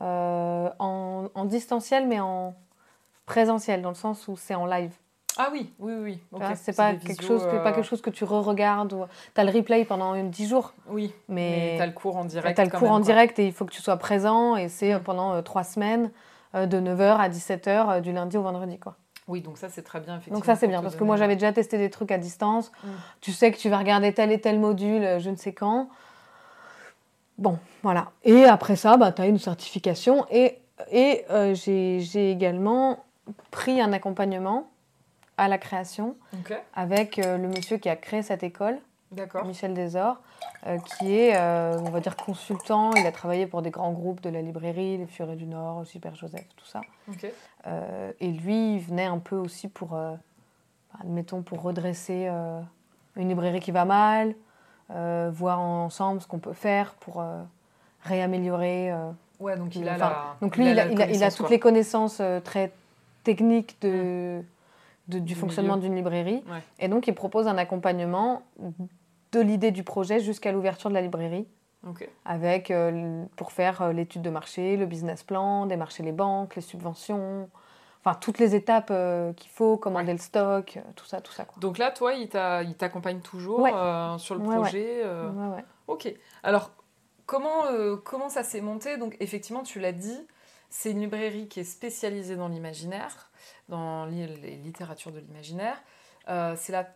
[0.00, 2.54] Euh, en, en distanciel, mais en
[3.26, 4.92] présentiel, dans le sens où c'est en live.
[5.36, 6.18] Ah oui, oui, oui.
[6.32, 8.92] Tu C'est pas, des quelque visios, chose que- euh, pas quelque chose que tu re-regardes.
[8.92, 9.04] Ou...
[9.34, 12.24] Tu as le replay pendant une, 10 jours, Oui, mais, mais t'as le cours en
[12.24, 12.54] direct.
[12.54, 13.04] tu as le cours même, en quoi.
[13.04, 14.56] direct et il faut que tu sois présent.
[14.56, 15.02] Et c'est euh, Mm.
[15.02, 16.10] pendant 3 semaines,
[16.54, 18.78] euh, de 9h à 17h, euh, du lundi au vendredi.
[18.78, 18.94] Quoi.
[19.26, 20.14] Oui, donc ça c'est très bien.
[20.14, 22.70] Effectivement, Donc ça c'est bien, parce que moi j'avais déjà testé des trucs à distance.
[22.84, 22.88] Mm.
[23.20, 25.88] Tu sais que tu vas regarder tel et tel module, je ne sais quand.
[27.38, 28.10] Bon, voilà.
[28.22, 30.24] Et après ça, bah, tu as une certification.
[30.30, 30.58] Et,
[30.92, 32.98] et euh, j'ai également
[33.50, 34.68] pris un accompagnement
[35.36, 36.16] à la création
[36.74, 38.78] avec euh, le monsieur qui a créé cette école.
[39.44, 40.16] Michel Desor,
[40.66, 42.92] euh, qui est, euh, on va dire, consultant.
[42.94, 46.16] Il a travaillé pour des grands groupes de la librairie, les Furets du Nord, Super
[46.16, 46.80] Joseph, tout ça.
[48.20, 50.14] Et lui, il venait un peu aussi pour, euh,
[51.00, 52.28] admettons, pour redresser
[53.16, 54.34] une librairie qui va mal,
[54.88, 57.22] voir ensemble ce qu'on peut faire pour
[58.02, 58.92] réaméliorer.
[59.40, 60.36] Ouais, donc il a la.
[60.40, 61.50] Donc lui, il a, la il a- il a connaissance, toutes quoi.
[61.54, 62.72] les connaissances très
[63.24, 64.42] techniques de,
[65.08, 66.42] de- du Du fonctionnement d'une librairie.
[66.48, 66.62] Ouais.
[66.78, 68.42] Et donc, il propose un accompagnement
[69.32, 71.46] de l'idée du projet jusqu'à l'ouverture de la librairie
[72.24, 76.62] avec euh, pour faire euh, l'étude de marché, le business plan, démarcher les banques, les
[76.62, 77.50] subventions,
[78.02, 80.12] enfin toutes les étapes euh, qu'il faut, commander Ouais.
[80.14, 81.44] le stock, tout ça, tout ça.
[81.44, 81.56] Quoi.
[81.60, 83.72] Donc là, toi, il t'a- il t'accompagne toujours Ouais.
[83.74, 85.02] euh, sur le Ouais, projet.
[85.04, 85.64] euh, Ouais, ouais.
[85.88, 86.14] Ok.
[86.42, 86.70] Alors,
[87.26, 87.64] comment,
[88.04, 88.96] comment ça s'est monté?
[88.96, 90.26] Donc, effectivement, tu l'as dit,
[90.70, 93.30] c'est une librairie qui est spécialisée dans l'imaginaire,
[93.68, 94.26] dans les
[94.62, 95.76] littératures de l'imaginaire.
[96.28, 96.86] Euh, c'est la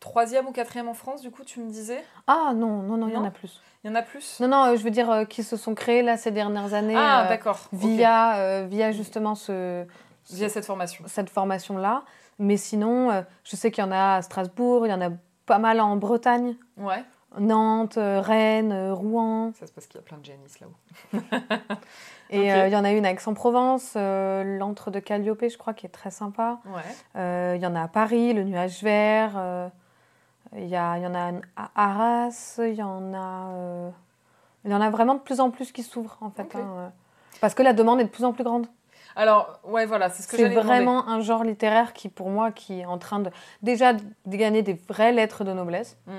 [0.00, 2.04] troisième ou quatrième en France, du coup, tu me disais?
[2.26, 3.60] Ah non, non, non, il y en a plus.
[3.82, 4.40] Il y en a plus?
[4.40, 6.94] Non, non, euh, je veux dire euh, qui se sont créés là ces dernières années
[6.96, 7.68] Ah, euh, d'accord.
[7.72, 9.86] via, via justement ce,
[10.30, 11.04] Via cette formation.
[11.06, 12.04] cette formation-là.
[12.38, 15.10] Mais sinon, je sais qu'il y en a à Strasbourg, il y en a
[15.46, 17.02] pas mal en Bretagne, Ouais.
[17.38, 19.52] Nantes, euh, Rennes, euh, Rouen.
[19.58, 21.18] Ça, c'est parce qu'il y a plein de Janice là-haut.
[22.30, 25.74] Et euh, il y en a une à Aix-en-Provence, euh, l'antre de Calliope, je crois,
[25.74, 26.58] qui est très sympa.
[26.66, 26.82] Ouais.
[27.16, 29.70] Euh, Il y en a à Paris, le nuage vert.
[30.56, 32.56] Il y, y en a à Arras.
[32.58, 33.90] Il y en a.
[34.64, 36.56] Il y en a vraiment de plus en plus qui s'ouvrent, en fait.
[36.56, 36.90] Hein,
[37.40, 38.66] parce que la demande est de plus en plus grande.
[39.14, 40.66] Alors, ouais, voilà, c'est ce que C'est demander.
[40.66, 43.30] vraiment un genre littéraire qui, pour moi, qui est en train de
[43.62, 45.96] déjà de gagner des vraies lettres de noblesse.
[46.06, 46.12] Mm.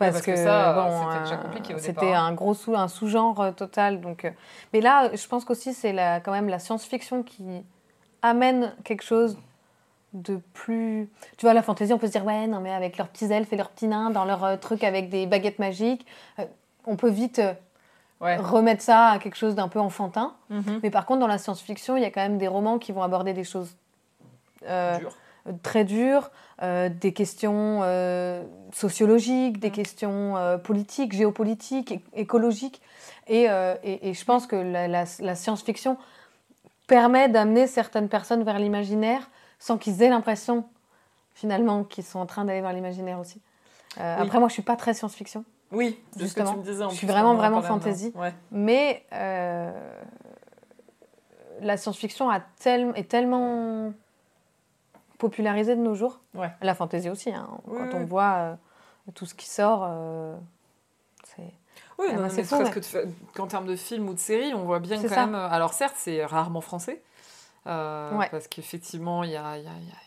[0.00, 2.54] Parce, parce que que, ça, bon, c'était déjà euh, compliqué au C'était départ, un gros
[2.54, 4.00] sous, un sous-genre euh, total.
[4.00, 4.30] Donc, euh,
[4.72, 7.44] mais là, je pense qu'aussi c'est la, quand même la science-fiction qui
[8.22, 9.38] amène quelque chose
[10.12, 11.08] de plus.
[11.36, 13.52] Tu vois, la fantaisie, on peut se dire ouais, non mais avec leurs petits elfes
[13.52, 16.04] et leurs petits nains dans leur euh, truc avec des baguettes magiques,
[16.38, 16.44] euh,
[16.86, 17.52] on peut vite euh,
[18.22, 18.36] Ouais.
[18.36, 20.34] remettre ça à quelque chose d'un peu enfantin.
[20.50, 20.80] Mhm.
[20.82, 23.02] Mais par contre, dans la science-fiction, il y a quand même des romans qui vont
[23.02, 23.74] aborder des choses
[24.68, 25.16] euh, Dur.
[25.62, 26.30] Très dures,
[26.62, 28.42] euh, des questions euh,
[28.72, 29.72] sociologiques, des Mm.
[29.72, 32.80] questions euh, politiques, géopolitiques, écologiques.
[33.28, 33.44] Et,
[33.84, 35.96] et- et je pense que la, la- la science-fiction
[36.88, 39.30] permet d'amener certaines personnes vers l'imaginaire
[39.60, 40.64] sans qu'ils aient l'impression,
[41.34, 43.40] finalement, qu'ils sont en train d'aller vers l'imaginaire aussi.
[44.00, 44.22] Euh, Oui.
[44.26, 46.52] Après, moi, je suis pas très science-fiction, Oui, de ce que Justement.
[46.54, 46.82] tu me disais.
[46.82, 48.12] en Je suis vraiment, vraiment fantasy.
[48.16, 48.32] Ouais.
[48.50, 49.70] mais euh,
[51.60, 53.92] la science-fiction a tel- est tellement
[55.20, 56.18] popularisée de nos jours.
[56.34, 56.50] Ouais.
[56.62, 57.48] La fantaisie aussi, hein.
[57.66, 58.54] Oui, quand oui, on voit euh,
[59.14, 60.36] tout ce qui sort, euh,
[61.24, 61.52] c'est...
[61.98, 63.04] Oui, Ah non, mais fou, ouais.
[63.34, 65.26] qu'en termes de films ou de séries, on voit bien quand ça.
[65.26, 65.34] même.
[65.34, 67.02] euh, Alors certes, c'est rarement français,
[67.66, 68.28] euh, Ouais.
[68.30, 70.00] parce qu'effectivement, il y a, il y a- il y a-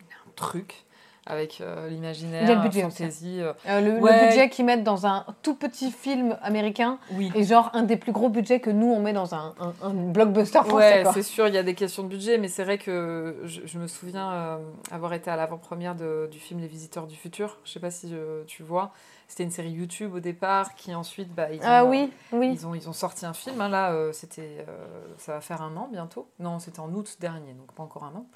[0.00, 0.84] il y a un truc
[1.26, 2.98] avec euh, l'imaginaire, Il y a le budget aussi.
[3.04, 3.40] fantasy.
[3.40, 7.30] euh, Euh, le, budget qu'ils mettent dans un tout petit film américain oui.
[7.36, 9.92] est genre un des plus gros budgets que nous on met dans un, un- un
[9.92, 11.04] blockbuster français.
[11.04, 13.60] Ouais, c'est sûr, il y a des questions de budget, mais c'est vrai que je,
[13.64, 14.56] je me souviens euh,
[14.90, 17.58] avoir été à l'avant-première du film Les Visiteurs du Futur.
[17.64, 18.92] Je sais pas si euh, tu vois.
[19.28, 22.50] C'était une série YouTube au départ qui ensuite, bah, ils ont, Ah oui, oui.
[22.52, 24.74] Ils ont, ils ont sorti un film, hein, là, euh, c'était, euh,
[25.16, 26.28] ça va faire un an bientôt.
[26.38, 28.26] Non, c'était en août dernier, donc pas encore un an.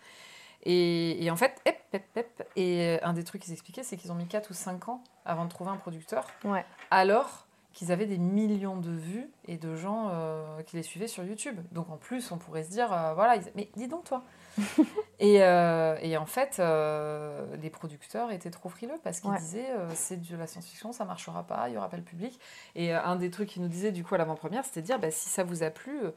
[0.69, 4.11] Et, et en fait, hep, hep, hep, et un des trucs qu'ils expliquaient, c'est qu'ils
[4.11, 6.65] ont mis 4 ou 5 ans avant de trouver un producteur, Ouais.
[6.91, 11.23] alors qu'ils avaient des millions de vues et de gens euh, qui les suivaient sur
[11.23, 11.61] YouTube.
[11.73, 14.25] Donc en plus, on pourrait se dire, euh, voilà, ils- mais dis donc toi.
[15.21, 19.39] et, euh, et en fait, euh, les producteurs étaient trop frileux parce qu'ils Ouais.
[19.39, 22.41] disaient, euh, c'est de la science-fiction, ça marchera pas, il y aura pas le public.
[22.75, 24.99] Et euh, un des trucs qu'ils nous disaient du coup à l'avant-première, c'était de dire,
[24.99, 26.11] bah, si ça vous a plu, euh,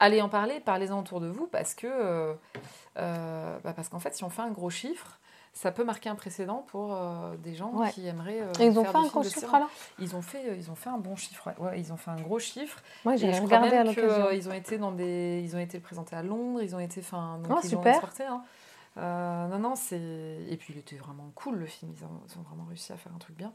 [0.00, 2.34] allez en parler, parlez-en autour de vous parce que, euh,
[2.98, 5.18] euh, bah, parce qu'en fait, si on fait un gros chiffre,
[5.54, 7.90] ça peut marquer un précédent pour euh, des gens Ouais.
[7.90, 8.40] qui aimeraient.
[8.42, 9.68] euh, ils ont faire fait un gros chiffre alors?
[9.98, 11.48] Ils ont fait, ils ont fait un bon chiffre.
[11.48, 11.54] ouais.
[11.66, 12.80] Ouais, ils ont fait un gros chiffre.
[13.04, 14.26] Moi j'ai regardé à l'occasion.
[14.26, 16.62] euh, ils ont été dans des, ils ont été présentés à Londres.
[16.62, 17.88] Ils ont été, enfin, Ah, ils ont super.
[17.94, 18.24] exporté.
[18.24, 18.42] hein.
[18.96, 19.98] Non, non, c'est.
[20.48, 21.92] Et puis il était vraiment cool le film.
[21.96, 23.52] Ils ont, ils ont vraiment réussi à faire un truc bien.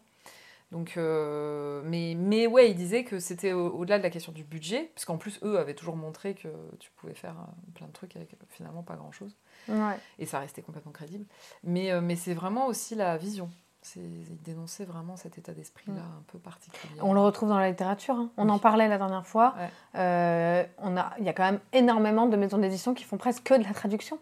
[0.74, 4.44] Donc, euh, mais, mais ouais, ils disaient que c'était au- au-delà de la question du
[4.44, 6.48] budget, parce qu'en plus eux avaient toujours montré que
[6.80, 9.38] tu pouvais faire euh, plein de trucs avec finalement pas grand-chose,
[9.70, 9.96] Ouais.
[10.18, 11.26] et ça restait complètement crédible.
[11.64, 13.50] Mais, euh, mais c'est vraiment aussi la vision.
[13.84, 16.18] C'est ils dénonçaient vraiment cet état d'esprit-là Mm.
[16.20, 17.00] un peu particulier.
[17.02, 18.16] On le retrouve dans la littérature.
[18.16, 18.32] hein.
[18.38, 18.52] On Oui.
[18.52, 19.54] en parlait la dernière fois.
[19.58, 19.70] Ouais.
[20.00, 23.44] Euh, on a, il y a quand même énormément de maisons d'édition qui font presque
[23.44, 24.18] que de la traduction.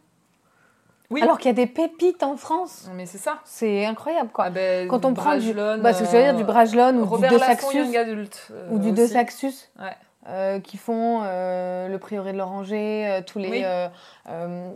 [1.11, 1.21] Oui.
[1.21, 2.89] Alors qu'il y a des pépites en France.
[2.95, 3.39] Mais c'est ça.
[3.45, 4.45] C'est incroyable, quoi.
[4.47, 6.45] Ah ben, Quand on prend du, Brajlon, bah, ce que je veux dire, du euh,
[6.45, 8.47] Brajlon ou Robert du De Saxus, Young Adult.
[8.51, 9.13] euh, ou du De aussi.
[9.13, 9.89] Saxus, Ouais.
[10.29, 13.61] euh, qui font euh, le prieuré de l'Oranger, euh, tous les Oui.
[13.65, 13.87] euh,
[14.29, 14.71] euh,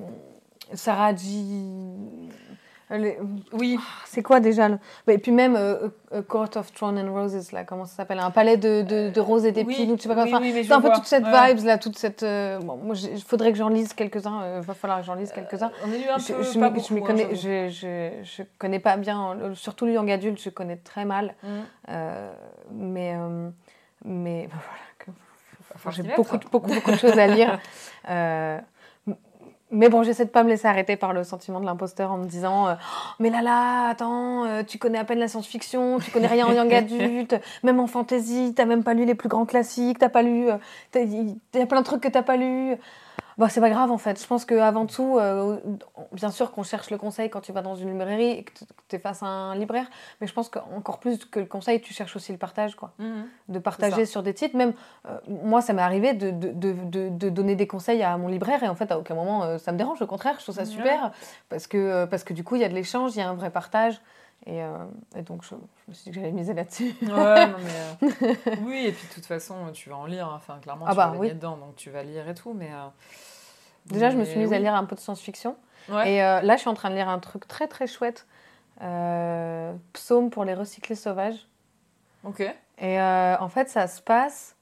[0.73, 1.63] Saraji.
[2.91, 3.17] Les-
[3.53, 3.77] Oui.
[4.05, 4.77] C'est quoi déjà le...
[5.07, 8.19] bah, Et puis même euh, A Court of Thorn and Roses, là, comment ça s'appelle
[8.19, 10.23] Un palais de, de, de roses et d'épines, oui, ou je sais pas quoi.
[10.25, 11.53] oui, Enfin, oui, c'est un peu toute cette Ouais.
[11.53, 12.23] vibes, là, toute cette...
[12.23, 15.31] euh, Bon, moi, il faudrait que j'en lise quelques-uns, il va falloir que j'en lise
[15.31, 15.71] quelques-uns.
[15.85, 16.43] On a eu un je, peu.
[16.43, 17.69] je pas je beaucoup, hein, connais, j'avoue.
[17.69, 21.33] je, je, je connais pas bien, surtout le young adulte, je connais très mal.
[21.43, 21.47] Mm.
[21.89, 22.31] Euh,
[22.71, 23.49] mais, euh,
[24.05, 24.47] mais
[25.83, 27.59] voilà, j'ai beaucoup, beaucoup de choses à lire.
[29.75, 32.17] Euh, mais bon, j'essaie de pas me laisser arrêter par le sentiment de l'imposteur en
[32.17, 35.99] me disant euh, Oh, Mais là, là, attends, euh, tu connais à peine la science-fiction,
[35.99, 39.29] tu connais rien en young adulte, même en fantasy, t'as même pas lu les plus
[39.29, 40.49] grands classiques, t'as pas lu.
[40.49, 40.57] euh,
[40.95, 42.75] Il y a plein de trucs que t'as pas lu.
[43.37, 44.21] Bon, c'est pas grave en fait.
[44.21, 45.57] Je pense qu'avant tout, euh,
[46.13, 48.51] bien sûr qu'on cherche le conseil quand tu vas dans une librairie et que
[48.87, 49.87] tu es face à un libraire,
[50.21, 52.93] mais je pense qu'encore plus que le conseil, tu cherches aussi le partage, quoi.
[52.97, 53.27] Mhm.
[53.49, 54.55] De partager sur des titres.
[54.55, 54.73] Même
[55.07, 58.69] euh, moi, ça m'est arrivé de, de, de, donner des conseils à mon libraire et
[58.69, 60.01] en fait, à aucun moment, euh, ça me dérange.
[60.01, 61.11] Au contraire, je trouve ça super
[61.49, 63.35] parce que, parce que du coup, il y a de l'échange, il y a un
[63.35, 63.99] vrai partage.
[64.47, 64.77] Et, euh,
[65.15, 65.55] et donc, je, je
[65.87, 66.93] me suis dit que j'allais miser là-dessus.
[67.01, 67.07] Ouais,
[67.47, 68.07] non, mais.
[68.23, 70.27] euh, oui, et puis de toute façon, tu vas en lire.
[70.27, 70.35] hein.
[70.37, 71.29] Enfin, clairement, Ah tu bah, vas oui.
[71.29, 72.53] dedans, donc tu vas lire et tout.
[72.53, 72.69] Mais.
[72.71, 72.87] euh,
[73.87, 75.55] Déjà, je me suis mise à lire un peu de science-fiction.
[75.89, 76.13] Ouais.
[76.13, 78.25] Et là, je suis en train de lire un truc très très chouette.
[79.93, 81.47] Psaume pour les recyclés sauvages.
[82.23, 82.41] Ok.
[82.79, 84.55] Et en fait, ça se passe.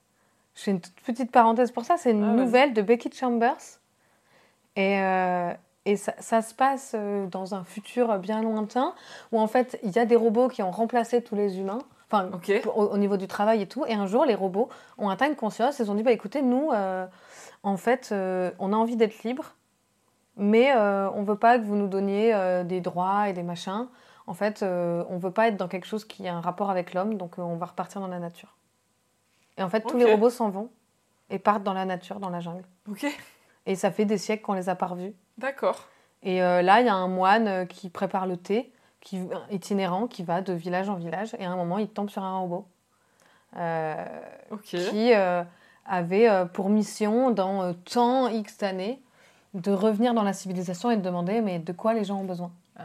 [0.55, 1.95] Je fais une toute petite parenthèse pour ça.
[1.97, 3.55] C'est une Ah, nouvelle de Becky Chambers.
[4.75, 4.97] Et,
[5.85, 8.93] et ça, ça se passe euh, dans un futur bien lointain
[9.31, 11.79] où en fait, il y a des robots qui ont remplacé tous les humains.
[12.13, 12.29] Enfin,
[12.75, 13.85] au, au niveau du travail et tout.
[13.87, 16.41] Et un jour, les robots ont atteint une conscience et ils ont dit bah, écoutez,
[16.41, 17.07] nous, euh,
[17.63, 19.55] en fait, euh, on a envie d'être libres,
[20.37, 22.33] mais euh, on veut pas que vous nous donniez
[22.65, 23.87] des droits et des machins.
[24.27, 27.17] En fait, on veut pas être dans quelque chose qui a un rapport avec l'homme,
[27.17, 28.55] donc on va repartir dans la nature.
[29.57, 30.69] Et en fait, tous les robots s'en vont
[31.29, 32.63] et partent dans la nature, dans la jungle.
[32.89, 33.05] Ok.
[33.65, 35.13] Et ça fait des siècles qu'on les a pas revus.
[35.37, 35.87] D'accord.
[36.21, 38.71] Et euh, là, il y a un moine euh, qui prépare le thé,
[39.01, 39.19] qui,
[39.51, 41.35] itinérant, qui va de village en village.
[41.39, 42.65] Et à un moment, il tombe sur un robot
[43.57, 44.05] euh,
[44.51, 44.61] Ok.
[44.63, 45.11] qui
[45.85, 49.01] avait pour mission, dans tant X d'années,
[49.53, 52.51] de revenir dans la civilisation et de demander mais de quoi les gens ont besoin?
[52.79, 52.83] Ah,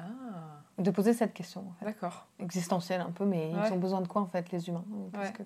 [0.79, 1.85] De poser cette question, en fait.
[1.87, 2.27] d'accord.
[2.41, 3.69] existentielle un peu, mais Ouais.
[3.69, 4.85] ils ont besoin de quoi, en fait, les humains?
[5.13, 5.33] Parce Ouais.
[5.35, 5.43] que-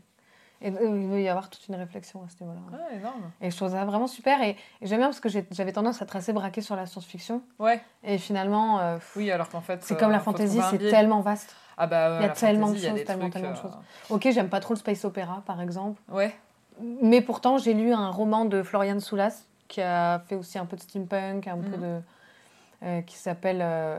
[0.65, 2.61] Et euh, il veut y avoir toute une réflexion à ce niveau-là.
[2.73, 3.31] Ah, énorme.
[3.41, 4.41] Et je trouve ça vraiment super.
[4.43, 4.51] Et,
[4.81, 7.43] et j'aime bien parce que j'avais tendance à être assez braquée sur la science-fiction.
[7.59, 7.83] Ouais.
[8.05, 9.83] Et finalement, euh, Oui, alors qu'en fait.
[9.83, 11.57] c'est euh, comme la faut fantaisie, c'est tellement vaste.
[11.77, 13.63] Ah bah, ouais, il y a la tellement de choses, tellement, trucs, tellement de euh,
[13.63, 13.77] choses.
[14.11, 16.01] Ok, j'aime pas trop le space opéra, par exemple.
[16.11, 16.35] Ouais.
[16.81, 20.77] Mais pourtant, j'ai lu un roman de Florian Soulas qui a fait aussi un peu
[20.77, 21.81] de steampunk, un peu Mhm.
[21.83, 22.01] de.
[22.85, 23.99] euh, qui s'appelle euh,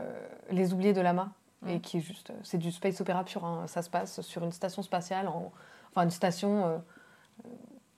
[0.50, 1.30] Les oubliés de Lama.
[1.66, 2.32] Et qui est juste.
[2.42, 3.44] C'est du space opéra pur.
[3.44, 3.64] hein.
[3.66, 5.52] Ça se passe sur une station spatiale, en-
[5.90, 6.76] enfin une station euh,
[7.46, 7.48] euh,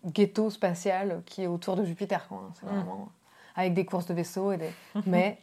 [0.06, 2.26] ghetto spatiale qui est autour de Jupiter.
[2.28, 2.52] quoi, hein.
[2.60, 2.76] C'est Mhm.
[2.76, 3.08] vraiment.
[3.56, 4.70] Avec des courses de vaisseaux et des.
[5.06, 5.38] Mais.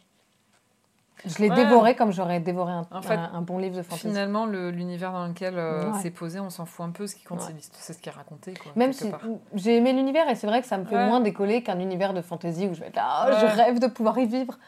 [1.26, 1.54] Je l'ai Ouais.
[1.56, 4.08] dévoré comme j'aurais dévoré un, En fait, un- un bon livre de fantasy.
[4.08, 5.98] Finalement, le- l'univers dans lequel euh, Ouais.
[6.02, 7.06] c'est posé, on s'en fout un peu.
[7.06, 7.54] Ce qui compte, Ouais.
[7.72, 8.52] c'est ce qui est raconté.
[8.54, 9.20] Quoi, Même si part.
[9.54, 12.20] j'ai aimé l'univers et c'est vrai que ça me fait moins décoller qu'un univers de
[12.20, 14.58] fantasy où je vais être là, Ah, je rêve de pouvoir y vivre.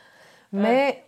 [0.53, 1.05] Mais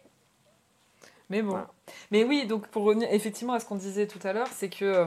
[1.30, 1.50] Mais bon.
[1.50, 1.68] Voilà.
[2.10, 5.06] Mais oui, donc pour revenir effectivement à ce qu'on disait tout à l'heure, c'est que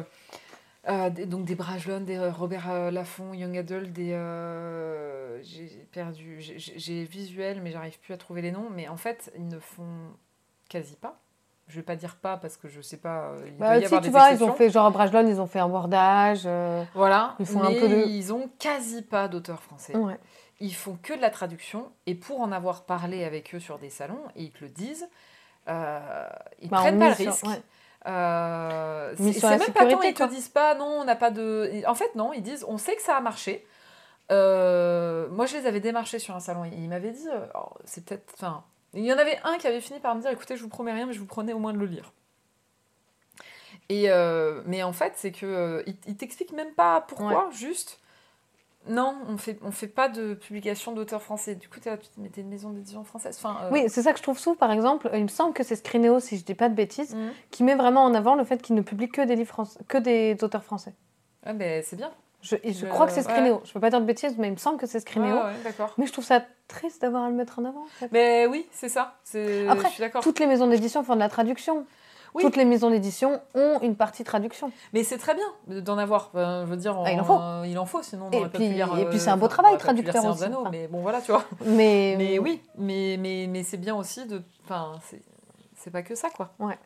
[0.87, 5.67] euh, des- donc des Brajlon, des euh, Robert euh, Laffont, Young Adult, des euh, j'ai
[5.91, 8.69] perdu, j'ai- visuel, mais j'arrive plus à trouver les noms.
[8.73, 10.11] Mais en fait, ils ne font
[10.69, 11.19] quasi pas.
[11.67, 13.29] Je vais pas dire pas parce que je sais pas.
[13.29, 15.25] euh, Il bah, doit y si avoir tu des vois, ils ont fait genre Brajlon,
[15.27, 16.41] ils ont fait un wordage.
[16.45, 17.35] euh, Voilà.
[17.39, 19.95] ils font un mais peu de- Ils ont quasi pas d'auteurs français.
[19.95, 20.17] ouais.
[20.59, 23.89] Ils font que de la traduction et pour en avoir parlé avec eux sur des
[23.89, 25.07] salons, et ils te le disent,
[25.67, 26.27] euh,
[26.61, 27.45] ils Bah, prennent pas le mise sur- risque.
[27.47, 27.61] ouais.
[28.07, 31.83] Euh, c'est même pas tant, sécurité, ils te disent pas non, on n'a pas de.
[31.87, 33.65] En fait, non, ils disent on sait que ça a marché.
[34.31, 36.63] Euh, moi, je les avais démarchés sur un salon.
[36.65, 38.31] Ils m'avaient dit, euh, oh, c'est peut-être.
[38.33, 40.69] Enfin, il y en avait un qui avait fini par me dire écoutez, je vous
[40.69, 42.11] promets rien, mais je vous prenais au moins de le lire.
[43.89, 47.99] Et euh, mais en fait, c'est que ils, ils t'expliquent même pas pourquoi, juste.
[48.87, 51.55] Non, on fait, on fait pas de publication d'auteurs français.
[51.55, 53.37] Du coup, t'es tu te mettais une maison d'édition française.
[53.37, 55.09] Enfin, euh, Oui, c'est ça que je trouve sous, par exemple.
[55.13, 57.31] Il me semble que c'est Scrineo, si je dis pas de bêtises, mhm.
[57.51, 59.97] qui met vraiment en avant le fait qu'il ne publie que des livres français, que
[59.99, 60.95] des auteurs français.
[61.45, 62.11] Ah, mais c'est bien.
[62.41, 63.31] Je, je crois que c'est ouais.
[63.31, 63.61] Scrineo.
[63.65, 65.35] Je peux pas dire de bêtises, mais il me semble que c'est Scrineo.
[65.35, 65.93] Ouais, ouais, d'accord.
[65.99, 67.83] Mais je trouve ça triste d'avoir à le mettre en avant.
[67.83, 68.09] en fait.
[68.11, 69.19] Mais oui, c'est ça.
[69.69, 70.03] Après, je suis.
[70.21, 71.85] Toutes les maisons d'édition font de la traduction.
[72.33, 72.43] Oui.
[72.43, 74.71] Toutes les maisons d'édition ont une partie traduction.
[74.93, 76.31] Mais c'est très bien d'en avoir.
[76.33, 77.39] je veux dire, ah, il en faut.
[77.65, 80.45] il en faut, sinon on et puis, Et puis c'est un beau travail traducteur aussi.
[80.71, 81.45] Mais bon, voilà, tu vois.
[81.65, 84.41] Mais, mais oui, mais, mais, mais c'est bien aussi de.
[84.63, 84.99] Enfin,
[85.75, 86.53] c'est pas que ça, quoi.
[86.59, 86.77] Ouais.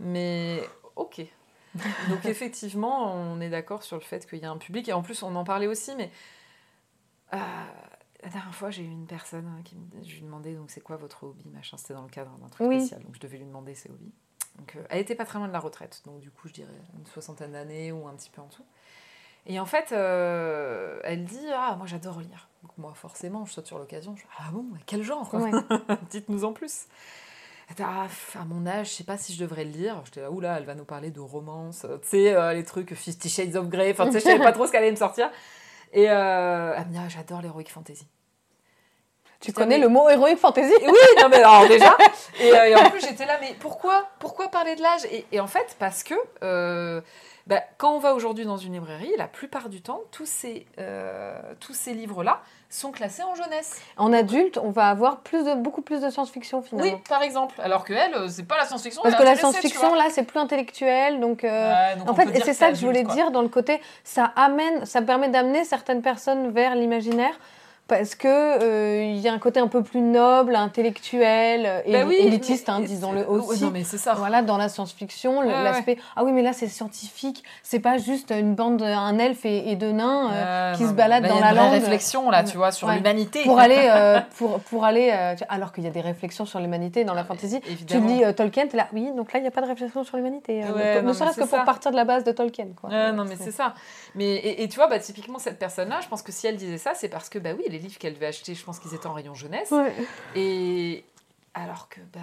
[0.00, 0.62] Mais
[0.96, 1.24] ok.
[2.08, 4.88] Donc effectivement, on est d'accord sur le fait qu'il y a un public.
[4.88, 6.10] Et en plus, on en parlait aussi, mais
[7.32, 7.38] euh,
[8.22, 10.80] la dernière fois, j'ai eu une personne hein, qui me, je lui demandais donc c'est
[10.80, 11.76] quoi votre hobby, machin.
[11.76, 14.12] C'était dans le cadre d'un truc spécial, donc je devais lui demander ses hobbies.
[14.58, 16.70] Donc, euh, elle était pas très loin de la retraite, donc du coup, je dirais
[16.98, 18.64] une soixantaine d'années ou un petit peu en tout.
[19.46, 22.48] Et en fait, euh, elle dit Ah, moi j'adore lire.
[22.62, 24.16] Donc, moi, forcément, je saute sur l'occasion.
[24.16, 25.30] Je dis Ah bon, quel genre
[26.10, 26.86] Dites-nous en plus.
[27.80, 30.02] Ah, à mon âge, je sais pas si je devrais le lire.
[30.04, 33.28] J'étais là, oula, elle va nous parler de romance, tu sais, euh, les trucs Fifty
[33.28, 35.30] Shades of Grey, enfin, tu sais, je savais pas trop ce qu'elle allait me sortir.
[35.92, 38.06] Et euh, elle me dit, ah, j'adore l'heroic fantasy.
[39.44, 41.96] Tu connais le mot heroic fantasy Oui, non mais alors déjà.
[42.40, 45.02] Euh, et, en plus, j'étais là, mais pourquoi Pourquoi parler de l'âge?
[45.30, 46.14] Et, en fait, parce que
[47.46, 51.38] bah, quand on va aujourd'hui dans une librairie, la plupart du temps, tous ces, euh,
[51.60, 52.40] tous ces livres-là
[52.70, 53.82] sont classés en jeunesse.
[53.98, 56.94] En adulte, on va avoir plus de, beaucoup plus de science-fiction finalement.
[56.94, 57.54] Oui, par exemple.
[57.62, 59.02] Alors que elle, euh, c'est pas la science-fiction.
[59.02, 61.20] Parce que la science-fiction, là, c'est plus intellectuel.
[61.20, 64.86] Donc, euh, en fait, c'est ça que je voulais dire dans le côté, ça amène,
[64.86, 67.38] ça permet d'amener certaines personnes vers l'imaginaire
[67.86, 72.04] parce que euh, il y a un côté un peu plus noble, intellectuel et bah
[72.18, 73.62] élitiste, hein, disons-le aussi.
[73.62, 74.14] Non, mais c'est ça.
[74.14, 78.54] Voilà, dans la science-fiction, l'aspect ah oui, mais là c'est scientifique, c'est pas juste une
[78.54, 81.72] bande, un elfe et, deux nains euh, qui se baladent dans la lande.
[81.72, 83.42] réflexion là, tu vois, sur l'humanité.
[83.42, 85.10] Pour aller, euh, pour, pour aller,
[85.48, 87.60] alors qu'il y a des réflexions sur l'humanité dans la fantasy.
[87.86, 90.16] Tu lis Tolkien, es là, oui, donc là il n'y a pas de réflexion sur
[90.16, 90.62] l'humanité.
[90.62, 93.12] ne serait-ce que pour partir de la base de Tolkien, quoi.
[93.12, 93.74] non, mais c'est ça.
[94.14, 96.92] Mais et, tu vois, bah typiquement cette personne-là, je pense que si elle disait ça,
[96.94, 99.12] c'est parce que bah oui les livres qu'elle devait acheter, je pense qu'ils étaient en
[99.12, 99.72] rayon jeunesse.
[100.36, 101.04] Et
[101.54, 102.20] alors que, bah,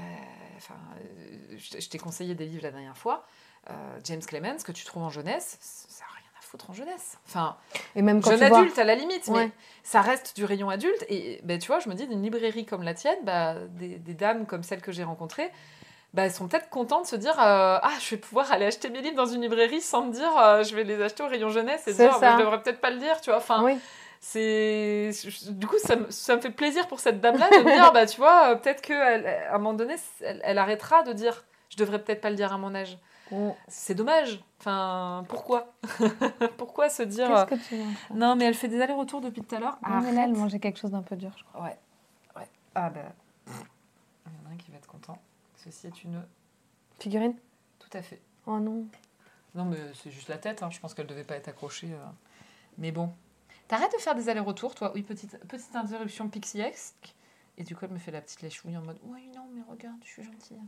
[0.57, 3.23] enfin, euh, je t'ai conseillé des livres la dernière fois.
[3.69, 3.73] Euh,
[4.05, 7.17] James Clemens, que tu trouves en jeunesse, ça n'a rien à foutre en jeunesse.
[7.27, 7.57] Enfin,
[7.95, 9.51] et même quand jeune adulte à la limite, mais
[9.83, 11.05] ça reste du rayon adulte.
[11.09, 14.45] Et ben, tu vois, je me dis, d'une librairie comme la tienne, bah, des, dames
[14.45, 15.51] comme celles que j'ai rencontrées,
[16.13, 18.89] bah, elles sont peut-être contentes de se dire euh, Ah, je vais pouvoir aller acheter
[18.89, 20.31] mes livres dans une librairie sans me dire
[20.63, 22.97] Je vais les acheter au rayon jeunesse et dire bah, Je devrais peut-être pas le
[22.97, 23.39] lire, tu vois.
[23.39, 23.77] Enfin, oui
[24.23, 25.11] c'est
[25.49, 28.05] du coup ça, ça, me fait plaisir pour cette dame là de me dire bah
[28.05, 32.01] tu vois euh, peut-être que à un moment donné elle, arrêtera de dire je devrais
[32.01, 32.99] peut-être pas le dire à mon âge.
[33.31, 33.49] Mm.
[33.67, 34.43] c'est dommage.
[34.59, 35.73] Enfin pourquoi?
[36.57, 37.75] Pourquoi se dire que tu
[38.13, 39.79] non mais elle fait des allers-retours depuis tout à l'heure.
[39.83, 41.63] Ah mais là elle mangeait quelque chose d'un peu dur je crois.
[41.63, 41.77] Ouais.
[42.35, 42.47] Ouais.
[42.75, 43.01] Ah bah
[43.47, 45.17] il y en a un qui va être content.
[45.55, 46.21] Ceci est une
[46.99, 47.33] figurine?
[47.79, 48.21] Tout à fait.
[48.45, 48.85] Oh non.
[49.55, 50.69] Non mais c'est juste la tête hein.
[50.69, 52.05] je pense qu'elle devait pas être accrochée euh.
[52.77, 53.11] mais bon
[53.71, 57.15] T'arrêtes de faire des allers-retours, toi Oui, petite, petite interruption pixieesque.
[57.57, 59.95] Et du coup, elle me fait la petite lèche-ouille en mode Oui, non, mais regarde,
[60.03, 60.59] je suis gentille.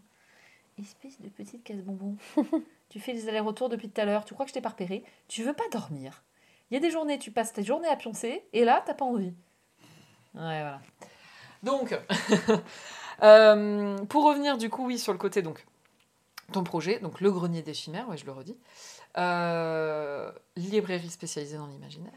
[0.80, 2.16] Espèce de petite casse-bonbon.
[2.89, 5.04] tu fais des allers-retours depuis tout à l'heure, tu crois que je t'ai pas repéré
[5.28, 6.24] Tu veux pas dormir.
[6.72, 9.04] Il y a des journées, tu passes tes journées à pioncer, et là, t'as pas
[9.04, 9.34] envie.
[10.34, 10.80] Ouais, voilà.
[11.62, 11.99] Donc,
[13.22, 15.66] euh, pour revenir du coup, oui, sur le côté, donc,
[16.54, 18.56] ton projet, donc le grenier des chimères, ouais, je le redis.
[19.18, 22.14] Euh, librairie spécialisée dans l'imaginaire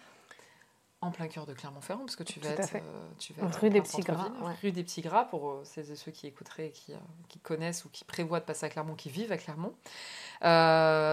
[1.07, 3.81] en plein cœur de Clermont-Ferrand, parce que tu vas, être, euh, tu vas rue des
[3.81, 4.31] Petits Gras.
[4.63, 6.99] Rue des Petits Gras, pour euh, ceux et ceux qui écouteraient, qui, euh,
[7.29, 9.73] qui, connaissent ou qui prévoient de passer à Clermont, qui vivent à Clermont.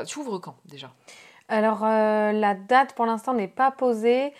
[0.06, 0.92] tu ouvres quand déjà?
[1.50, 4.34] Alors, la date pour l'instant n'est pas posée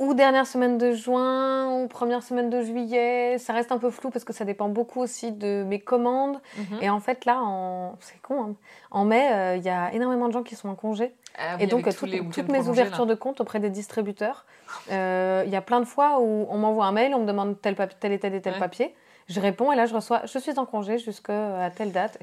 [0.00, 3.36] ou dernière semaine de juin, ou première semaine de juillet.
[3.38, 6.40] Ça reste un peu flou parce que ça dépend beaucoup aussi de mes commandes.
[6.56, 6.78] Mhm.
[6.80, 7.96] Et en fait, là, en...
[8.00, 8.54] c'est con, hein.
[8.90, 11.12] en mai, euh, il y a énormément de gens qui sont en congé.
[11.38, 14.46] Ah et donc, toutes mes ouvertures de compte auprès des distributeurs,
[14.90, 17.60] euh, il y a plein de fois où on m'envoie un mail, on me demande
[17.60, 18.94] tel, tel et tel et tel papier.
[19.28, 22.18] Je réponds et là, je reçois je suis en congé jusqu'à telle date.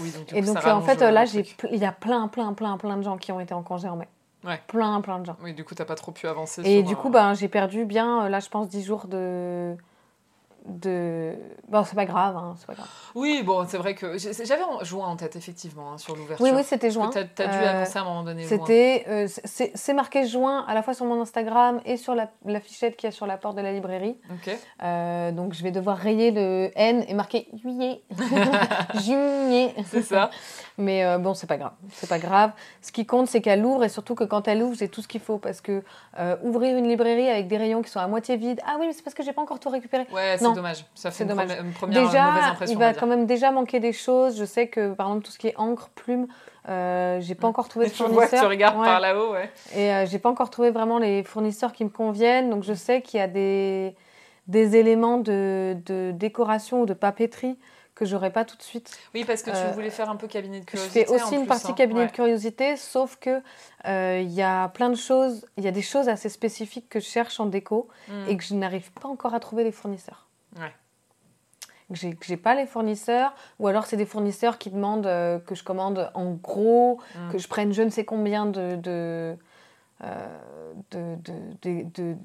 [0.00, 1.24] Euh, et donc, en fait, là,
[1.70, 3.96] il y a plein, plein, plein, plein de gens qui ont été en congé en
[3.96, 4.08] mai.
[4.66, 5.36] Plein, plein de gens.
[5.42, 6.62] Oui, du coup, t'as pas trop pu avancer.
[6.64, 9.76] Et du coup, ben, j'ai perdu bien, là, je pense, 10 jours de,
[10.66, 11.34] de.
[11.68, 12.88] Bon, c'est pas grave, hein, c'est pas grave.
[13.14, 16.44] Oui, bon, c'est vrai que j'avais juin en tête, effectivement, hein, sur l'ouverture.
[16.44, 17.10] Oui, oui, c'était juin.
[17.10, 18.44] Tu as, dû euh, à un moment donné.
[18.44, 19.04] C'était.
[19.08, 22.96] Euh, c'est marqué juin à la fois sur mon Instagram et sur la, la fichette
[22.96, 24.16] qu'il y a sur la porte de la librairie.
[24.30, 24.56] Ok.
[24.82, 28.02] Euh, donc, je vais devoir rayer le N et marquer juillet.
[28.94, 29.74] juillet.
[29.86, 30.30] C'est ça.
[30.78, 31.72] Mais euh, bon, c'est pas grave.
[31.90, 32.52] C'est pas grave.
[32.80, 35.08] Ce qui compte, c'est qu'elle ouvre et surtout que quand elle ouvre, j'ai tout ce
[35.08, 35.38] qu'il faut.
[35.38, 35.82] Parce que
[36.42, 38.60] ouvrir une librairie avec des rayons qui sont à moitié vides.
[38.66, 40.06] Ah oui, mais c'est parce que j'ai pas encore tout récupéré.
[40.12, 40.84] Ouais, c'est dommage.
[40.94, 41.50] Ça fait dommage.
[41.60, 42.76] Une, première déjà, mauvaise impression.
[42.76, 44.38] Il va quand même déjà manquer des choses.
[44.38, 46.26] Je sais que par exemple tout ce qui est encre, plume,
[46.68, 48.40] euh, j'ai pas encore trouvé de fournisseur.
[48.40, 49.50] tu regardes par là-haut, ouais.
[49.74, 52.50] Et euh, j'ai pas encore trouvé vraiment les fournisseurs qui me conviennent.
[52.50, 53.94] Donc je sais qu'il y a des,
[54.46, 57.58] des éléments de, de, décoration ou de papeterie
[57.94, 58.90] que j'aurais pas tout de suite.
[59.14, 61.00] Oui, parce que tu Euh, voulais faire un peu cabinet de curiosité.
[61.00, 61.74] Je fais aussi en une partie hein.
[61.74, 62.06] cabinet Ouais.
[62.06, 63.42] de curiosité, sauf que
[63.86, 67.00] euh, il y a plein de choses, il y a des choses assez spécifiques que
[67.00, 68.28] je cherche en déco Mm.
[68.30, 70.26] et que je n'arrive pas encore à trouver les fournisseurs.
[70.56, 70.72] Ouais.
[71.90, 75.38] Que j'ai que j'ai pas les fournisseurs, ou alors c'est des fournisseurs qui demandent euh,
[75.38, 77.32] que je commande en gros, Mm.
[77.32, 79.36] que je prenne je ne sais combien de, de,
[80.04, 80.26] euh,
[80.90, 81.16] de,
[81.62, 82.16] de,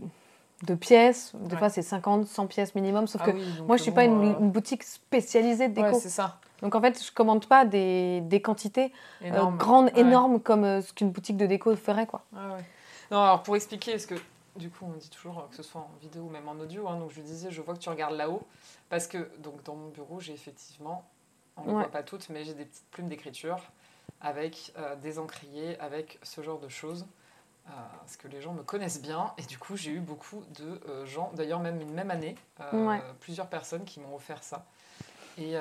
[0.66, 1.34] de- pièces.
[1.36, 1.58] Des Ouais.
[1.60, 4.04] fois c'est 50, 100 pièces minimum, sauf Ah que oui, moi je suis bon, pas
[4.06, 6.00] une, euh, une boutique spécialisée de Ouais, déco.
[6.02, 6.40] c'est ça.
[6.62, 8.92] Donc en fait je commande pas des, des quantités
[9.24, 10.00] euh, grandes, Ouais.
[10.00, 12.08] énormes comme euh, ce qu'une boutique de déco ferait.
[12.08, 12.24] Quoi.
[13.12, 14.16] Non, alors pour expliquer, parce que
[14.58, 16.88] du coup, on dit toujours euh, que ce soit en vidéo ou même en audio,
[16.88, 18.45] hein, donc je disais, je vois que tu regardes là-haut,
[18.89, 21.08] parce que donc dans mon bureau, j'ai effectivement,
[21.55, 21.82] on ne les Ouais.
[21.84, 23.60] voit pas toutes, mais j'ai des petites plumes d'écriture
[24.22, 27.05] avec euh, des encriers, avec ce genre de choses.
[27.68, 30.80] euh, parce que les gens me connaissent bien et du coup j'ai eu beaucoup de
[30.88, 32.36] euh, gens, d'ailleurs même une même année,
[32.72, 33.01] Ouais.
[33.20, 34.66] plusieurs personnes qui m'ont offert ça.
[35.38, 35.55] Et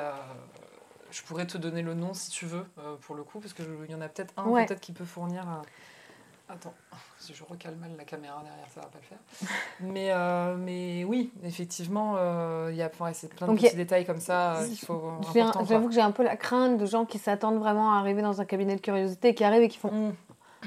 [1.11, 2.65] je pourrais te donner le nom si tu veux
[3.03, 4.67] pour le coup, parce qu'il y en a peut-être un Ouais.
[4.67, 5.45] peut-être qui peut fournir.
[6.49, 6.75] Attends,
[7.19, 9.19] si je recale mal la caméra derrière, ça va pas le faire.
[9.81, 13.77] mais, euh, mais oui, effectivement, euh, il y a ouais, plein de Donc, a- petits
[13.77, 15.13] détails comme ça euh, faut.
[15.69, 18.41] J'avoue que j'ai un peu la crainte de gens qui s'attendent vraiment à arriver dans
[18.41, 20.13] un cabinet de curiosité, qui arrivent et qui font Mm.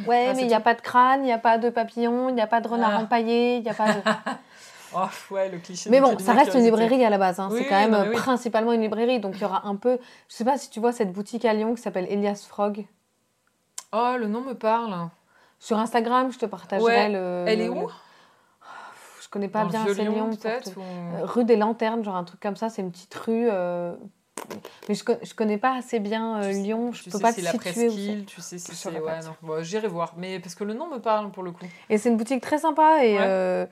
[0.07, 2.30] Ouais, Ah, mais il n'y a pas de crâne, il n'y a pas de papillon,
[2.30, 3.01] il n'y a pas de renard Ah.
[3.01, 3.99] empaillé, il n'y a pas de.
[4.95, 5.89] Oh, ouais, le cliché.
[5.89, 7.39] Mais bon, ça reste une librairie à la base.
[7.39, 7.49] hein.
[7.51, 8.15] Oui, c'est quand oui, même non, mais oui.
[8.15, 9.19] principalement une librairie.
[9.19, 9.99] Donc il y aura un peu.
[10.30, 12.86] Je sais pas si tu vois cette boutique à Lyon qui s'appelle Elias Frog.
[13.91, 15.09] Oh, le nom me parle.
[15.60, 17.10] Sur Instagram, je te partagerai Ouais.
[17.10, 17.45] le.
[17.47, 17.82] Elle est où?
[17.88, 17.88] Le-
[19.22, 22.24] Je connais pas Dans bien Lyon, peut-être te- ou- Euh, Rue des Lanternes, genre un
[22.24, 22.70] truc comme ça.
[22.70, 23.47] C'est une petite rue.
[23.51, 23.93] euh,
[24.88, 26.91] Mais je, je connais pas assez bien euh, Lyon.
[26.93, 28.89] Je tu peux sais pas si te la presqu'île, tu sais si c'est.
[28.89, 29.20] Ouais.
[29.43, 31.66] Bon, J'irai voir, mais parce que le nom me parle pour le coup.
[31.89, 33.24] Et c'est une boutique très sympa et, Ouais.
[33.24, 33.66] euh,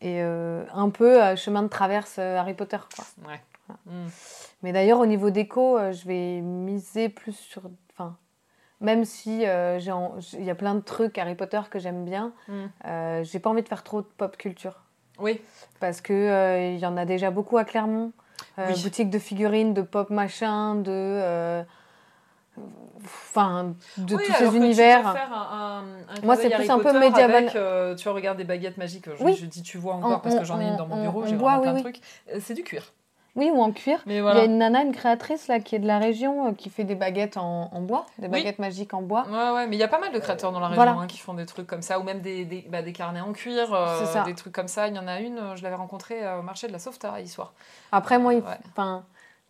[0.00, 2.78] et euh, un peu chemin de traverse Harry Potter.
[2.94, 3.04] Quoi.
[3.28, 3.40] Ouais.
[3.86, 4.06] Mm.
[4.62, 7.62] Mais d'ailleurs, au niveau déco, je vais miser plus sur.
[8.80, 9.78] Même si euh,
[10.38, 12.52] il y a plein de trucs Harry Potter que j'aime bien, Mm.
[12.86, 14.80] euh, j'ai pas envie de faire trop de pop culture.
[15.18, 15.40] Oui,
[15.80, 18.12] Parce que euh, il y en a déjà beaucoup à Clermont.
[18.58, 18.82] Euh, Oui.
[18.82, 21.62] Boutique de figurines, de pop machin, de.
[23.04, 25.12] Enfin, de Oui, tous ces tu univers.
[25.12, 28.08] faire un- un- un clin Moi, c'est Harry plus un peu Potter avec, euh, tu
[28.08, 29.06] regardes des baguettes magiques.
[29.18, 29.34] Je, Oui.
[29.34, 31.24] je dis tu vois encore On- parce que j'en ai une dans on- mon bureau,
[31.26, 32.00] j'ai vraiment plein de trucs.
[32.40, 32.92] C'est du cuir.
[33.36, 34.02] Oui, ou en cuir.
[34.06, 36.52] Mais Il y a une nana, une créatrice là, qui est de la région, euh,
[36.52, 38.32] qui fait des baguettes en, en bois, des Oui.
[38.32, 39.24] baguettes magiques en bois.
[39.28, 40.98] Ouais, ouais, mais il y a pas mal de créateurs dans la région voilà.
[41.00, 43.32] hein, qui font des trucs comme ça, ou même des, des, bah, des carnets en
[43.32, 44.24] cuir, euh, ça.
[44.24, 44.88] des trucs comme ça.
[44.88, 47.18] Il y en a une, euh, je l'avais rencontrée euh, au marché de la Sauveterre
[47.18, 47.52] hier soir.
[47.92, 48.58] Après, moi, il, Ouais.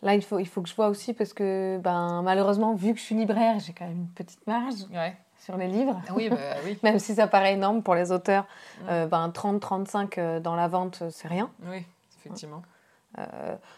[0.03, 2.99] là, il faut, il faut que je vois aussi parce que, ben, malheureusement, vu que
[2.99, 5.17] je suis libraire, j'ai quand même une petite marge Ouais.
[5.41, 6.01] sur les livres.
[6.09, 6.79] Ah Oui, bah, oui.
[6.83, 8.45] Même si ça paraît énorme pour les auteurs,
[8.83, 8.87] Mm.
[8.91, 11.51] euh, ben, 30-35 euh, dans la vente, euh, c'est rien.
[11.67, 11.85] Oui,
[12.19, 12.59] effectivement.
[12.59, 12.77] Euh,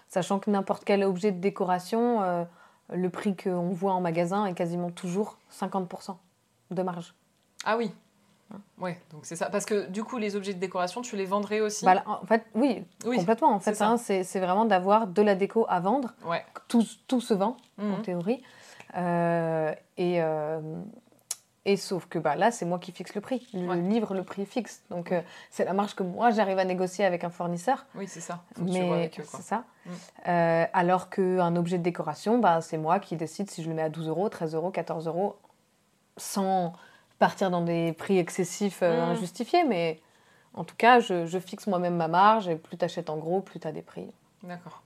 [0.09, 2.45] sachant que n'importe quel objet de décoration, euh,
[2.93, 6.16] le prix qu'on voit en magasin est quasiment toujours 50%
[6.70, 7.14] de marge.
[7.64, 7.93] Ah oui.
[8.78, 9.49] Ouais, donc c'est ça.
[9.49, 11.87] Parce que du coup, les objets de décoration, tu les vendrais aussi?
[11.87, 13.16] Bah, en fait, oui, Oui.
[13.16, 13.53] complètement.
[13.55, 16.12] En fait, c'est hein, c'est vraiment d'avoir de la déco à vendre.
[16.26, 16.45] Ouais.
[16.68, 17.95] Tout, tout se vend, Mhm.
[17.95, 18.43] en théorie.
[18.95, 20.61] Euh, et, euh,
[21.65, 23.47] et sauf que bah, là, c'est moi qui fixe le prix.
[23.55, 23.77] Le Ouais.
[23.77, 24.83] livre, le prix fixe.
[24.91, 27.87] Donc, euh, c'est la marge que moi, j'arrive à négocier avec un fournisseur.
[27.95, 28.43] Oui, c'est ça.
[28.57, 29.65] Faut Mais c'est ça.
[29.87, 29.91] Mm.
[30.29, 33.83] Euh, alors qu'un objet de décoration, bah, c'est moi qui décide si je le mets
[33.83, 35.37] à 12 euros, 13 euros, 14 euros,
[36.17, 36.73] sans
[37.19, 39.11] partir dans des prix excessifs euh, Mm.
[39.11, 39.65] injustifiés.
[39.65, 40.01] Mais
[40.55, 43.41] en tout cas, je, je fixe moi-même ma marge et plus tu achètes en gros,
[43.41, 44.13] plus tu as des prix.
[44.43, 44.83] D'accord.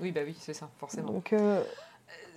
[0.00, 1.12] Oui, bah oui, c'est ça, forcément.
[1.12, 1.32] Donc,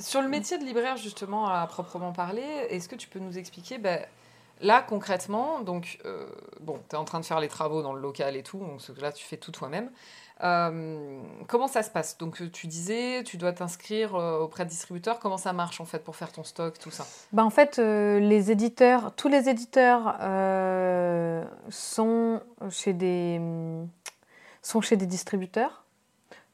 [0.02, 3.78] Sur le métier de libraire, justement, à proprement parler, est-ce que tu peux nous expliquer,
[3.78, 4.00] bah,
[4.60, 6.26] là, concrètement, donc, euh,
[6.60, 8.82] bon, tu es en train de faire les travaux dans le local et tout, donc
[9.00, 9.92] là, tu fais tout toi-même.
[10.44, 12.18] Euh, comment ça se passe?
[12.18, 15.20] Donc, tu disais, tu dois t'inscrire euh, auprès de distributeurs.
[15.20, 17.06] Comment ça marche, en fait, pour faire ton stock, tout ça?
[17.32, 20.16] Bah, en fait, euh, les éditeurs, tous les éditeurs
[21.70, 22.42] sont,
[22.72, 23.40] chez des,
[24.64, 25.81] sont chez des distributeurs.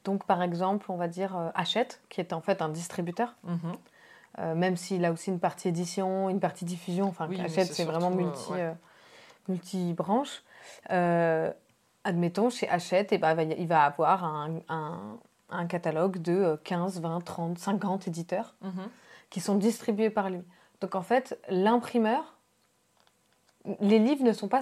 [0.08, 3.34] Donc, par exemple, on va dire euh, Hachette, qui est en fait un distributeur.
[3.44, 3.58] Mhm.
[4.38, 7.84] Euh, même s'il a aussi une partie édition, une partie diffusion, enfin Oui, Hachette c'est
[7.84, 8.72] vraiment euh, multi, ouais.
[9.48, 10.42] multi-branche.
[10.90, 11.52] Euh,
[12.04, 15.18] admettons, chez Hachette, eh ben, il va avoir un, un-
[15.50, 18.88] un catalogue de euh, 15, 20, 30, 50 éditeurs Mhm.
[19.28, 20.40] qui sont distribués par lui.
[20.80, 22.34] Donc en fait, l'imprimeur,
[23.80, 24.60] les livres ne sont pas,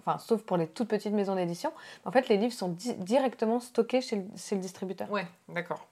[0.00, 1.70] enfin sauf pour les toutes petites maisons d'édition,
[2.04, 5.08] en fait les livres sont di- directement stockés chez le, chez le distributeur.
[5.10, 5.86] Ouais, d'accord.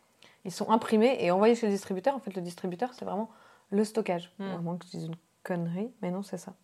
[0.44, 2.14] Ils sont imprimés et envoyés chez le distributeur.
[2.14, 3.28] En fait, le distributeur, c'est vraiment
[3.70, 4.32] le stockage.
[4.38, 4.44] Hmm.
[4.54, 6.54] À moins que je dise une connerie, mais non, c'est ça.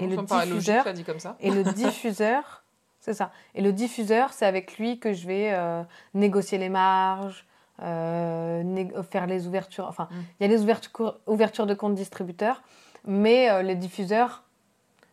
[0.00, 1.36] Et le logique, diffuseur- comme ça.
[1.40, 2.64] Et le diffuseur,
[3.00, 3.30] c'est ça.
[3.54, 5.82] Et le diffuseur, c'est avec lui que je vais euh,
[6.14, 7.46] négocier les marges,
[7.82, 9.86] euh, né- faire les ouvertures.
[9.86, 10.14] Enfin, Mm.
[10.40, 12.62] il y a les ouvertures, ouvertures de comptes distributeurs,
[13.06, 14.42] mais euh, les diffuseurs,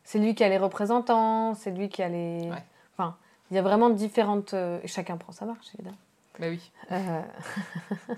[0.06, 2.50] c'est lui qui a les représentants, c'est lui qui a les.
[2.50, 2.64] Ouais.
[2.98, 3.18] Enfin,
[3.52, 4.54] il y a vraiment différentes.
[4.54, 5.98] euh, et chacun prend sa marche, évidemment.
[6.40, 6.72] Bah oui.
[6.92, 7.22] Euh,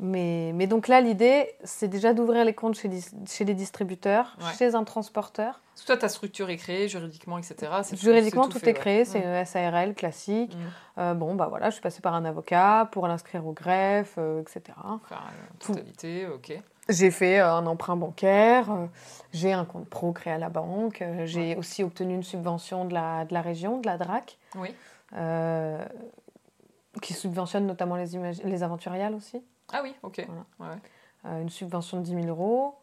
[0.00, 2.88] mais, mais donc là, l'idée, c'est déjà d'ouvrir les comptes chez,
[3.44, 4.52] les distributeurs, Ouais.
[4.56, 5.60] chez un transporteur.
[5.74, 7.70] Parce que toi, ta structure est créée juridiquement, etc.
[7.84, 9.04] c'est- Juridiquement, tout, fait, est créé, ouais.
[9.04, 9.28] c'est Mm.
[9.38, 10.54] une SARL classique.
[10.56, 11.00] Mm.
[11.00, 14.40] Euh, bon, bah voilà, je suis passée par un avocat pour l'inscrire au greffe, euh,
[14.40, 14.60] etc.
[14.84, 15.16] Enfin,
[15.60, 15.74] Tout.
[15.74, 16.60] totalité, ok.
[16.88, 18.86] J'ai fait euh, un emprunt bancaire, euh,
[19.32, 22.94] j'ai un compte pro créé à la banque, euh, j'ai aussi obtenu une subvention de
[22.94, 24.74] la, de la région, de la DRAC, Oui.
[25.14, 25.84] euh,
[27.02, 29.42] qui subventionne notamment les, aventuriales aussi.
[29.72, 30.26] Ah oui, ok.
[30.58, 30.74] Voilà.
[30.74, 30.80] Ouais.
[31.26, 32.74] Euh, une subvention de 10 000 euros.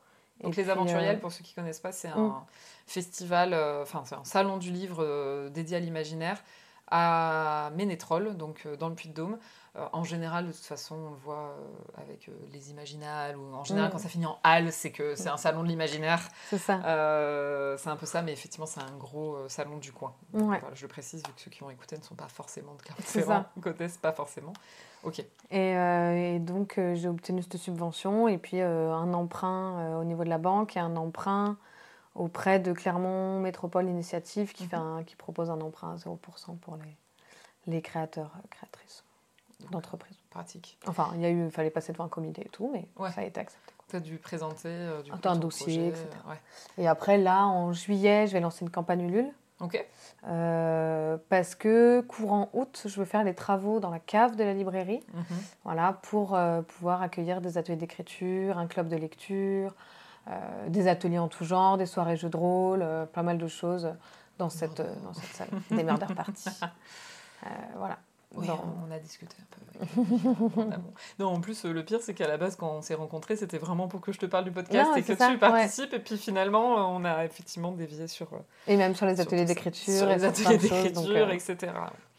[0.41, 2.19] Donc Et les puis, Aventuriels, euh, pour ceux qui connaissent pas, c'est Mm.
[2.19, 2.45] un
[2.85, 6.43] festival, euh, enfin c'est un salon du livre dédié à l'imaginaire
[6.91, 9.39] à Ménétrol, donc dans le Puy-de-Dôme.
[9.77, 13.53] Euh, en général, de toute façon, on le voit euh, avec euh, les Imaginales, ou
[13.53, 13.91] en général, Mm.
[13.91, 16.21] quand ça finit en halle, c'est que c'est un salon de l'imaginaire.
[16.49, 16.75] C'est ça.
[16.85, 20.13] Euh, c'est un peu ça, mais effectivement, c'est un gros salon du coin.
[20.33, 20.59] Donc, Ouais.
[20.59, 22.77] voilà, je le précise, vu que ceux qui vont écouter ne sont pas forcément de
[23.03, 24.53] C'est Clermont-Ferrand, connaissent pas forcément.
[25.03, 25.19] Ok.
[25.19, 25.27] Et,
[25.77, 30.29] euh, et donc, euh, j'ai obtenu cette subvention et puis un emprunt au niveau de
[30.29, 31.57] la banque et un emprunt
[32.15, 36.77] auprès de Clermont Métropole Initiative qui, fait un- qui propose un emprunt à 0% pour
[36.77, 36.95] les,
[37.67, 39.03] les créateurs, créatrices
[39.71, 40.17] d'entreprises.
[40.29, 40.77] Pratique.
[40.87, 43.11] Enfin, il y a eu, fallait passer devant un comité et tout, mais Ouais.
[43.11, 43.73] ça a été accepté.
[43.89, 46.07] Tu as dû présenter euh, du coup, Un dossier, projet, etc.
[46.29, 46.41] ouais.
[46.83, 49.31] Et après, là, en juillet, je vais lancer une campagne Ulule.
[49.61, 49.85] Ok.
[50.27, 54.53] euh, parce que courant août, je veux faire les travaux dans la cave de la
[54.53, 55.01] librairie.
[55.13, 55.23] Mhm.
[55.63, 59.73] Voilà, pour euh, pouvoir accueillir des ateliers d'écriture, un club de lecture,
[60.67, 62.83] des ateliers en tout genre, des soirées jeux de rôle,
[63.13, 63.93] pas mal de choses
[64.39, 66.49] dans cette, dans cette salle, des murder parties.
[67.77, 67.99] Voilà.
[68.35, 69.61] Oui, on a discuté un peu.
[70.67, 70.79] avec
[71.19, 73.57] non, en plus, euh, le pire, c'est qu'à la base, quand on s'est rencontrés, c'était
[73.57, 75.93] vraiment pour que je te parle du podcast Non, et que ça, tu participes.
[75.93, 79.45] Et puis finalement, euh, on a effectivement dévié sur, euh, Et même sur les ateliers
[79.45, 81.71] d'écriture, sur les ateliers d'écriture, euh, etc.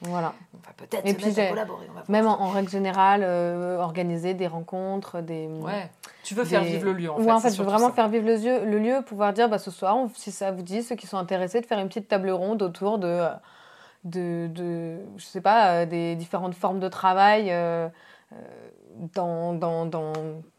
[0.02, 0.32] Voilà.
[0.54, 1.86] On va peut-être collaborer.
[1.90, 2.04] On va voir.
[2.10, 5.46] Même en, en règle générale, euh, organiser des rencontres, des.
[5.48, 5.90] Ouais.
[6.22, 7.30] Tu veux faire vivre le lieu, en Ouais, fait.
[7.32, 7.94] en fait, je veux vraiment ça.
[7.94, 10.62] faire vivre le lieu, le lieu, pouvoir dire bah, ce soir, on- si ça vous
[10.62, 13.28] dit, ceux qui sont intéressés, de faire une petite table ronde autour de, euh,
[14.06, 17.88] de, de je sais pas, euh, des différentes formes de travail euh,
[18.32, 18.36] euh,
[19.14, 20.12] dans, dans, dans,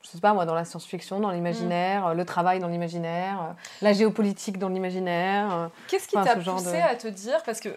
[0.03, 3.93] je sais pas moi, dans la science-fiction, dans l'imaginaire, euh, le travail dans l'imaginaire, la
[3.93, 5.69] géopolitique dans l'imaginaire.
[5.87, 7.69] Qu'est-ce qui Enfin, t'a poussé de- à te dire Parce que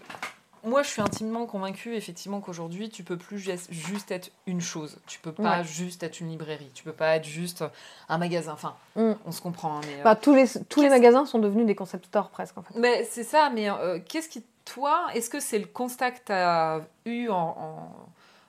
[0.63, 4.99] moi, je suis intimement convaincue, effectivement, qu'aujourd'hui, tu peux plus ju- juste être une chose.
[5.07, 5.65] Tu peux pas Ouais.
[5.65, 6.71] juste être une librairie.
[6.75, 7.65] Tu peux pas être juste
[8.11, 8.53] un magasin.
[8.53, 9.13] Enfin, Mm.
[9.25, 9.79] on se comprend.
[9.79, 12.63] hein, euh, Bah, tous les, tous les magasins sont devenus des concept stores presque en
[12.63, 12.75] fait.
[12.79, 16.33] Mais c'est ça, mais euh, qu'est-ce qui, toi, est-ce que c'est le constat que tu
[16.33, 18.09] as eu en, en-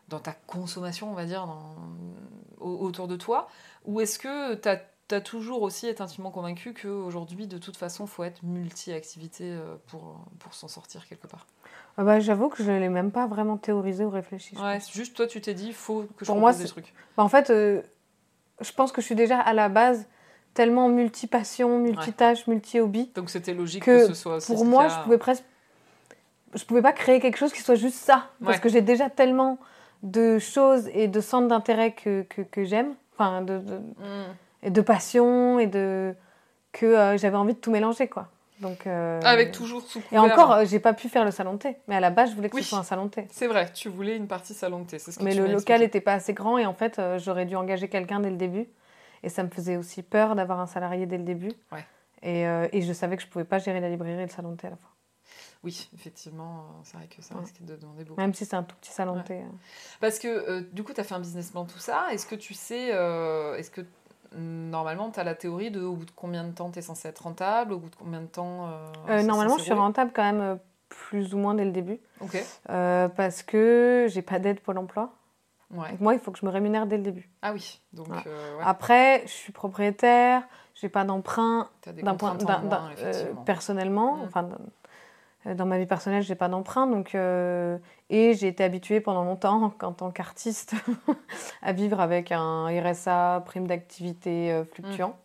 [0.10, 1.76] dans ta consommation, on va dire, dans-
[2.60, 3.48] au- autour de toi
[3.86, 8.10] Ou est-ce que tu as, toujours aussi été intimement convaincu qu'aujourd'hui, de toute façon, il
[8.10, 11.48] faut être multi-activité euh, pour, pour s'en sortir quelque part?
[11.98, 14.56] Ah bah, J'avoue que je ne l'ai même pas vraiment théorisé ou réfléchi.
[14.56, 16.94] Ouais, juste toi, tu t'es dit, il faut que je Pour moi, des trucs.
[17.18, 17.82] Bah, en fait, euh,
[18.62, 20.06] je pense que je suis déjà à la base
[20.54, 23.12] tellement multi-passion, multitâche, multi-hobby.
[23.16, 25.44] Donc c'était logique que que, ce soit aussi Pour moi, je pouvais presque.
[26.56, 28.28] Je pouvais pas créer quelque chose qui soit juste ça.
[28.44, 28.62] Parce Ouais.
[28.62, 29.58] que j'ai déjà tellement
[30.04, 32.94] de choses et de centres d'intérêt que, que, que j'aime.
[33.14, 34.34] Enfin, de, de- Mm.
[34.64, 36.14] et de passion et de.
[36.72, 38.28] que euh, j'avais envie de tout mélanger, quoi.
[38.62, 38.86] Donc.
[38.88, 41.78] euh, Avec toujours sous Et encore, euh, j'ai pas pu faire le salon de thé.
[41.88, 42.64] Mais à la base, je voulais que Oui.
[42.64, 43.28] ce soit un salon de thé.
[43.32, 45.00] C'est vrai, tu voulais une partie salon de thé.
[45.00, 47.18] c'est ce que Mais tu le local n'était pas assez grand et en fait, euh,
[47.20, 48.68] j'aurais dû engager quelqu'un dès le début.
[49.24, 51.52] Et ça me faisait aussi peur d'avoir un salarié dès le début.
[51.72, 51.86] Ouais.
[52.24, 54.52] Et, euh, et je savais que je pouvais pas gérer la librairie et le salon
[54.52, 54.90] de thé à la fois.
[55.64, 57.42] Oui, effectivement, euh, c'est vrai que ça Ouais.
[57.42, 58.20] risque de demander beaucoup.
[58.20, 59.42] Même si c'est un tout petit salon de thé.
[59.42, 59.46] euh.
[60.00, 62.08] Parce que euh, du coup, tu as fait un business plan, tout ça.
[62.12, 63.82] Est-ce que tu sais, euh, est-ce que
[64.36, 67.08] normalement, tu as la théorie de au bout de combien de temps tu es censé
[67.10, 68.70] être rentable, au bout de combien de temps.
[69.08, 70.58] euh, normalement, je suis rentable quand même
[70.90, 72.00] plus ou moins dès le début.
[72.22, 75.14] Ok, parce que j'ai pas d'aide Pôle emploi.
[75.72, 75.92] ouais.
[75.92, 77.30] Donc moi, il faut que je me rémunère dès le début.
[77.42, 78.24] Ah oui, donc Voilà.
[78.28, 80.44] euh, ouais, Après, je suis propriétaire,
[80.76, 84.24] j'ai pas d'emprunt tu as des d'un point moins, euh, personnellement Mm.
[84.24, 84.50] enfin
[85.46, 87.78] dans- euh, dans ma vie personnelle j'ai pas d'emprunt donc euh,
[88.10, 90.74] et j'ai été habituée pendant longtemps en tant qu'artiste
[91.62, 95.18] à vivre avec un RSA prime d'activité euh, fluctuant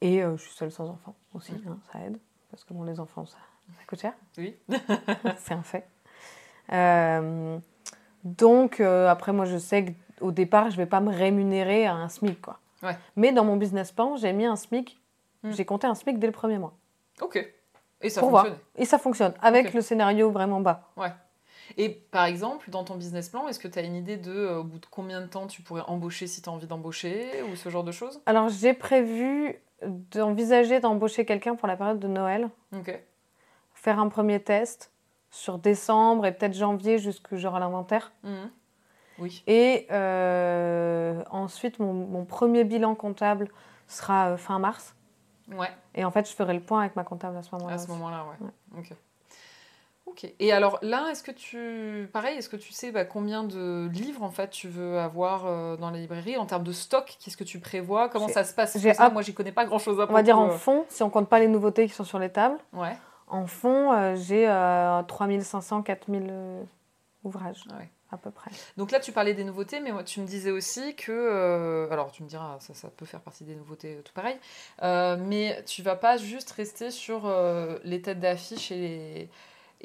[0.00, 1.68] et euh, je suis seule sans enfant aussi Mm.
[1.68, 2.18] hein, ça aide
[2.50, 3.38] parce que bon les enfants ça,
[3.78, 4.56] ça coûte cher Oui,
[5.38, 5.86] c'est un fait
[8.24, 12.40] donc après moi je sais qu'au départ je vais pas me rémunérer à un SMIC
[12.40, 12.96] quoi Ouais.
[13.16, 15.00] mais dans mon business plan j'ai mis un SMIC
[15.42, 15.50] Mm.
[15.52, 16.72] j'ai compté un SMIC dès le premier mois
[17.20, 17.46] ok.
[18.00, 18.44] Et ça Pour voir.
[18.44, 18.64] fonctionne.
[18.76, 20.90] et ça fonctionne avec le scénario vraiment bas
[21.78, 24.58] Et par exemple, dans ton business plan, est-ce que tu as une idée de euh,
[24.60, 27.56] au bout de combien de temps tu pourrais embaucher si tu as envie d'embaucher ou
[27.56, 28.20] ce genre de choses?
[28.26, 32.48] Alors, j'ai prévu d'envisager d'embaucher quelqu'un pour la période de Noël.
[32.76, 32.98] Ok.
[33.74, 34.90] Faire un premier test
[35.30, 38.12] sur décembre et peut-être janvier jusque j'aurai l'inventaire.
[38.22, 38.50] Mhm.
[39.18, 39.42] Oui.
[39.46, 43.48] Et euh, ensuite, mon, mon premier bilan comptable
[43.88, 44.94] sera euh, fin mars.
[45.52, 47.74] Ouais, Et en fait, je ferai le point avec ma comptable à ce moment-là.
[47.74, 48.48] à ce moment-là, ouais.
[48.78, 48.92] Ok.
[50.06, 50.30] Ok.
[50.38, 54.22] Et alors là, est-ce que tu, pareil, est-ce que tu sais bah, combien de livres
[54.22, 57.16] en fait tu veux avoir euh, dans la librairie en termes de stock?
[57.20, 58.08] Qu'est-ce que tu prévois?
[58.10, 58.78] Comment ça se passe?
[58.78, 61.10] J'ai ça, moi, j'y connais pas grand-chose à On va dire en fond, si on
[61.10, 62.58] compte pas les nouveautés qui sont sur les tables.
[62.74, 62.96] Ouais.
[63.28, 66.62] En fond, euh, j'ai euh, 3500, 4000 euh,
[67.24, 67.90] ouvrages, Ah ouais.
[68.14, 68.50] À peu près.
[68.76, 71.12] Donc là, tu parlais des nouveautés, mais moi, tu me disais aussi que.
[71.12, 74.36] euh, alors, tu me diras, ça, ça peut faire partie des nouveautés, tout pareil.
[74.82, 79.28] euh, mais tu vas pas juste rester sur euh, les têtes d'affiche et les.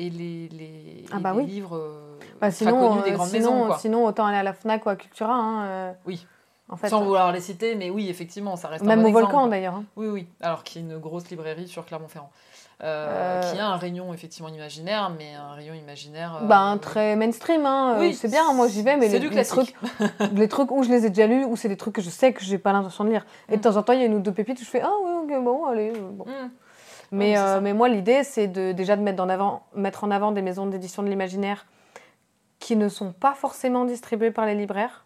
[0.01, 3.27] Et les, les, Ah et bah les livres euh, Bah, sinon, connus des euh, grandes
[3.27, 3.65] sinon, maisons.
[3.67, 3.77] Quoi.
[3.79, 5.33] sinon, autant aller à la Fnac ou à Cultura.
[5.33, 6.25] hein, euh, Oui.
[6.69, 9.11] En fait, Sans vouloir les citer, mais oui, effectivement, ça reste un même bon au
[9.11, 9.73] Volcan d'ailleurs.
[9.73, 9.83] hein.
[9.97, 10.27] Oui, oui.
[10.39, 12.31] Alors qu'il y a une grosse librairie sur Clermont-Ferrand.
[12.81, 16.39] Euh, Qui a un rayon effectivement imaginaire, mais un rayon imaginaire.
[16.41, 19.27] euh, Ben, très mainstream, hein, euh, Oui, c'est bien, moi j'y vais, mais c'est les,
[19.29, 19.75] du les trucs,
[20.33, 22.31] les trucs où je les ai déjà lus, ou c'est des trucs que je sais
[22.31, 23.25] que j'ai pas l'intention de lire.
[23.49, 23.61] Et de Mm.
[23.61, 25.11] temps en temps, il y a une ou deux pépites où je fais Ah oui,
[25.35, 25.91] ok, bon, allez.
[25.91, 26.23] Bon.
[26.25, 26.49] Hmm.
[27.11, 30.31] Mais, euh, mais moi, l'idée, c'est de, déjà de mettre en, avant, mettre en avant
[30.31, 31.65] des maisons d'édition de l'imaginaire
[32.59, 35.03] qui ne sont pas forcément distribuées par les libraires.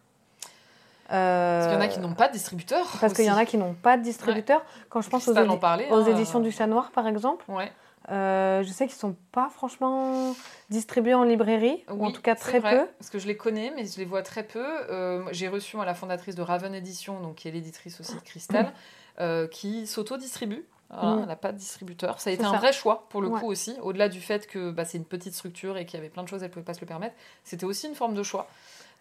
[1.07, 2.85] Parce qu'il y en a qui n'ont pas de distributeur.
[2.95, 4.63] Euh, Parce qu'il y en a qui n'ont pas de distributeur.
[4.89, 7.71] Quand je pense aux, édi- hein, éditions euh, du Chat Noir, par exemple, Ouais.
[8.09, 10.33] euh, je sais qu'ils sont pas franchement
[10.69, 12.87] distribués en librairie, ou en tout cas très vrai, peu.
[12.99, 14.65] Parce que je les connais, mais je les vois très peu.
[14.89, 18.21] Euh, J'ai reçu moi, la fondatrice de Raven Edition, donc, qui est l'éditrice aussi de
[18.21, 18.71] Cristal,
[19.19, 20.65] euh, qui s'auto-distribue.
[20.89, 21.19] Voilà, Mm.
[21.21, 22.19] Elle n'a pas de distributeur.
[22.21, 23.39] Ça a été un vrai choix pour le Ouais.
[23.39, 23.75] coup aussi.
[23.81, 26.27] Au-delà du fait que bah, c'est une petite structure et qu'il y avait plein de
[26.27, 27.15] choses, elle ne pouvait pas se le permettre.
[27.43, 28.47] C'était aussi une forme de choix.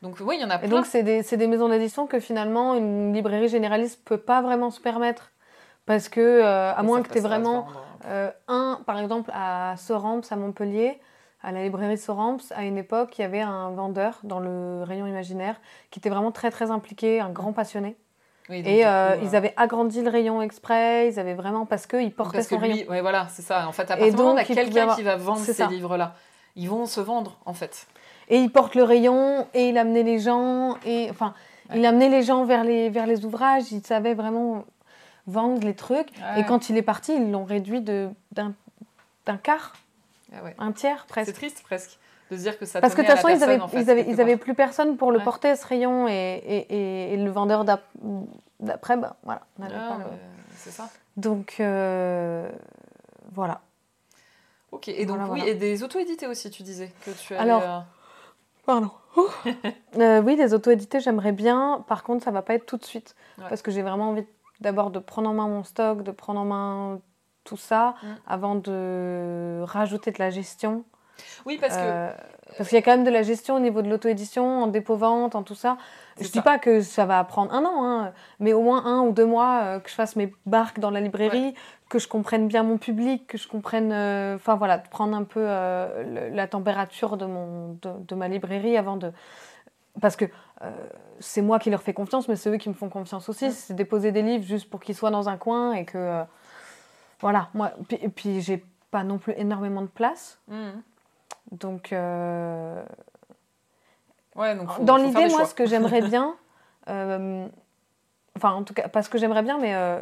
[0.03, 0.69] Donc oui, il y en a Et plein.
[0.69, 5.31] donc, c'est des, maisons d'édition que finalement, une librairie généraliste peut pas vraiment se permettre.
[5.87, 7.67] Parce que, euh, à Et moins que tu aies vraiment
[8.07, 11.01] euh, un, par exemple, à Soramps, à Montpellier,
[11.43, 15.07] à la librairie Soramps, à une époque, il y avait un vendeur dans le rayon
[15.07, 15.57] imaginaire
[15.91, 17.97] qui était vraiment très, très impliqué, un grand passionné.
[18.49, 21.87] Oui, donc, Et euh, coup, ils avaient agrandi le rayon exprès, ils avaient vraiment, parce
[21.87, 22.77] qu'ils portaient Parce que son rayon.
[22.77, 23.67] lui, ouais, voilà, c'est ça.
[23.67, 26.15] En fait, à Et partir du moment où quelqu'un avoir- qui va vendre ces livres-là,
[26.57, 27.87] ils vont se vendre, en fait.
[28.29, 31.35] Et il porte le rayon, et il amenait les gens, et enfin,
[31.71, 31.79] Ouais.
[31.79, 34.65] il amenait les gens vers les, vers les ouvrages, il savait vraiment
[35.27, 36.09] vendre les trucs.
[36.37, 38.53] Et quand il est parti, ils l'ont réduit de- d'un
[39.25, 39.75] d'un quart,
[40.37, 40.57] Ah ouais.
[40.59, 41.35] un tiers C'est presque.
[41.35, 41.99] triste presque
[42.33, 43.81] de se dire que ça Parce que de toute façon, ils avaient, personne, en fait,
[43.83, 46.13] ils avaient, ils avaient plus personne pour le porter, ce rayon, et,
[46.45, 47.85] et, et- et le vendeur d'ap-
[48.59, 50.05] d'après, bah, voilà, n'avait Ah, pas le-
[50.57, 50.89] c'est ça.
[51.17, 52.51] Donc, euh,
[53.33, 53.61] voilà.
[54.73, 55.53] Ok, et donc Voilà, oui, voilà.
[55.53, 57.43] et des auto-édités aussi, tu disais que tu avais.
[57.43, 57.79] Alors, euh,
[58.67, 58.91] Pardon.
[59.99, 61.85] Euh, oui, les auto-édités, j'aimerais bien.
[61.87, 63.15] Par contre, ça va pas être tout de suite.
[63.39, 63.45] Ouais.
[63.51, 64.25] Parce que j'ai vraiment envie
[64.61, 67.01] d'abord de prendre en main mon stock, de prendre en main
[67.45, 68.07] tout ça, Mm.
[68.27, 70.85] avant de rajouter de la gestion.
[71.45, 72.11] Oui, parce que Euh,
[72.57, 75.35] parce qu'il y a quand même de la gestion au niveau de l'auto-édition, en dépôt-vente,
[75.35, 75.77] en tout ça.
[76.19, 76.31] Je ça.
[76.33, 79.25] dis pas que ça va prendre un an, hein, mais au moins un ou deux
[79.27, 81.55] mois euh, que je fasse mes barques dans la librairie,
[81.89, 85.25] que je comprenne bien mon public, que je comprenne, euh, enfin voilà, de prendre un
[85.25, 89.13] peu euh, le- la température de mon de, de ma librairie avant de,
[90.01, 90.25] parce que
[91.19, 93.51] c'est moi qui leur fais confiance, mais c'est eux qui me font confiance aussi.
[93.53, 96.23] C'est déposer des livres juste pour qu'ils soient dans un coin et que
[97.21, 100.83] voilà, moi, puis, et puis j'ai pas non plus énormément de place, Mhm.
[101.53, 101.93] Donc.
[101.93, 102.83] euh,
[104.37, 106.37] ouais, donc faut- dans l'idée, moi, ce que j'aimerais bien,
[106.89, 107.47] euh,
[108.37, 110.01] enfin, en tout cas, pas ce que j'aimerais bien, mais euh,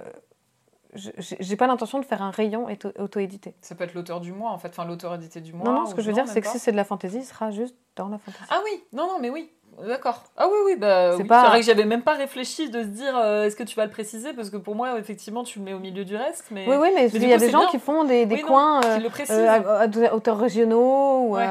[0.94, 3.55] j'ai pas l'intention de faire un rayon auto- auto-édité.
[3.61, 5.64] Ça peut être l'auteur du mois, en fait, enfin l'auteur édité du mois.
[5.68, 7.24] Non, non, ce que je veux dire, c'est que si c'est de la fantaisie, il
[7.24, 8.44] sera juste dans la fantaisie.
[8.51, 9.52] Ah oui, non, non, mais oui,
[9.86, 10.24] d'accord.
[10.36, 11.28] Ah oui, oui, bah C'est oui.
[11.28, 13.84] pas- vrai que j'avais même pas réfléchi de se dire euh, est-ce que tu vas
[13.84, 14.32] le préciser?
[14.32, 16.88] Parce que pour moi, effectivement, tu le mets au milieu du reste, mais Oui, oui,
[16.94, 17.68] mais il y a des gens bien.
[17.68, 18.98] qui font des, des Oui, non, coins euh,
[19.30, 21.47] euh, à, auteurs régionaux ou, Ouais.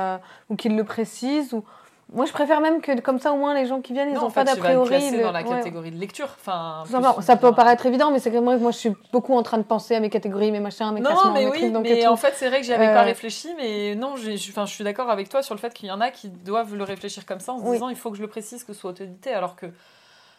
[0.50, 1.54] ou qu'ils le précisent.
[1.54, 1.64] Ou...
[2.12, 4.22] Moi, je préfère même que comme ça, au moins, les gens qui viennent, ils non,
[4.24, 5.22] n'ont pas d'a tu vas le priori.
[5.22, 5.50] dans la ouais.
[5.50, 6.26] catégorie de lecture.
[6.40, 9.44] Enfin, plus, Ça peut paraître évident, mais c'est que moi, moi, je suis beaucoup en
[9.44, 11.72] train de penser à mes catégories, mes machins, mes Non, classements, mais mes oui, trucs.
[11.72, 14.16] Donc, mais et en fait, c'est vrai que j'y avais pas Euh, réfléchi, mais non,
[14.16, 16.84] je, suis d'accord avec toi sur le fait qu'il y en a qui doivent le
[16.84, 17.74] réfléchir comme ça en se Oui.
[17.74, 19.68] disant il faut que je le précise, que ce soit auto-édité, alors que,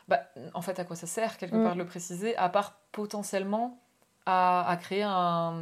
[0.08, 0.18] bah,
[0.54, 1.62] en fait, à quoi ça sert quelque Mm.
[1.62, 3.78] part de le préciser, à part potentiellement
[4.26, 5.54] à, à créer un.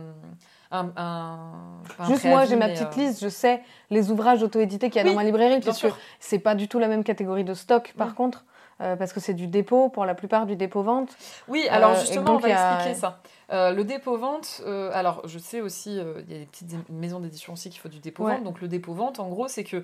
[0.71, 4.43] Un, un- pas un Juste moi, j'ai ma petite euh, liste, je sais les ouvrages
[4.43, 5.97] auto-édités qu'il y a Oui, dans ma librairie, bien sûr.
[6.21, 8.45] c'est pas du tout la même catégorie de stock, par contre,
[8.81, 11.09] euh, parce que c'est du dépôt, pour la plupart du dépôt-vente.
[11.49, 13.21] Oui, alors Euh, justement, on va a- expliquer ça.
[13.51, 17.19] Euh, le dépôt-vente, euh, alors je sais aussi, euh, il y a des petites maisons
[17.21, 18.39] d'édition aussi qui font du dépôt-vente.
[18.39, 18.45] Ouais.
[18.45, 19.83] Donc le dépôt-vente, en gros, c'est que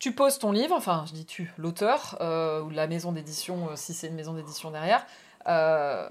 [0.00, 3.76] Tu poses ton livre, enfin, je dis tu, l'auteur, euh, ou la maison d'édition, euh,
[3.76, 5.06] si c'est une maison d'édition derrière,
[5.46, 6.08] euh,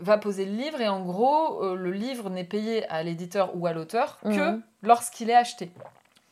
[0.00, 3.66] va poser le livre et en gros, euh, le livre n'est payé à l'éditeur ou
[3.66, 4.62] à l'auteur que Mhm.
[4.82, 5.70] lorsqu'il est acheté.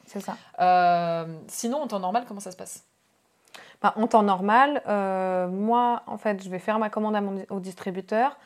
[0.06, 0.36] C'est ça.
[0.60, 2.84] Euh, sinon, en temps normal, comment ça se passe?
[3.82, 7.44] Bah, en temps normal, euh, moi, en fait, je vais faire ma commande à mon-
[7.50, 8.36] au distributeur.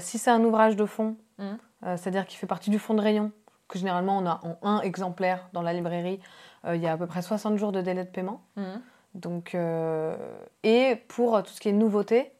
[0.00, 1.58] Si c'est un ouvrage de fond, Mhm.
[1.96, 3.30] c'est-à-dire qui fait partie du fond de rayon,
[3.68, 6.20] que généralement on a en un exemplaire dans la librairie,
[6.66, 8.40] il y a à peu près 60 jours de délai de paiement.
[8.56, 8.80] Mhm.
[9.14, 9.56] Donc,
[10.64, 12.32] et pour tout ce qui est nouveauté,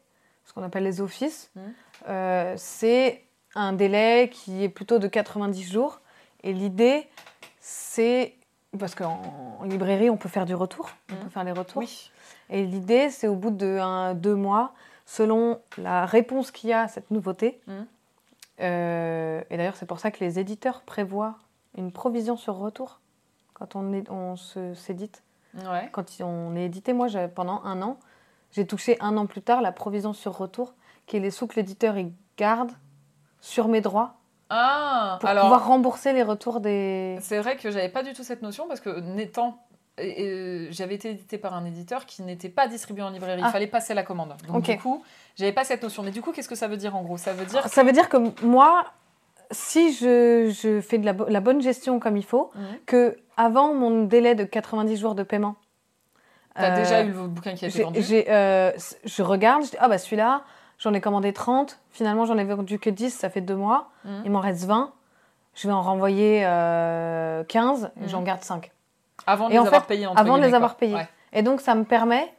[0.47, 1.73] ce qu'on appelle les offices, Mhm.
[2.09, 6.01] euh, c'est un délai qui est plutôt de 90 jours.
[6.43, 7.07] Et l'idée,
[7.59, 8.33] c'est.
[8.79, 9.21] Parce qu'en
[9.59, 11.19] en librairie, on peut faire du retour, on Mhm.
[11.21, 11.77] peut faire les retours.
[11.79, 12.11] Oui.
[12.49, 14.73] Et l'idée, c'est au bout de un, deux mois,
[15.05, 17.59] selon la réponse qu'il y a à cette nouveauté.
[17.67, 17.87] Mhm.
[18.59, 21.35] Euh, et d'ailleurs, c'est pour ça que les éditeurs prévoient
[21.77, 22.99] une provision sur retour
[23.53, 25.23] quand on, est, on se- s'édite.
[25.55, 25.89] Ouais.
[25.91, 27.97] Quand on est édité, moi, pendant un an,
[28.51, 30.73] j'ai touché un an plus tard la provision sur retour,
[31.05, 31.95] qui est les sous que l'éditeur
[32.37, 32.71] garde
[33.41, 34.15] sur mes droits
[34.49, 35.43] Ah, pour alors.
[35.45, 37.17] pouvoir rembourser les retours des.
[37.21, 39.59] C'est vrai que j'avais pas du tout cette notion parce que n'étant
[39.99, 43.41] et j'avais été édité par un éditeur qui n'était pas distribué en librairie.
[43.43, 43.47] Ah.
[43.49, 44.35] Il fallait passer la commande.
[44.47, 45.03] Donc du coup,
[45.35, 46.03] j'avais pas cette notion.
[46.03, 47.17] Mais du coup, qu'est-ce que ça veut dire en gros?
[47.17, 48.85] Ça veut dire Ça veut dire que moi,
[49.49, 52.61] si je, je fais de la, bo- la bonne gestion comme il faut, Mhm.
[52.85, 55.55] que avant mon délai de 90 jours de paiement,
[56.57, 57.99] T'as euh, déjà eu le bouquin qui a été vendu.
[58.11, 58.71] euh,
[59.05, 60.41] je regarde, je dis, ah bah celui-là,
[60.79, 64.21] j'en ai commandé 30, finalement j'en ai vendu que 10, ça fait deux mois, Mhm.
[64.25, 64.91] il m'en reste 20,
[65.55, 68.09] je vais en renvoyer euh, 15 et Mhm.
[68.09, 68.71] j'en garde 5.
[69.25, 70.07] Avant de les en avoir fait, payés.
[70.15, 70.97] avant de les avoir payés.
[71.33, 72.33] Et donc ça me permet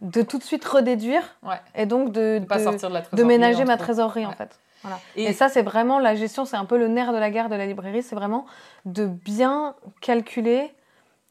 [0.00, 1.60] de tout de suite redéduire Ouais.
[1.74, 4.58] et donc de, De pas de- sortir de la de ménager ma trésorerie en fait.
[4.82, 4.98] Voilà.
[5.14, 7.50] Et, Et, ça, c'est vraiment la gestion, c'est un peu le nerf de la guerre
[7.50, 8.46] de la librairie, c'est vraiment
[8.86, 10.72] de bien calculer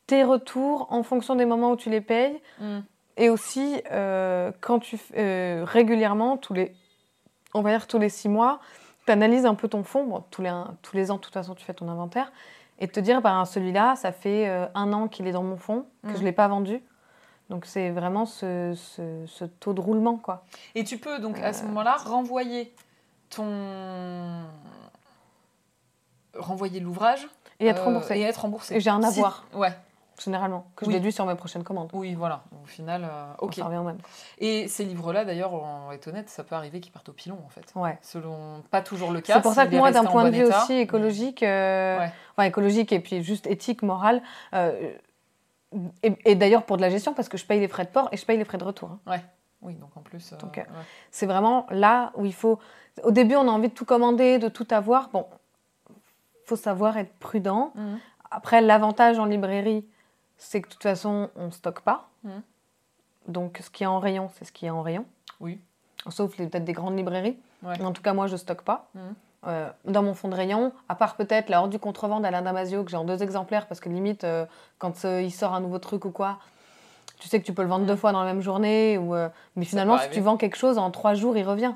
[0.09, 2.79] tes retours en fonction des moments où tu les payes Hmm.
[3.17, 6.73] et aussi euh, quand tu euh, régulièrement, tous les,
[7.53, 8.59] on va dire tous les six mois,
[9.05, 11.55] tu analyses un peu ton fonds, bon, tous, les, tous les ans de toute façon
[11.55, 12.31] tu fais ton inventaire,
[12.79, 15.85] et te dire, bah, celui-là, ça fait euh, un an qu'il est dans mon fonds,
[16.03, 16.81] que je ne l'ai pas vendu.
[17.49, 20.17] Donc c'est vraiment ce, ce- ce taux de roulement.
[20.17, 20.45] quoi.
[20.75, 21.43] Et tu peux donc Euh.
[21.49, 22.73] à ce moment-là renvoyer
[23.29, 24.43] ton
[26.37, 27.27] renvoyer l'ouvrage
[27.59, 28.75] Et être euh, remboursé, Et être remboursé.
[28.75, 29.43] Et j'ai un Si- avoir.
[29.53, 29.73] Ouais.
[30.23, 30.91] Généralement, que Oui.
[30.91, 31.89] je déduis sur mes prochaines commandes.
[31.93, 32.43] Oui, voilà.
[32.63, 33.55] Au final, euh, ok.
[33.55, 33.97] Ça revient au même.
[34.39, 37.49] Et ces livres-là, d'ailleurs, on est honnête, ça peut arriver qu'ils partent au pilon, en
[37.49, 37.71] fait.
[37.75, 37.97] Ouais.
[38.01, 39.35] Selon pas toujours le cas.
[39.35, 40.63] C'est pour ça que moi, d'un point de vue état.
[40.63, 42.11] aussi écologique, euh, Ouais.
[42.35, 44.21] enfin écologique et puis juste éthique, morale,
[44.53, 44.91] euh,
[46.03, 48.09] et, et d'ailleurs pour de la gestion, parce que je paye les frais de port
[48.11, 48.97] et je paye les frais de retour.
[49.07, 49.17] hein.
[49.61, 50.31] Oui, donc en plus.
[50.39, 50.65] Donc, ouais.
[51.11, 52.59] C'est vraiment là où il faut.
[53.03, 55.09] Au début, on a envie de tout commander, de tout avoir.
[55.09, 55.25] Bon,
[56.45, 57.71] faut savoir être prudent.
[57.75, 57.99] Mhm.
[58.31, 59.85] Après, l'avantage en librairie,
[60.39, 62.07] c'est que de toute façon, on stocke pas.
[62.23, 62.41] Mhm.
[63.27, 65.05] Donc, ce qui est en rayon, c'est ce qui est en rayon.
[65.39, 65.59] Oui.
[66.09, 67.37] Sauf peut-être des grandes librairies.
[67.61, 67.75] Ouais.
[67.77, 68.87] Mais En tout cas, moi, je stocke pas.
[68.95, 69.01] Mhm.
[69.47, 72.83] Euh, dans mon fond de rayon, à part peut-être la horde du contrevent d'Alain Damasio,
[72.83, 74.45] que j'ai en deux exemplaires, parce que limite, euh,
[74.79, 76.39] quand euh, il sort un nouveau truc ou quoi,
[77.19, 77.87] tu sais que tu peux le vendre Mhm.
[77.89, 78.97] deux fois dans la même journée.
[78.97, 79.13] Ou,
[79.55, 81.73] mais finalement, si tu vends quelque chose, en trois jours, il revient.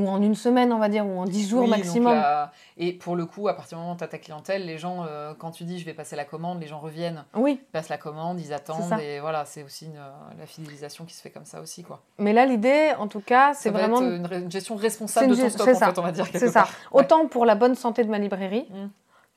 [0.00, 2.12] Ou en une semaine, on va dire, ou en dix jours Oui, maximum.
[2.14, 4.78] là- Et pour le coup, à partir du moment où tu as ta clientèle, les
[4.78, 7.88] gens, euh, quand tu dis je vais passer la commande, les gens reviennent, Oui, passent
[7.90, 8.98] la commande, ils attendent.
[9.00, 11.82] Et voilà, c'est aussi une, euh, la fidélisation qui se fait comme ça aussi.
[11.82, 12.00] quoi.
[12.18, 14.00] mais là, l'idée, en tout cas, c'est vraiment.
[14.02, 16.26] être une, gestion responsable de ton stock, en fait, on va dire.
[16.32, 16.60] C'est ça.
[16.62, 16.70] part.
[16.92, 17.00] Ouais.
[17.02, 18.88] Autant pour la bonne santé de ma librairie Mm.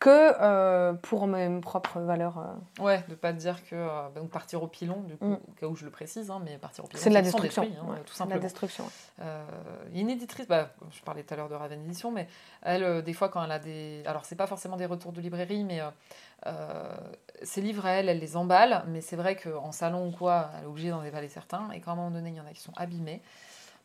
[0.04, 2.38] Que euh, pour mes propres valeurs.
[2.38, 2.84] euh.
[2.84, 5.34] Ouais, de pas dire que euh, donc partir au pilon, du coup, Mm.
[5.48, 7.64] au cas où je le précise, hein, mais partir au pilon, C'est de la destruction.
[7.64, 8.36] hein, ouais, tout simplement.
[8.36, 8.84] la destruction.
[9.22, 9.24] A
[9.94, 12.28] une éditrice, bah, je parlais tout à l'heure de Raven Edition, mais
[12.64, 14.04] elle, des fois, quand elle a des.
[14.06, 15.80] Alors, c'est pas forcément des retours de librairie, mais
[17.44, 20.68] ses livres, elle, elle les emballe, mais c'est vrai qu'en salon ou quoi, elle est
[20.68, 22.74] obligée d'en déballer certains, et qu'à un moment donné, il y en a qui sont
[22.76, 23.22] abîmés.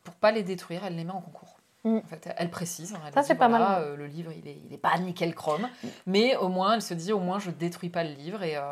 [0.04, 1.57] Pour pas les détruire, elle les met en concours.
[1.94, 1.98] Mm.
[2.04, 2.94] En fait, elle précise.
[2.94, 3.82] hein, elle Ça, c'est pas voilà, mal.
[3.82, 5.68] euh, le livre, il est, il est pas nickel chrome,
[6.06, 8.42] mais au moins, elle se dit, au moins, je détruis pas le livre.
[8.42, 8.62] Et, euh,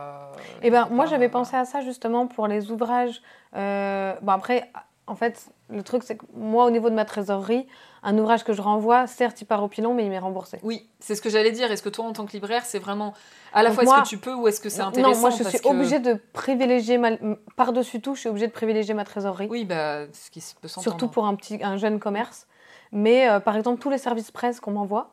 [0.62, 1.44] Eh ben, moi, j'avais voilà.
[1.44, 3.22] pensé à ça justement pour les ouvrages.
[3.56, 4.70] Euh, bon, après,
[5.06, 7.66] en fait, le truc, c'est que moi, au niveau de ma trésorerie,
[8.02, 10.59] un ouvrage que je renvoie, certes, il part au pilon, mais il m'est remboursé.
[10.62, 11.70] Oui, c'est ce que j'allais dire.
[11.72, 13.14] Est-ce que toi, en tant que libraire, c'est vraiment
[13.52, 15.20] à la Donc fois moi- est-ce que tu peux ou est-ce que c'est intéressant non,
[15.20, 17.10] moi, je parce suis que- obligée de privilégier, ma...
[17.56, 19.48] par-dessus tout, je suis obligée de privilégier ma trésorerie.
[19.51, 20.82] Oui, bah, ce qui peut s'entendre.
[20.82, 22.47] surtout pour un, petit, un jeune commerce.
[22.92, 25.12] Mais euh, par exemple, tous les services presse qu'on m'envoie,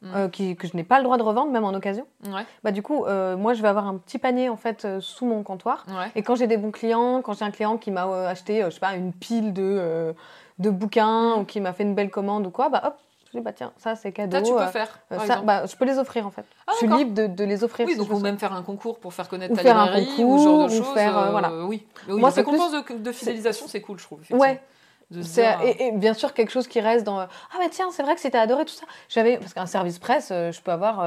[0.00, 0.14] Mm.
[0.14, 2.70] euh, qui- que je n'ai pas le droit de revendre, même en occasion, Ouais, bah,
[2.70, 5.84] du coup, euh, moi, je vais avoir un petit panier en fait sous mon comptoir.
[5.88, 6.12] ouais.
[6.14, 8.78] Et quand j'ai des bons clients, quand j'ai un client qui m'a acheté, je sais
[8.78, 10.14] pas, une pile de,
[10.60, 12.94] de bouquins ou qui m'a fait une belle commande ou quoi, bah hop,
[13.32, 14.36] Je dis, bah tiens, ça c'est cadeau.
[14.36, 15.00] Ça, tu peux faire.
[15.12, 16.44] euh, ça, bah, je peux les offrir en fait.
[16.68, 17.84] Ah, je suis libre de, de les offrir.
[17.86, 19.84] Oui, si donc ou même faire un concours pour faire connaître Ou ta faire un
[19.96, 20.94] librairie ou ce genre de concours, ou choses.
[20.94, 21.52] faire, euh, voilà.
[21.66, 21.84] Oui.
[22.06, 24.20] Mais oui, Moi, les récompenses de, de fidélisation, c'est cool, je trouve.
[24.30, 24.62] Ouais,
[25.22, 27.68] C'est- dire, euh, et, et bien sûr quelque chose qui reste dans euh, ah mais
[27.70, 30.60] tiens c'est vrai que c'était adoré tout ça j'avais parce qu'un service presse euh, je
[30.60, 31.00] peux avoir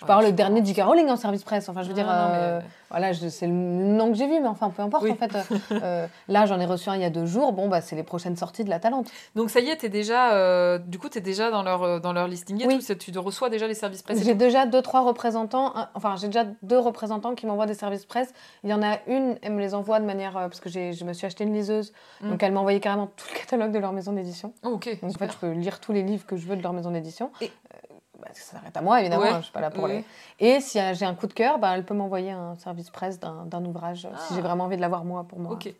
[0.00, 0.82] je je le dernier J.K.
[0.82, 2.60] Rowling en service presse enfin je veux dire non, mais- euh,
[2.90, 5.12] voilà c'est le nom que j'ai vu mais enfin peu importe Oui.
[5.12, 7.68] en fait Euh, euh, là j'en ai reçu un il y a deux jours bon
[7.68, 10.78] bah c'est les prochaines sorties de la Talente Donc ça y est, t'es déjà, euh,
[10.78, 12.78] du coup, t'es déjà dans leur, euh, dans leur listing et Oui.
[12.84, 12.94] tout.
[12.94, 14.22] Tu reçois déjà les services presse.
[14.24, 18.06] j'ai déjà deux trois représentants un- enfin j'ai déjà deux représentants qui m'envoient des services
[18.06, 18.32] presse
[18.64, 21.04] il y en a une elle me les envoie de manière euh, parce que je
[21.04, 22.30] me suis acheté une liseuse Mm.
[22.30, 24.98] donc elle m'a envoyé carrément tout le catalogue de leur maison d'édition Oh, ok.
[25.02, 26.90] Donc en fait, je peux lire tous les livres que je veux de leur maison
[26.90, 27.30] d'édition.
[27.40, 27.76] Et- Euh,
[28.20, 29.28] bah, ça s'arrête à moi, évidemment, Ouais.
[29.30, 30.04] hein, je suis pas là pour les.
[30.38, 33.64] Et si j'ai un coup de cœur, bah, elle peut m'envoyer un service presse d'un
[33.64, 34.34] ouvrage, euh, si Ah.
[34.36, 35.52] j'ai vraiment envie de l'avoir moi pour moi.
[35.52, 35.72] Ok.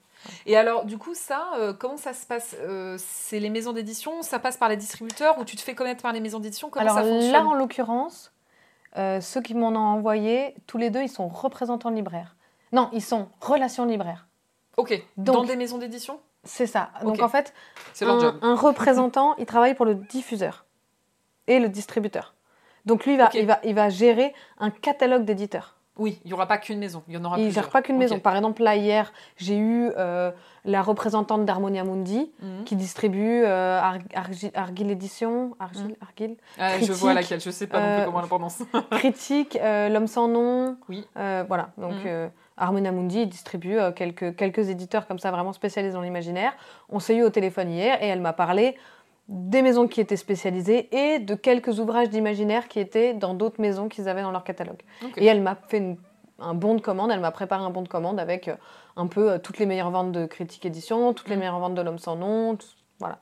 [0.44, 4.20] Et alors, du coup, ça, euh, comment ça se passe Euh, C'est les maisons d'édition
[4.22, 6.68] Ça passe par les distributeurs ou tu te fais connaître par les maisons d'édition?
[6.68, 7.32] Comment Alors ça fonctionne?
[7.32, 8.30] là, en l'occurrence,
[8.98, 12.36] euh, ceux qui m'en ont envoyé, tous les deux, ils sont représentants libraires.
[12.72, 14.26] Non, ils sont relations libraires.
[14.76, 14.90] Ok.
[15.16, 16.20] Donc- Dans des maisons d'édition?
[16.44, 16.90] C'est ça.
[17.02, 17.52] Donc en fait,
[18.02, 20.64] un représentant, il travaille pour le diffuseur
[21.50, 22.34] et le distributeur.
[22.86, 25.76] Donc lui, il va, il va, il va gérer un catalogue d'éditeurs.
[25.98, 27.02] Oui, il n'y aura pas qu'une maison.
[27.08, 27.64] Il y en aura Il plusieurs.
[27.64, 28.18] gère pas qu'une maison.
[28.20, 30.30] Par exemple, là, hier, j'ai eu euh,
[30.64, 32.64] la représentante d'Harmonia Mundi Mhm.
[32.64, 35.96] qui distribue euh, Ar- Argi- Argile Édition, Argile, Mhm.
[36.00, 37.40] Argile, Ah, je vois laquelle.
[37.40, 38.62] Je sais pas non plus euh, comment on la prononce.
[38.92, 40.78] Critique, euh, L'Homme sans nom.
[40.88, 41.06] Oui.
[41.14, 41.70] Voilà.
[41.76, 42.30] Donc, Mhm.
[42.56, 46.52] Harmonia Mundi distribue quelques, quelques éditeurs comme ça, vraiment spécialisés dans l'imaginaire.
[46.88, 48.76] On s'est eu au téléphone hier et elle m'a parlé
[49.32, 53.88] des maisons qui étaient spécialisées et de quelques ouvrages d'imaginaire qui étaient dans d'autres maisons
[53.88, 54.80] qu'ils avaient dans leur catalogue.
[55.16, 55.96] Et elle m'a fait une-
[56.40, 58.56] un bon de commande, elle m'a préparé un bon de commande avec euh,
[58.96, 61.38] un peu euh, toutes les meilleures ventes de Critique Édition, toutes les Mm.
[61.38, 62.66] meilleures ventes de L'Homme sans nom, tout-
[62.98, 63.20] voilà.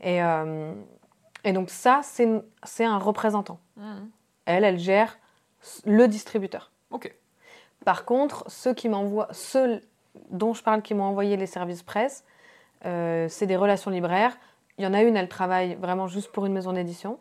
[0.00, 0.72] Et, euh,
[1.44, 3.58] et donc ça, c'est un représentant.
[3.76, 4.10] Mhm.
[4.44, 5.18] Elle, elle gère
[5.86, 6.70] le distributeur.
[6.90, 7.14] Ok.
[7.86, 9.80] Par contre, ceux qui m'envoient, ceux
[10.30, 12.24] dont je parle qui m'ont envoyé les services presse,
[12.84, 14.36] euh, c'est des relations libraires.
[14.78, 17.18] Il y en a une, elle travaille vraiment juste pour une maison d'édition,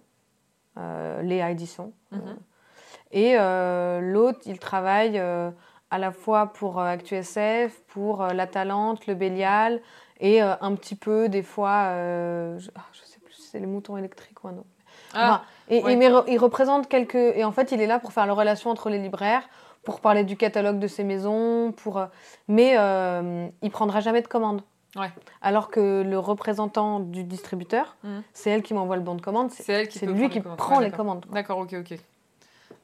[0.77, 1.93] euh, Léa Édition.
[2.11, 2.21] Mhm.
[2.25, 2.33] Euh,
[3.11, 5.49] et euh, l'autre, il travaille euh,
[5.89, 9.81] à la fois pour ActuSF, pour La Talente, Le Bélial,
[10.19, 14.43] et un petit peu des fois, je, je sais plus si c'est les moutons électriques
[14.43, 14.65] ou un autre.
[15.13, 15.93] Ah, Enfin, et, ouais.
[15.93, 17.15] et mais il représente quelques.
[17.15, 19.47] Et en fait, il est là pour faire la relation entre les libraires,
[19.83, 22.01] pour parler du catalogue de ces maisons, pour.
[22.47, 24.61] Mais euh, il prendra jamais de commande.
[24.95, 25.11] Ouais.
[25.41, 28.23] Alors que le représentant du distributeur, Mhm.
[28.33, 29.51] c'est elle qui m'envoie le bon de commande.
[29.51, 30.57] c'est elle qui peut lui qui commandes.
[30.57, 31.25] prend Ouais, les commandes.
[31.29, 31.99] D'accord, ok, ok.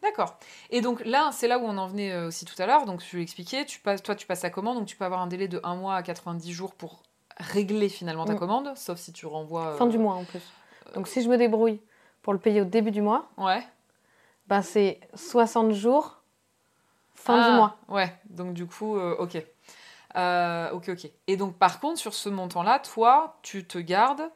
[0.02, 0.38] D'accord.
[0.70, 2.86] Et donc là, c'est là où on en venait euh, aussi tout à l'heure.
[2.86, 5.28] Donc je l'expliquais, tu passes, toi tu passes la commande, donc tu peux avoir un
[5.28, 7.04] délai de 1 mois à 90 jours pour
[7.38, 8.40] régler finalement ta Mm.
[8.40, 9.68] commande, sauf si tu renvoies...
[9.70, 10.42] euh, Fin du mois en plus.
[10.94, 11.80] Donc si je me débrouille
[12.22, 13.64] pour le payer au début du mois, Ouais.
[14.48, 16.22] ben c'est 60 jours
[17.16, 17.78] fin Ah, du mois.
[17.88, 19.42] Ouais, donc du coup, euh, ok.
[20.16, 21.10] Euh, ok, ok.
[21.28, 24.30] Et donc par contre, sur ce montant-là, toi, tu te gardes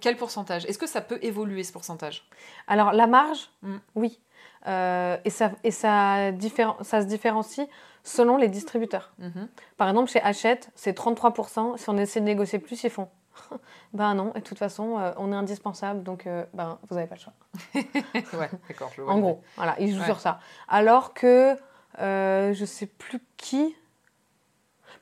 [0.00, 0.64] quel pourcentage?
[0.66, 2.26] Est-ce que ça peut évoluer ce pourcentage?
[2.66, 3.76] Alors la marge, Mm.
[3.94, 4.20] oui.
[4.66, 7.68] Euh, et ça, et ça, se différencie
[8.02, 9.12] selon les distributeurs.
[9.18, 9.48] Mhm.
[9.76, 11.76] Par exemple, chez Hachette, c'est 33%.
[11.76, 13.08] Si on essaie de négocier plus, ils font.
[13.92, 17.06] ben non, et de toute façon, euh, on est indispensable, donc euh, ben, vous n'avez
[17.06, 17.34] pas le choix.
[18.40, 19.12] ouais, d'accord, je vois.
[19.12, 20.06] En gros, voilà, ils jouent Ouais.
[20.06, 20.40] sur ça.
[20.68, 21.56] Alors que,
[22.00, 23.76] euh, je sais plus qui.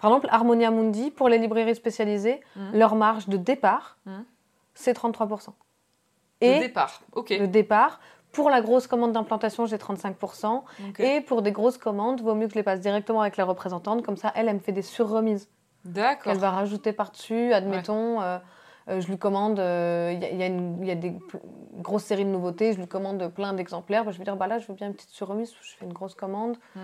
[0.05, 2.73] Par exemple, Harmonia Mundi, pour les librairies spécialisées, Mhm.
[2.75, 4.27] leur marge de départ, Mhm.
[4.75, 5.55] c'est 33%.
[6.43, 7.31] Le départ, ok.
[7.31, 8.01] le départ,
[8.31, 10.65] pour la grosse commande d'implantation, j'ai 35%.
[10.91, 11.01] Ok.
[11.01, 14.05] Et pour des grosses commandes, vaut mieux que je les passe directement avec la représentante.
[14.05, 15.49] Comme ça, elle, elle me fait des surremises
[15.87, 16.25] D'accord.
[16.25, 17.55] qu'elle va rajouter par-dessus.
[17.55, 18.37] Admettons, euh,
[18.91, 21.19] euh, je lui commande, euh, il y, a- il y il y a des
[21.79, 24.05] grosses séries de nouveautés, je lui commande plein d'exemplaires.
[24.05, 25.95] Bah, je vais dire, bah là, je veux bien une petite surremise, je fais une
[25.95, 26.59] grosse commande.
[26.77, 26.81] Hmm.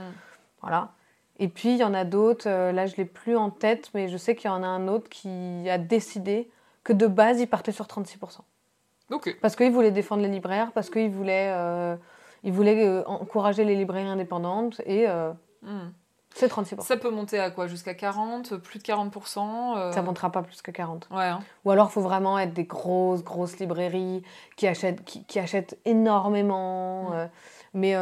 [0.63, 0.93] Voilà.
[1.41, 3.91] Et puis, il y en a d'autres, euh, là, je ne l'ai plus en tête,
[3.95, 6.49] mais je sais qu'il y en a un autre qui a décidé
[6.85, 8.41] que de base, il partait sur 36%.
[9.11, 9.37] Ok.
[9.41, 11.97] Parce qu'il voulait défendre les libraires, parce qu'il voulait, euh,
[12.45, 15.91] il voulait euh, encourager les librairies indépendantes, et euh, Hmm.
[16.35, 16.81] c'est 36%.
[16.81, 17.67] Ça peut monter à quoi?
[17.67, 21.09] Jusqu'à 40 Plus de 40% euh, Ça montera pas plus que 40.
[21.11, 21.41] Ouais, hein.
[21.65, 24.23] Ou alors, il faut vraiment être des grosses, grosses librairies
[24.57, 27.11] qui achètent, qui, qui achètent énormément.
[27.11, 27.13] Mm.
[27.13, 27.27] euh,
[27.75, 27.95] mais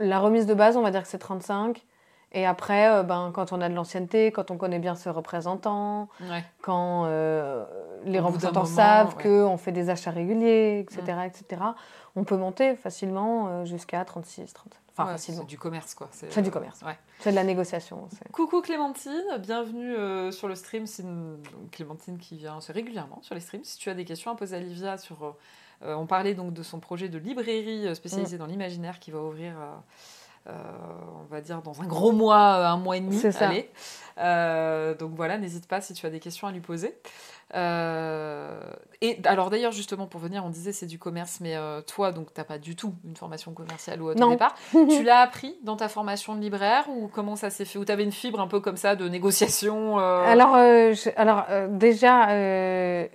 [0.00, 1.84] la remise de base, on va dire que c'est 35.
[2.34, 6.08] Et après, euh, ben, quand on a de l'ancienneté, quand on connaît bien ce représentant,
[6.20, 6.44] ouais.
[6.62, 7.64] quand euh,
[8.04, 9.22] les Au représentants moment, savent ouais.
[9.22, 11.62] qu'on fait des achats réguliers, etc., etc.,
[12.16, 14.80] on peut monter facilement euh, jusqu'à 36, 37.
[14.96, 15.18] Enfin, Ouais.
[15.18, 16.08] C'est du commerce, quoi.
[16.12, 16.82] C'est du commerce.
[16.82, 16.96] Ouais.
[17.20, 18.08] C'est de la négociation.
[18.32, 20.86] Coucou Clémentine, bienvenue euh, sur le stream.
[20.86, 21.38] C'est une-
[21.72, 23.64] Clémentine qui vient régulièrement sur les streams.
[23.64, 25.34] Si tu as des questions à poser à Livia sur
[25.84, 27.94] euh, on parlait donc de son projet de librairie Mm.
[27.96, 29.74] spécialisée dans l'imaginaire qui va ouvrir, euh,
[30.46, 33.16] on va dire, dans un gros mois, euh, un mois et demi.
[33.16, 33.48] C'est ça.
[33.48, 33.70] Allez.
[34.18, 36.96] Euh, donc voilà, n'hésite pas si tu as des questions à lui poser.
[37.54, 38.60] Euh,
[39.00, 42.32] et alors d'ailleurs, justement, pour venir, on disait c'est du commerce, mais euh, toi, donc,
[42.32, 44.28] tu n'as pas du tout une formation commerciale ou autre Non.
[44.28, 44.54] au départ.
[44.72, 47.78] tu l'as appris dans ta formation de libraire ou comment ça s'est fait?
[47.78, 51.10] Ou tu avais une fibre un peu comme ça de négociation euh, Alors, euh, je-
[51.16, 53.06] alors euh, déjà, euh,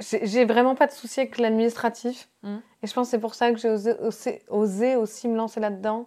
[0.00, 2.28] j'ai vraiment pas de souci avec l'administratif.
[2.42, 2.60] Mhm.
[2.82, 5.60] Et je pense que c'est pour ça que j'ai osé, osé, osé aussi me lancer
[5.60, 6.06] là-dedans.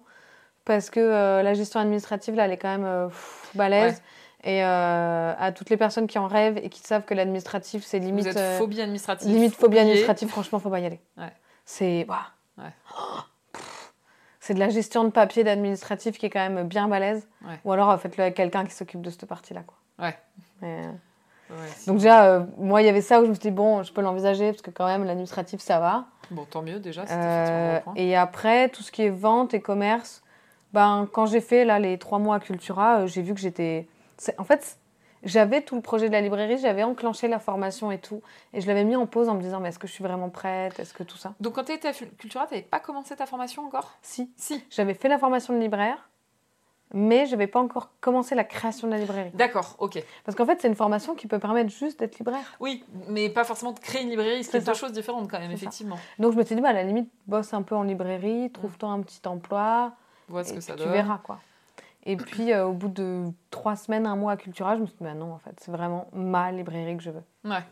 [0.67, 4.01] Parce que euh, la gestion administrative, là, elle est quand même euh, pff, balèze.
[4.43, 7.99] Et euh, à toutes les personnes qui en rêvent et qui savent que l'administratif, c'est
[7.99, 9.27] limite, Vous êtes phobie administrative.
[9.27, 10.99] limite phobie administrative, franchement, faut pas y aller.
[11.17, 11.33] Ouais.
[11.65, 12.05] C'est.
[12.07, 12.63] Ouais.
[12.93, 13.19] Oh,
[13.51, 13.93] pff.
[14.39, 17.27] c'est de la gestion de papier d'administratif qui est quand même bien balèze.
[17.45, 17.59] Ouais.
[17.65, 19.63] Ou alors faites-le avec quelqu'un qui s'occupe de cette partie-là.
[19.65, 20.05] Quoi.
[20.05, 20.17] Ouais.
[20.61, 20.83] Mais,
[21.85, 23.93] donc déjà, euh, moi, il y avait ça où je me suis dit, bon, je
[23.93, 26.05] peux l'envisager, parce que quand même, l'administratif, ça va.
[26.31, 30.23] Bon, tant mieux déjà, c'était Euh, et après, tout ce qui est vente et commerce,
[30.77, 33.87] ben, quand j'ai fait là, les trois mois à Cultura, euh, j'ai vu que j'étais...
[34.37, 34.77] En fait,
[35.23, 38.21] j'avais tout le projet de la librairie, j'avais enclenché la formation et tout,
[38.53, 40.29] et je l'avais mis en pause en me disant, mais est-ce que je suis vraiment
[40.29, 41.33] prête Est-ce que tout ça?
[41.39, 43.97] Donc quand tu étais à Cultura, tu n'avais pas commencé ta formation encore?
[44.03, 44.63] Si, Si.
[44.69, 46.09] j'avais fait la formation de libraire,
[46.93, 49.31] mais je n'avais pas encore commencé la création de la librairie.
[49.33, 50.01] D'accord, ok.
[50.23, 52.55] Parce qu'en fait, c'est une formation qui peut permettre juste d'être libraire.
[52.59, 55.55] Oui, mais pas forcément de créer une librairie, C'est deux choses différentes quand même, ça.
[55.55, 55.97] effectivement.
[56.19, 58.89] Donc je me suis dit, bah, à la limite, bosse un peu en librairie, trouve-toi
[58.89, 59.93] un petit emploi,
[60.27, 60.87] Vois ce et que ça donne.
[60.87, 61.39] tu verras quoi.
[62.03, 64.95] Et puis euh, au bout de trois semaines, un mois à Cultura, je me suis
[64.97, 67.23] dit, bah non, en fait, c'est vraiment ma librairie que je veux.
[67.43, 67.63] Ouais,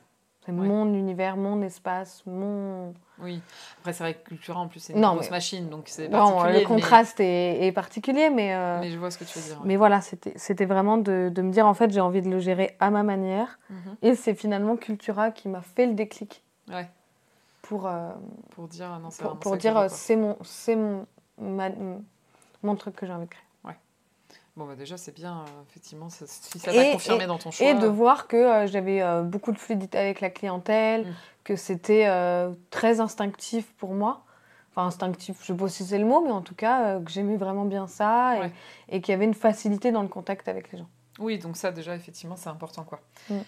[0.45, 2.93] C'est mon univers, mon espace, mon...
[3.19, 3.41] oui.
[3.79, 6.09] Après, c'est vrai que Cultura, en plus, c'est une Non, grosse mais- machine, donc c'est
[6.09, 6.51] particulier.
[6.53, 9.45] le mais- contraste est, est particulier, mais, euh, Mais, je vois ce que tu veux
[9.45, 9.57] dire.
[9.61, 9.67] ouais.
[9.67, 12.75] mais voilà, c'était vraiment de, de me dire, en fait, j'ai envie de le gérer
[12.81, 13.57] à ma manière.
[13.69, 13.95] Mhm.
[14.01, 16.89] Et c'est finalement Cultura qui m'a fait le déclic Ouais,
[17.61, 18.09] pour, euh,
[18.51, 21.05] pour dire, non, c'est pour, pour dire, c'est mon, c'est mon,
[21.39, 21.69] ma-
[22.65, 23.41] mon truc que j'ai envie de créer.
[24.57, 27.67] Bon, bah déjà, c'est bien, euh, effectivement, ça- si ça t'a confirmé dans ton choix.
[27.67, 31.13] Et de voir que euh, j'avais euh, beaucoup de fluidité avec la clientèle, Mm.
[31.43, 32.07] que c'était
[32.69, 34.23] très instinctif pour moi.
[34.71, 37.35] Enfin, instinctif, je sais pas si c'est le mot, mais en tout cas, que j'aimais
[37.35, 38.51] vraiment bien ça et, Ouais.
[38.87, 40.87] et qu'il y avait une facilité dans le contact avec les gens.
[41.19, 43.01] Oui, donc ça, déjà, effectivement, c'est important, quoi.
[43.29, 43.39] Mm.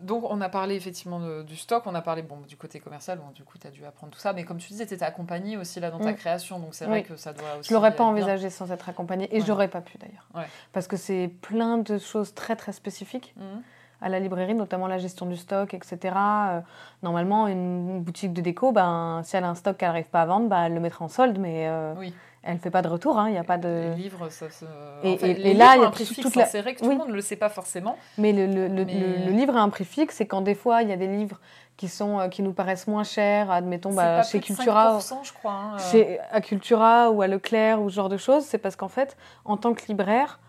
[0.00, 3.18] Donc, on a parlé, effectivement, de- du stock, on a parlé, bon, du côté commercial,
[3.18, 5.04] bon, du coup, tu as dû apprendre tout ça, mais comme tu disais, tu étais
[5.04, 6.16] accompagnée aussi, là, dans ta Mm.
[6.16, 7.68] création, donc c'est vrai que ça doit aussi...
[7.68, 9.46] Je l'aurais pas envisagé sans être accompagnée et Ouais.
[9.46, 10.26] j'aurais pas pu d'ailleurs.
[10.34, 10.46] Ouais.
[10.72, 13.62] Parce que c'est plein de choses très très spécifiques Mhm.
[14.02, 16.14] à la librairie, notamment la gestion du stock, etc.
[16.16, 16.60] Euh,
[17.02, 20.26] normalement, une boutique de déco, ben, si elle a un stock qu'elle n'arrive pas à
[20.26, 22.12] vendre, ben, elle le mettra en solde, mais euh, Oui.
[22.46, 23.18] Elle fait pas de retour.
[23.18, 23.68] hein, Il y a pas de...
[23.96, 24.64] Les livres, ça se...
[25.02, 26.40] Et- en fait, et- les et là, il y a un prix fixe, toute hein,
[26.40, 26.92] la- c'est vrai que tout Oui.
[26.92, 27.96] le monde ne le sait pas forcément.
[28.18, 30.54] Mais le, le- le- Mais- le- le livre a un prix fixe, et quand des
[30.54, 31.40] fois il y a des livres
[31.76, 34.98] qui, sont, euh, qui nous paraissent moins chers, admettons bah, pas chez plus de Cultura,
[34.98, 35.52] 5%, je crois.
[35.52, 35.90] hein, euh.
[35.90, 39.16] chez, à Cultura ou à Leclerc ou ce genre de choses, c'est parce qu'en fait,
[39.44, 40.40] en tant que libraire,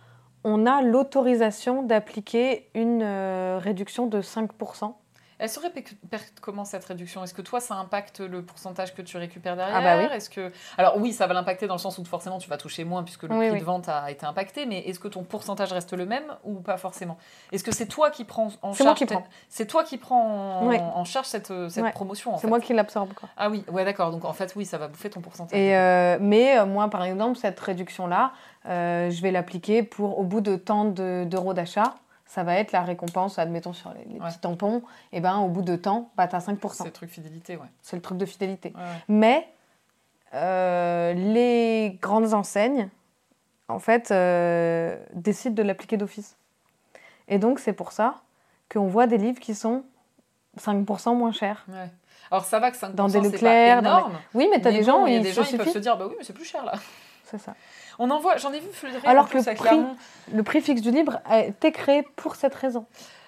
[0.44, 4.94] on a l'autorisation d'appliquer une euh, réduction de 5%.
[5.40, 6.00] Elle se répercute
[6.42, 7.24] comment cette réduction?
[7.24, 9.76] Est-ce que toi, ça impacte le pourcentage que tu récupères derrière?
[9.78, 10.08] Ah bah oui.
[10.16, 12.84] Est-ce que alors oui, ça va l'impacter dans le sens où forcément tu vas toucher
[12.84, 13.60] moins puisque le Oui, prix oui.
[13.60, 14.66] de vente a été impacté.
[14.66, 17.18] Mais est-ce que ton pourcentage reste le même ou pas forcément?
[17.52, 19.14] Est-ce que c'est toi qui prends en C'est moi charge.
[19.50, 21.92] C'est toi qui prends en, charge cette, euh, cette Ouais.
[21.92, 22.36] promotion.
[22.38, 23.14] C'est moi qui l'absorbe.
[23.38, 24.10] Ah oui, ouais, d'accord.
[24.12, 25.58] Donc en fait, oui, ça va bouffer ton pourcentage.
[25.60, 28.32] Et, euh, mais euh, moi, par exemple, cette réduction-là,
[28.66, 31.94] euh, je vais l'appliquer pour au bout de tant de- d'euros d'achat.
[32.28, 34.28] Ça va être la récompense, admettons, sur les, les Ouais.
[34.30, 34.84] petits tampons.
[35.14, 36.74] Et ben, au bout de temps, bah, tu as 5%.
[36.74, 37.68] c'est le truc fidélité, ouais.
[37.82, 38.74] C'est le truc de fidélité.
[38.76, 38.88] Ouais, ouais.
[39.08, 39.48] Mais
[40.34, 42.90] euh, les grandes enseignes,
[43.70, 46.36] en fait, euh, décident de l'appliquer d'office.
[47.30, 48.16] Et donc, c'est pour ça
[48.72, 49.84] qu'on voit des livres qui sont
[50.60, 51.66] 5% moins chers.
[51.70, 51.90] Ouais.
[52.30, 54.20] Alors ça va que 5% Dans des c'est Leclerc, pas dans des- énorme.
[54.34, 55.70] Oui, mais tu as mais des bon, gens, il y a des gens, ils peuvent
[55.72, 56.74] se dire, bah oui, mais c'est plus cher là.
[57.30, 57.56] C'est ça.
[58.00, 59.86] On en voit, j'en ai vu fleurir Alors que le prix-.
[60.34, 62.86] Le prix fixe du livre a été créé pour cette raison.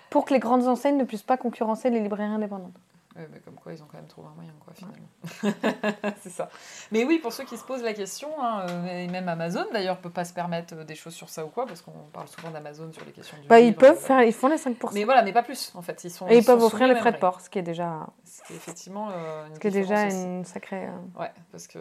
[0.09, 2.73] Pour que les grandes enseignes ne puissent pas concurrencer les librairies indépendantes.
[3.19, 6.13] Ouais, mais comme quoi, ils ont quand même trouvé un moyen, quoi, finalement.
[6.21, 6.49] c'est ça.
[6.89, 9.99] Mais oui, pour ceux qui se posent la question, hein, euh, et même Amazon d'ailleurs
[9.99, 12.49] peut pas se permettre euh, des choses sur ça ou quoi, parce qu'on parle souvent
[12.49, 14.93] d'Amazon sur les questions du Bah, ils peuvent euh, faire, ils font les 5%.
[14.93, 16.01] Mais voilà, mais pas plus, en fait.
[16.05, 18.41] Ils sont, Et ils peuvent offrir les frais de port, ce qui est déjà, Ce
[18.43, 20.15] qui est effectivement euh, une ce qui est déjà aussi.
[20.15, 20.87] une sacrée.
[20.87, 21.79] euh, Ouais, parce que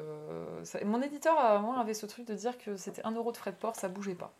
[0.64, 3.36] ça- mon éditeur, à moi, avait ce truc de dire que c'était 1 euro de
[3.36, 4.32] frais de port, ça bougeait pas.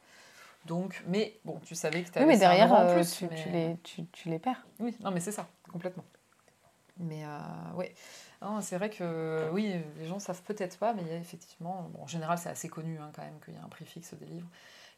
[0.65, 4.05] Donc, mais bon, tu savais que tu Oui, mais derrière, euh, tu, tu les, tu,
[4.07, 4.67] tu les perds.
[4.81, 6.05] Oui, non, mais c'est ça, complètement.
[7.01, 7.95] Mais euh, ouais,
[8.61, 12.03] c'est vrai que oui, les gens savent peut-être pas, mais il y a effectivement, bon,
[12.03, 14.27] en général, c'est assez connu hein, quand même qu'il y a un prix fixe des
[14.27, 14.49] livres.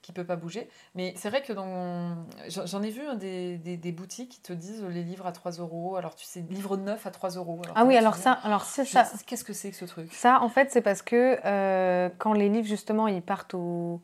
[0.03, 0.69] qui peut pas bouger.
[0.95, 2.27] Mais c'est vrai que dans...
[2.49, 5.97] j'en ai vu hein, des, des, boutiques qui te disent les livres à 3 euros.
[5.97, 7.61] Alors tu sais, livre neuf à 3 euros.
[7.75, 9.07] ah oui, alors ça, alors c'est ça.
[9.27, 10.13] Qu'est-ce que c'est que ce truc?
[10.13, 14.01] Ça, en fait, c'est parce que euh, quand les livres, justement, ils partent au,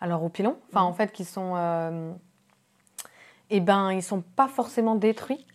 [0.00, 0.86] alors, au pilon, enfin, mhm.
[0.86, 1.54] en fait, qui sont.
[1.56, 2.12] Euh,
[3.50, 5.46] eh ben, ils sont pas forcément détruits.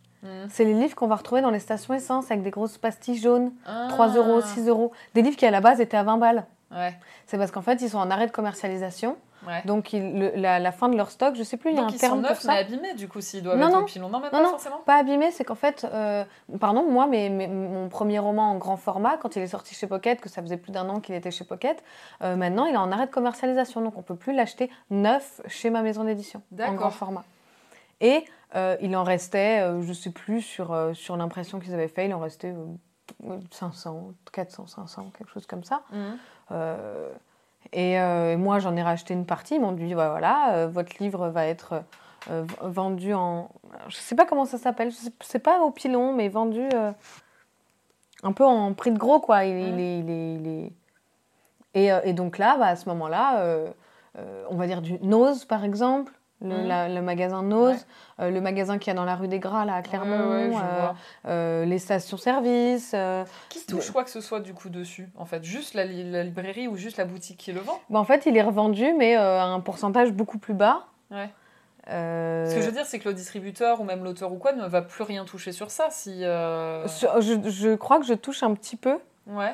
[0.49, 3.51] C'est les livres qu'on va retrouver dans les stations essence avec des grosses pastilles jaunes,
[3.63, 4.17] 3 ah.
[4.17, 4.91] euros, 6 euros.
[5.13, 6.45] Des livres qui à la base étaient à 20 balles.
[6.71, 6.93] Ouais.
[7.27, 9.17] C'est parce qu'en fait, ils sont en arrêt de commercialisation.
[9.65, 12.21] Donc, la, fin de leur stock, je sais plus, il y a un terme sont
[12.21, 12.53] neufs, pour ça.
[12.53, 13.81] mais abîmés, du coup, s'ils doivent non, être non.
[13.81, 14.09] au pilon.
[14.09, 14.77] Non, même pas forcément.
[14.85, 16.23] Pas abîmés, c'est qu'en fait, euh,
[16.59, 20.21] pardon, moi, mais, mon premier roman en grand format, quand il est sorti chez Pocket,
[20.21, 21.83] que ça faisait plus d'un an qu'il était chez Pocket,
[22.21, 23.81] euh, maintenant, il est en arrêt de commercialisation.
[23.81, 27.23] Donc, on peut plus l'acheter neuf chez ma maison d'édition, en grand format.
[28.01, 28.25] Et
[28.55, 32.19] euh, il en restait, je sais plus, sur, sur l'impression qu'ils avaient fait, il en
[32.19, 32.53] restait
[33.51, 35.83] 500, 400, 500, quelque chose comme ça.
[35.91, 35.97] Mmh.
[36.51, 37.09] Euh,
[37.71, 39.55] et moi, j'en ai racheté une partie.
[39.55, 41.83] Ils m'ont dit bah, voilà, euh, votre livre va être
[42.29, 43.49] euh, vendu en.
[43.87, 44.91] Je ne sais pas comment ça s'appelle.
[45.21, 46.67] C'est pas au pilon, mais vendu
[48.23, 49.45] un peu en prix de gros, quoi.
[49.45, 50.71] Il, il, il, est,
[51.75, 53.43] et, et, donc là, bah, à ce moment-là,
[54.49, 57.01] on va dire du Nose, par exemple le, mmh.
[57.01, 57.85] magasin Nose,
[58.19, 60.51] euh, le magasin qui y a dans la rue des Gras, là, à Clermont, euh,
[61.27, 62.95] euh, les stations-service.
[63.49, 66.75] qui touche quoi que ce soit, du coup, dessus En fait, juste la, librairie ou
[66.75, 67.79] juste la boutique qui le vend?
[67.89, 70.87] Bah, En fait, il est revendu, mais à un pourcentage beaucoup plus bas.
[71.11, 74.65] Ce que je veux dire, c'est que le distributeur ou même l'auteur ou quoi ne
[74.67, 75.87] va plus rien toucher sur ça.
[75.91, 78.99] Si, je, je, crois que je touche un petit peu.
[79.27, 79.53] Ouais.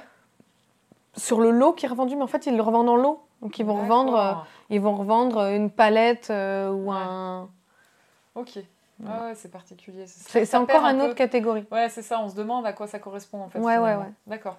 [1.15, 3.23] Sur le lot qui est revendu, mais en fait, ils le revendent en lot.
[3.41, 4.33] Donc ils vont revendre, euh,
[4.69, 7.49] ils vont revendre une palette euh, ou un.
[8.35, 8.59] Ok.
[9.07, 10.05] Ah ouais, c'est particulier.
[10.07, 11.65] C'est encore une autre catégorie.
[11.71, 12.19] Ouais, c'est ça.
[12.19, 13.59] On se demande à quoi ça correspond en fait.
[13.59, 14.11] Ouais, ouais, ouais.
[14.27, 14.57] D'accord.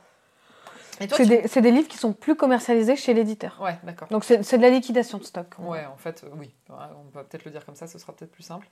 [0.98, 3.58] C'est des, des, livres qui sont plus commercialisés chez l'éditeur.
[3.62, 4.08] Ouais, d'accord.
[4.08, 5.46] Donc c'est de la liquidation de stock.
[5.58, 6.52] Ouais, en fait, oui.
[6.68, 8.68] On va peut-être le dire comme ça, ce sera peut-être plus simple.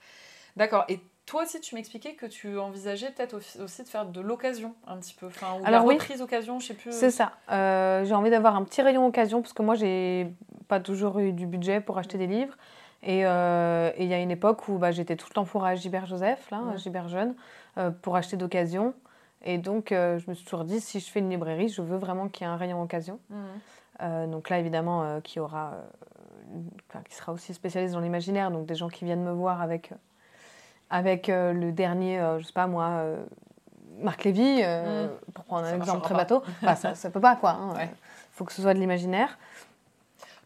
[0.55, 0.85] D'accord.
[0.89, 0.99] Et
[1.29, 5.13] toi aussi, tu m'expliquais que tu envisageais peut-être aussi de faire de l'occasion un petit
[5.13, 5.27] peu.
[5.27, 6.91] Enfin, ou Alors, la reprise occasion, je sais plus.
[6.91, 7.33] C'est ça.
[7.51, 10.33] Euh, j'ai envie d'avoir un petit rayon occasion parce que moi, j'ai
[10.67, 12.57] pas toujours eu du budget pour acheter des livres.
[13.07, 15.75] Euh, et il y a une époque où bah, j'étais tout le temps pour à
[15.75, 17.35] Gilbert Joseph, là, Gilbert Jeune,
[17.77, 18.95] euh, pour acheter d'occasion.
[19.45, 22.27] Et donc, je me suis toujours dit, si je fais une librairie, je veux vraiment
[22.27, 23.19] qu'il y ait un rayon occasion.
[23.29, 24.31] Mmh.
[24.31, 25.75] donc là, évidemment, qui aura,
[27.07, 29.93] qui sera aussi spécialiste dans l'imaginaire, donc des gens qui viennent me voir avec
[30.89, 33.23] avec euh, le dernier, euh, je sais pas moi, euh,
[34.01, 35.09] Marc Lévy, mm.
[35.33, 37.57] pour prendre un exemple très bateau, bah, ça ne peut pas quoi.
[37.75, 37.89] Il hein.
[38.31, 39.37] faut que ce soit de l'imaginaire.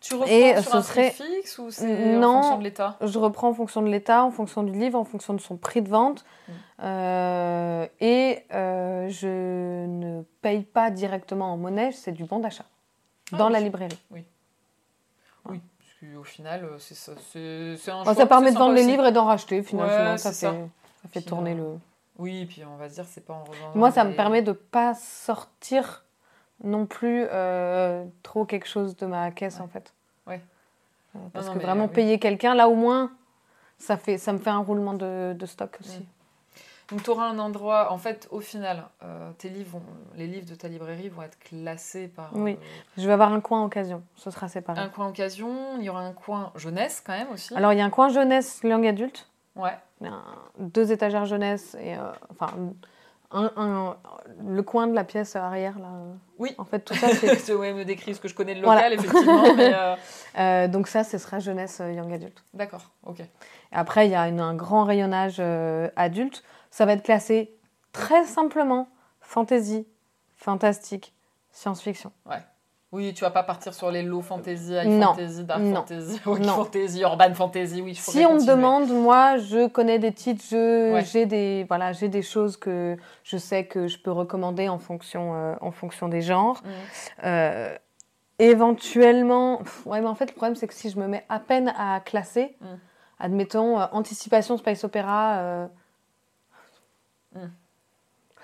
[0.01, 1.11] Tu reprends et sur ce un serait...
[1.11, 2.97] fixe ou c'est en fonction de l'État?
[2.99, 5.81] Je reprends en fonction de l'État, en fonction du livre, en fonction de son prix
[5.81, 6.25] de vente.
[6.47, 7.85] Mm.
[8.01, 12.65] et je ne paye pas directement en monnaie, c'est du bon d'achat
[13.31, 13.97] ah dans la librairie.
[14.11, 14.25] Oui.
[16.17, 17.13] Au final, euh, c'est ça.
[17.31, 20.17] C'est un Ça permet de vendre les livres et d'en racheter, finalement.
[20.17, 20.53] ça, fait, ça.
[21.09, 21.77] fait tourner le.
[22.17, 23.71] Oui, et puis on va se dire, c'est pas en revendant.
[23.75, 26.05] Moi, ça me permet de pas sortir
[26.63, 29.93] non plus euh, trop quelque chose de ma caisse, en fait.
[30.27, 30.41] Ouais.
[31.15, 33.11] Euh, parce que vraiment, payer quelqu'un, là, au moins,
[33.77, 35.99] ça, fait, ça me fait un roulement de, de stock aussi.
[35.99, 36.05] Mm.
[36.93, 39.81] Donc tu auras un endroit, en fait, au final, euh, tes livres
[40.15, 42.29] les livres de ta librairie vont être classés par...
[42.33, 44.79] Oui, euh, je vais avoir un coin occasion, ce sera séparé.
[44.79, 47.55] Un coin occasion, il y aura un coin jeunesse quand même aussi.
[47.55, 49.27] Alors il y a un coin jeunesse langue adulte.
[49.55, 49.75] Ouais.
[50.59, 51.95] deux étagères jeunesse et...
[51.95, 52.53] Euh, enfin,
[53.31, 53.97] un,
[54.47, 55.89] le coin de la pièce arrière là.
[56.37, 56.53] Oui.
[56.59, 57.51] En fait, tout ça, c'est.
[57.55, 60.67] ouais, me décrit ce que je connais de local, effectivement.
[60.67, 62.43] donc ça, ce sera jeunesse young adulte.
[62.53, 62.91] D'accord.
[63.03, 63.23] Ok.
[63.71, 65.41] Après, il y a un grand rayonnage
[65.95, 66.43] adulte
[66.73, 67.53] ça va être classé
[67.91, 68.87] très simplement
[69.21, 69.85] fantasy,
[70.35, 71.13] fantastique,
[71.51, 72.11] science-fiction.
[72.25, 72.39] Ouais.
[72.91, 77.35] Oui, tu vas pas partir sur les low fantasy, high fantasy, dark fantasy, fantasy, urban
[77.35, 77.81] fantasy.
[77.83, 80.43] Oui, si on me demande, moi, je connais des titres,
[81.03, 85.35] j'ai des voilà, j'ai des choses que je sais que je peux recommander en fonction
[85.35, 86.63] euh, en fonction des genres.
[86.63, 86.69] Mm.
[87.25, 87.77] Euh,
[88.39, 91.71] éventuellement, ouais, mais en fait le problème c'est que si je me mets à peine
[91.77, 92.65] à classer, mm.
[93.19, 95.69] admettons euh, anticipation space opéra
[97.33, 97.49] Hmm.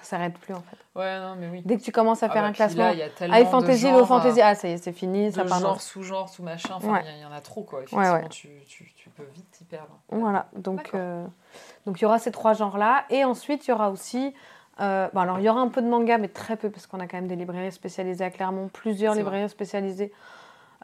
[0.02, 0.78] Ça s'arrête plus en fait.
[0.96, 1.62] Ouais, non, mais oui.
[1.66, 4.56] Dès que tu commences à ah faire bah, un classement, high fantasy, low fantasy, ah
[4.56, 5.32] ça y est, c'est fini.
[5.32, 7.84] ça part genre, sous-genre, sous-machin, enfin, il y, en a trop quoi.
[7.84, 10.00] Effectivement, Tu, tu, tu, peux vite t'y perdre.
[10.10, 11.26] Voilà, donc euh,
[11.86, 13.06] donc il y aura ces trois genres-là.
[13.10, 14.34] Et ensuite, il y aura aussi.
[14.80, 17.02] Euh, bon, alors, il y aura un peu de manga, mais très peu, parce qu'on
[17.02, 20.14] a quand même des librairies spécialisées à Clermont, plusieurs librairies spécialisées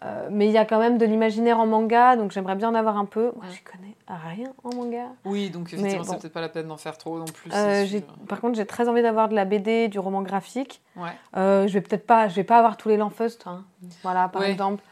[0.04, 2.76] euh, mais il y a quand même de l'imaginaire en manga, donc j'aimerais bien en
[2.76, 3.32] avoir un peu.
[3.36, 5.08] Moi, je connais rien en manga.
[5.24, 7.50] Oui, donc effectivement, c'est peut-être pas la peine d'en faire trop non plus.
[7.54, 7.86] Euh,
[8.28, 10.82] par contre, j'ai très envie d'avoir de la BD, du roman graphique.
[10.98, 11.12] Ouais.
[11.38, 13.64] Euh, je vais peut-être pas, je vais pas avoir tous les Lanfeust, hein.
[14.04, 14.84] voilà, par exemple.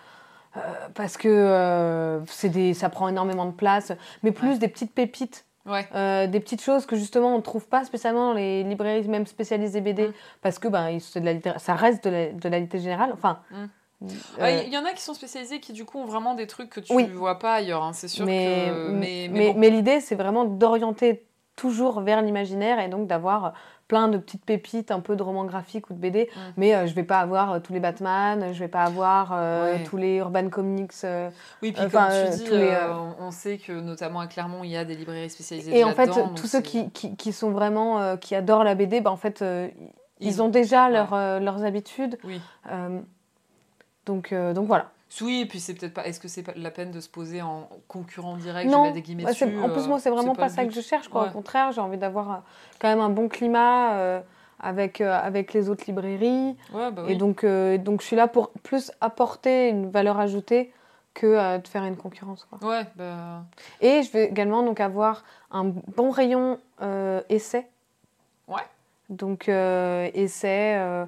[0.94, 3.92] parce que des, ça prend énormément de place,
[4.24, 5.46] mais plus des petites pépites.
[5.66, 9.82] des petites choses que justement on ne trouve pas spécialement dans les librairies même spécialisées
[9.82, 10.14] BD mm.
[10.42, 13.12] parce que ben, de la ça reste de la, de la générale.
[13.14, 13.66] Enfin, mm.
[14.40, 16.80] Il y en a qui sont spécialisés qui du coup ont vraiment des trucs que
[16.80, 18.26] tu ne vois pas ailleurs, hein, c'est sûr.
[18.26, 18.92] Mais, que...
[18.92, 21.26] mais, mais, mais l'idée c'est vraiment d'orienter
[21.56, 23.54] toujours vers l'imaginaire et donc d'avoir
[23.88, 26.94] plein de petites pépites, un peu de romans graphiques ou de BD, mais euh, je
[26.94, 30.50] vais pas avoir euh, tous les Batman, je vais pas avoir euh, tous les Urban
[30.50, 30.94] Comics.
[31.62, 32.52] oui, puis comme tu dis,
[33.20, 35.78] on, sait que notamment à Clermont, il y a des librairies spécialisées.
[35.78, 39.12] Et en fait, tous ceux qui, qui, qui, sont vraiment, qui adorent la BD, bah,
[39.12, 39.44] en fait,
[40.20, 42.18] ils, ont déjà leur, leurs habitudes.
[42.24, 42.42] Oui.
[44.06, 44.92] Donc, donc voilà.
[45.22, 46.08] Oui, et puis c'est peut-être pas.
[46.08, 48.92] Est-ce que c'est la peine de se poser en concurrent direct Non.
[48.92, 49.32] des guillemets bah,
[49.64, 51.08] en plus, moi, c'est vraiment pas, ça que je cherche.
[51.08, 51.28] Quoi.
[51.28, 52.38] Au contraire, j'ai envie d'avoir euh,
[52.80, 54.22] quand même un bon climat euh,
[54.60, 56.56] avec, euh, avec les autres librairies.
[56.74, 57.14] Ouais, bah oui.
[57.14, 60.74] Et donc, donc, je suis là pour plus apporter une valeur ajoutée
[61.14, 62.48] que de faire une concurrence.
[62.50, 62.68] Quoi.
[62.68, 63.44] Ouais, bah...
[63.82, 66.60] Et je vais également donc avoir un bon rayon
[67.30, 67.68] essai.
[68.48, 68.64] Ouais.
[69.10, 71.06] Donc, essai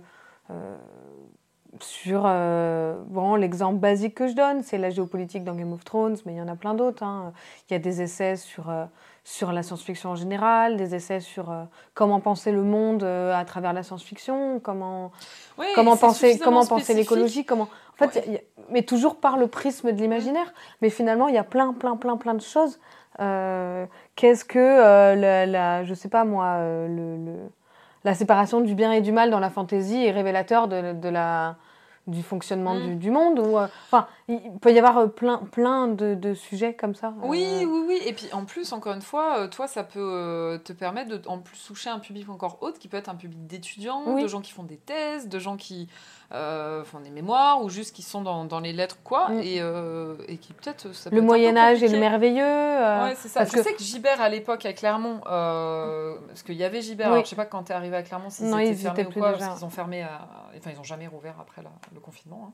[1.80, 6.18] sur euh, bon, l'exemple basique que je donne, c'est la géopolitique dans Game of Thrones,
[6.26, 7.04] mais il y en a plein d'autres.
[7.04, 7.34] Hein.
[7.70, 8.86] Il y a des essais sur, euh,
[9.24, 13.74] sur la science-fiction en général, des essais sur euh, comment penser le monde à travers
[13.74, 15.12] la science-fiction, comment,
[15.76, 17.68] comment penser, comment penser l'écologie, comment.
[18.00, 20.54] En fait, mais toujours par le prisme de l'imaginaire.
[20.82, 22.80] Mais finalement, il y a plein, plein, plein, plein de choses.
[23.18, 27.36] Qu'est-ce que la, la, je sais pas moi, le, le,
[28.06, 31.58] la séparation du bien et du mal dans la fantaisie est révélateur de, de la
[32.08, 33.00] du fonctionnement mm.
[33.00, 36.94] du, monde ou euh, enfin il peut y avoir euh, plein plein de, sujets comme
[36.94, 37.66] ça oui euh.
[37.66, 41.28] oui oui et puis en plus encore une fois toi ça peut te permettre de
[41.28, 44.42] en plus toucher un public encore autre qui peut être un public d'étudiants de gens
[44.42, 45.90] qui font des thèses de gens qui
[46.32, 49.40] font des mémoires ou juste qui sont dans, dans les lettres quoi mm.
[49.42, 49.62] et,
[50.28, 53.82] et, qui peut-être le Moyen Âge et le merveilleux ouais c'est ça je sais que
[53.82, 57.64] Gibert à l'époque à Clermont parce qu'il y avait Gibert alors, je sais pas quand
[57.64, 60.06] tu es arrivé à Clermont si c'était fermé ou quoi parce qu'ils ont fermé
[60.58, 62.50] enfin ils ont jamais rouvert après la le confinement.
[62.50, 62.54] Hein.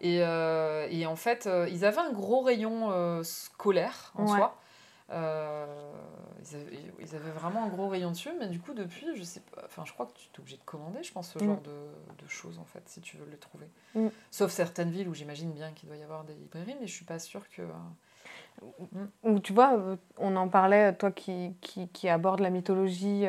[0.00, 4.56] Et, euh, et, en fait, euh, ils avaient un gros rayon euh, scolaire en soi.
[5.12, 9.62] Ils avaient, ils, vraiment un gros rayon dessus, mais du coup, depuis, je sais pas,
[9.64, 11.46] enfin, je crois que tu es obligé de commander, je pense, ce mm.
[11.46, 13.66] genre de, de, choses, en fait, si tu veux les trouver.
[13.94, 14.08] Mm.
[14.30, 17.04] Sauf certaines villes où j'imagine bien qu'il doit y avoir des librairies, mais je suis
[17.04, 17.62] pas sûre que.
[19.22, 23.24] Ou tu vois, on en parlait, toi qui, qui, qui aborde la mythologie.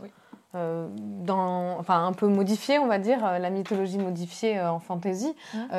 [0.00, 0.10] Oui
[0.54, 4.80] euh, dans, enfin un peu modifiée, on va dire, euh, la mythologie modifiée euh, en
[4.80, 5.34] fantasy.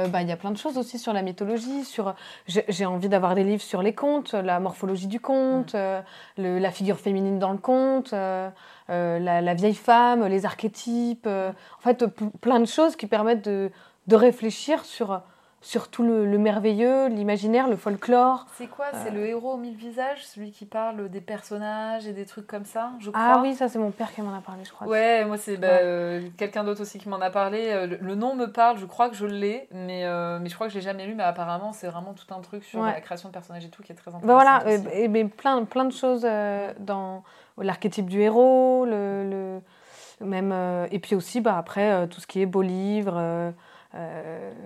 [0.09, 1.83] Bah, il y a plein de choses aussi sur la mythologie.
[1.83, 2.15] Sur,
[2.47, 5.75] j'ai envie d'avoir des livres sur les contes, la morphologie du conte,
[6.37, 11.27] la figure féminine dans le conte, la, vieille femme, les archétypes.
[11.27, 12.05] en fait,
[12.41, 13.69] plein de choses qui permettent de,
[14.07, 15.21] de réfléchir sur
[15.63, 18.45] surtout le, merveilleux, l'imaginaire, le folklore.
[18.57, 18.87] C'est quoi?
[19.03, 22.65] C'est le héros aux mille visages, celui qui parle des personnages et des trucs comme
[22.65, 23.33] ça, je ah crois?
[23.37, 24.85] Ah oui, ça c'est mon père qui m'en a parlé, je crois.
[24.85, 27.69] Ouais, moi c'est bah, euh, quelqu'un d'autre aussi qui m'en a parlé.
[27.69, 30.67] Euh, le, nom me parle, je crois que je l'ai, mais, euh, mais je crois
[30.67, 33.29] que je l'ai jamais lu, mais apparemment c'est vraiment tout un truc sur la création
[33.29, 34.63] de personnages et tout qui est très bah, intéressant.
[34.65, 36.27] voilà, et, mais plein, plein de choses
[36.79, 37.23] dans
[37.57, 39.61] l'archétype du héros, le,
[40.19, 40.53] même,
[40.91, 43.51] et puis aussi bah, après tout ce qui est beau livre euh,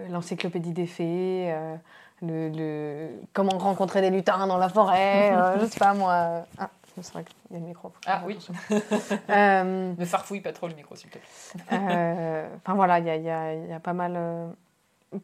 [0.09, 1.75] l'encyclopédie des fées, euh,
[2.21, 6.45] le, comment rencontrer des lutins dans la forêt, euh, je sais pas moi.
[6.57, 7.91] Ah, c'est vrai qu'il y a le micro.
[8.05, 8.39] Ah oui.
[9.29, 12.47] ne farfouille pas trop le micro, s'il te plaît.
[12.57, 14.19] Enfin voilà, il y a, y, a, y a, pas mal,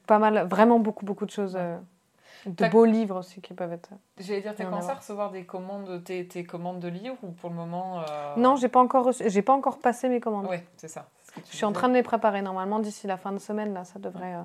[0.06, 1.58] pas mal, vraiment beaucoup, beaucoup de choses.
[2.46, 3.90] de beaux livres aussi qui peuvent être.
[4.20, 7.32] J'allais dire, tu as commencé à recevoir des commandes, tes, tes, commandes de livres ou
[7.32, 8.04] pour le moment
[8.38, 10.48] Non, j'ai pas encore j'ai pas encore passé mes commandes.
[10.50, 11.08] Oui, c'est ça.
[11.50, 12.42] Je suis en train de les préparer.
[12.42, 14.44] Normalement, d'ici la fin de semaine, là, ça devrait euh,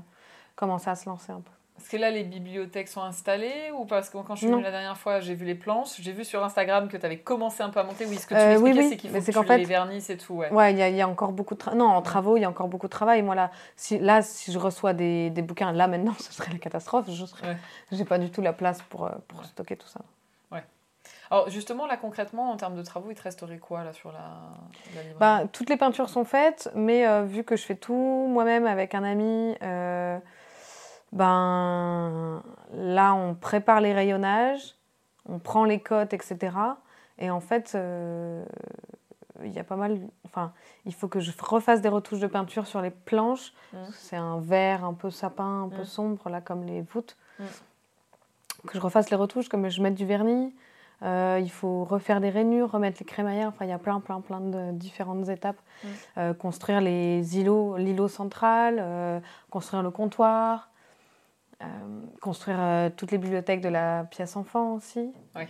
[0.57, 1.51] commencer à se lancer un peu.
[1.79, 4.73] Est-ce que là, les bibliothèques sont installées ou parce que quand je suis venue la
[4.73, 7.69] dernière fois, j'ai vu les planches, j'ai vu sur Instagram que tu avais commencé un
[7.69, 8.05] peu à monter.
[8.07, 8.89] Oui, ce que tu euh, oui, oui.
[8.89, 10.35] c'est qu'il faut que tu fait, les vernisses et tout.
[10.35, 11.79] Ouais, ouais il y, a encore beaucoup de travail.
[11.79, 13.23] Non, en travaux, il y a encore beaucoup de travail.
[13.23, 16.59] Moi, là, si, là, si je reçois des, des bouquins, là, maintenant, ce serait la
[16.59, 17.07] catastrophe.
[17.11, 20.01] Je n'ai pas du tout la place pour, euh, pour stocker tout ça.
[21.31, 24.41] Alors justement, là concrètement, en termes de travaux, il te resterait quoi là sur la,
[24.95, 28.67] la bah, Toutes les peintures sont faites, mais euh, vu que je fais tout moi-même
[28.67, 30.19] avec un ami, euh,
[31.13, 32.43] ben
[32.73, 34.77] là on prépare les rayonnages,
[35.29, 36.57] on prend les cotes, etc.
[37.19, 38.45] Et en fait, euh,
[39.45, 40.01] il y a pas mal.
[40.25, 40.53] Enfin,
[40.87, 43.53] il faut que je refasse des retouches de peinture sur les planches.
[43.73, 43.77] Mmh.
[43.93, 45.87] C'est un vert un peu sapin, un peu mmh.
[45.87, 47.17] sombre, là, comme les voûtes.
[47.39, 47.45] Mmh.
[48.67, 50.55] Que je refasse les retouches, comme je mette du vernis.
[51.03, 53.49] Euh, il faut refaire des rainures, remettre les crémaillères.
[53.49, 55.61] Enfin, il y a plein, plein, plein de différentes étapes.
[56.17, 59.21] Euh, construire les îlots, l'îlot central, euh,
[59.51, 60.71] construire le comptoir.
[62.21, 65.13] Construire toutes les bibliothèques de la pièce enfant aussi.
[65.35, 65.43] Oui.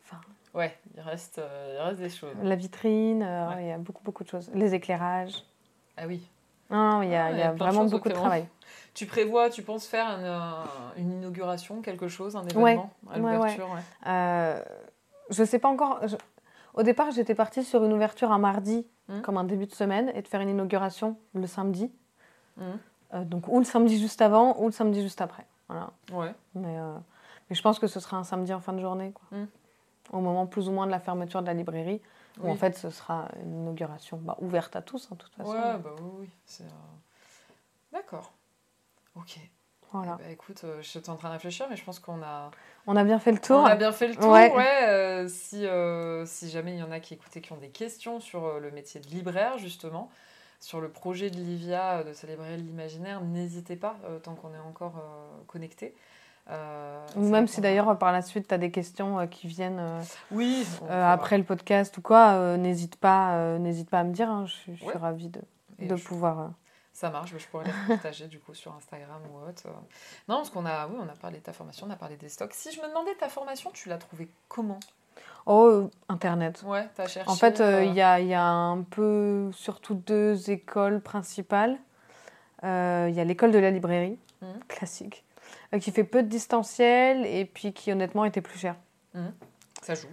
[0.00, 0.20] Enfin,
[0.54, 1.40] Ouais, il reste,
[1.74, 2.34] il reste des choses.
[2.42, 3.64] la vitrine, Ouais.
[3.64, 4.48] il y a beaucoup, beaucoup de choses.
[4.54, 5.44] Les éclairages.
[5.96, 6.20] Ah oui.
[6.70, 8.46] Non, non, il y a, Ah, il y a vraiment beaucoup de travail.
[8.96, 10.64] Tu prévois, tu penses faire une, euh,
[10.96, 12.72] une inauguration, quelque chose, un Ouais.
[12.72, 13.80] événement à Ouais, l'ouverture ouais.
[14.06, 14.62] Euh,
[15.28, 16.00] je sais pas encore.
[16.08, 16.16] je-
[16.72, 19.20] Au départ, j'étais partie sur une ouverture un mardi, Mhm.
[19.22, 21.90] comme un début de semaine, et de faire une inauguration le samedi.
[22.56, 22.78] Mhm.
[23.14, 25.44] Euh, donc, ou le samedi juste avant, ou le samedi juste après.
[25.68, 25.90] Voilà.
[26.12, 26.34] Ouais.
[26.54, 26.94] Mais, euh,
[27.50, 29.24] mais je pense que ce sera un samedi en fin de journée, quoi.
[29.38, 29.46] Mhm.
[30.12, 32.00] Au moment plus ou moins de la fermeture de la librairie,
[32.42, 35.50] où en fait ce sera une inauguration bah, ouverte à tous, en toute façon.
[35.52, 36.30] Ouais, bah oui, oui.
[36.62, 36.64] euh,
[37.92, 38.32] D'accord.
[39.16, 39.38] Ok.
[39.92, 40.16] Voilà.
[40.20, 42.50] Eh ben, écoute, euh, j'étais en train de réfléchir, mais je pense qu'on a,
[42.88, 43.60] On a bien fait le tour.
[43.60, 44.30] on a bien fait le tour.
[44.32, 44.52] Ouais.
[44.54, 44.88] Ouais.
[44.88, 48.18] euh, si, euh, si jamais il y en a qui écoutaient, qui ont des questions
[48.20, 50.10] sur euh, le métier de libraire, justement,
[50.60, 54.94] sur le projet de Livia de de l'imaginaire, n'hésitez pas, tant qu'on est encore
[55.46, 55.94] connecté.
[57.16, 59.82] Ou même si d'ailleurs par la suite tu as des questions qui viennent
[60.30, 64.30] Oui, après le podcast ou quoi, n'hésite pas, n'hésite pas à me dire.
[64.30, 65.40] hein, je suis, suis ravie de,
[65.78, 66.50] Et de je- pouvoir.
[66.96, 69.64] Ça marche, je pourrais les partager du coup sur Instagram ou autre.
[70.28, 72.30] Non, parce qu'on a, oui, on a parlé de ta formation, on a parlé des
[72.30, 72.54] stocks.
[72.54, 74.80] Si je me demandais ta formation, tu l'as trouvée comment?
[75.44, 76.62] Oh, Internet.
[76.64, 77.30] Ouais, t'as cherché.
[77.30, 81.76] En fait, euh, euh, il y, a, y a un peu, surtout deux écoles principales.
[82.64, 84.60] Euh, Il y a l'école de la librairie, Mhm.
[84.66, 85.22] classique,
[85.74, 88.74] euh, qui fait peu de distanciel et puis qui honnêtement était plus cher.
[89.82, 90.08] Ça joue.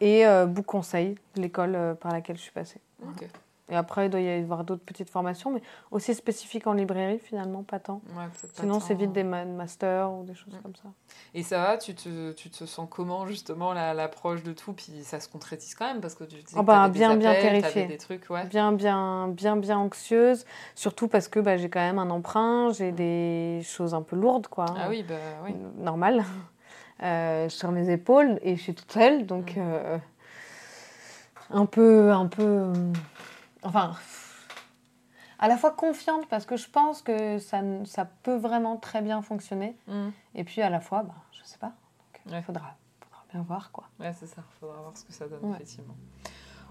[0.00, 2.80] Et Book Conseil, l'école par laquelle je suis passée.
[3.04, 3.26] Ok.
[3.72, 7.62] Et après, il doit y avoir d'autres petites formations, mais aussi spécifiques en librairie, finalement,
[7.62, 8.02] pas tant.
[8.14, 10.62] Ouais, Sinon, c'est vite des ma- masters ou des choses Mm.
[10.62, 10.90] comme ça.
[11.32, 14.74] Et ça va, tu te, tu te sens comment justement l'approche de tout?
[14.74, 16.98] Puis ça se concrétise quand même parce que tu disais Oh que bah, t'avais des
[16.98, 17.72] bien, bien terrifiée.
[17.72, 18.44] t'avais des trucs, ouais.
[18.44, 20.44] Bien, bien, bien, bien anxieuse.
[20.74, 24.48] Surtout parce que bah, j'ai quand même un emprunt, j'ai des choses un peu lourdes,
[24.48, 24.66] quoi.
[24.76, 25.14] Ah oui, bah
[25.46, 25.54] oui.
[25.78, 26.24] Normal.
[27.02, 29.60] Euh, sur mes épaules et je suis toute seule, donc Mm.
[29.60, 29.98] euh,
[31.50, 32.72] un peu, un peu,
[33.62, 33.94] enfin,
[35.38, 39.22] à la fois confiante parce que je pense que ça, ça peut vraiment très bien
[39.22, 40.08] fonctionner, Mm.
[40.34, 41.66] et puis à la fois, bah, je sais pas.
[41.72, 42.42] Donc, il Ouais.
[42.42, 43.84] faudra, faudra bien voir quoi.
[44.00, 44.42] Ouais, c'est ça.
[44.60, 45.54] Faudra voir ce que ça donne, Ouais.
[45.56, 45.94] effectivement.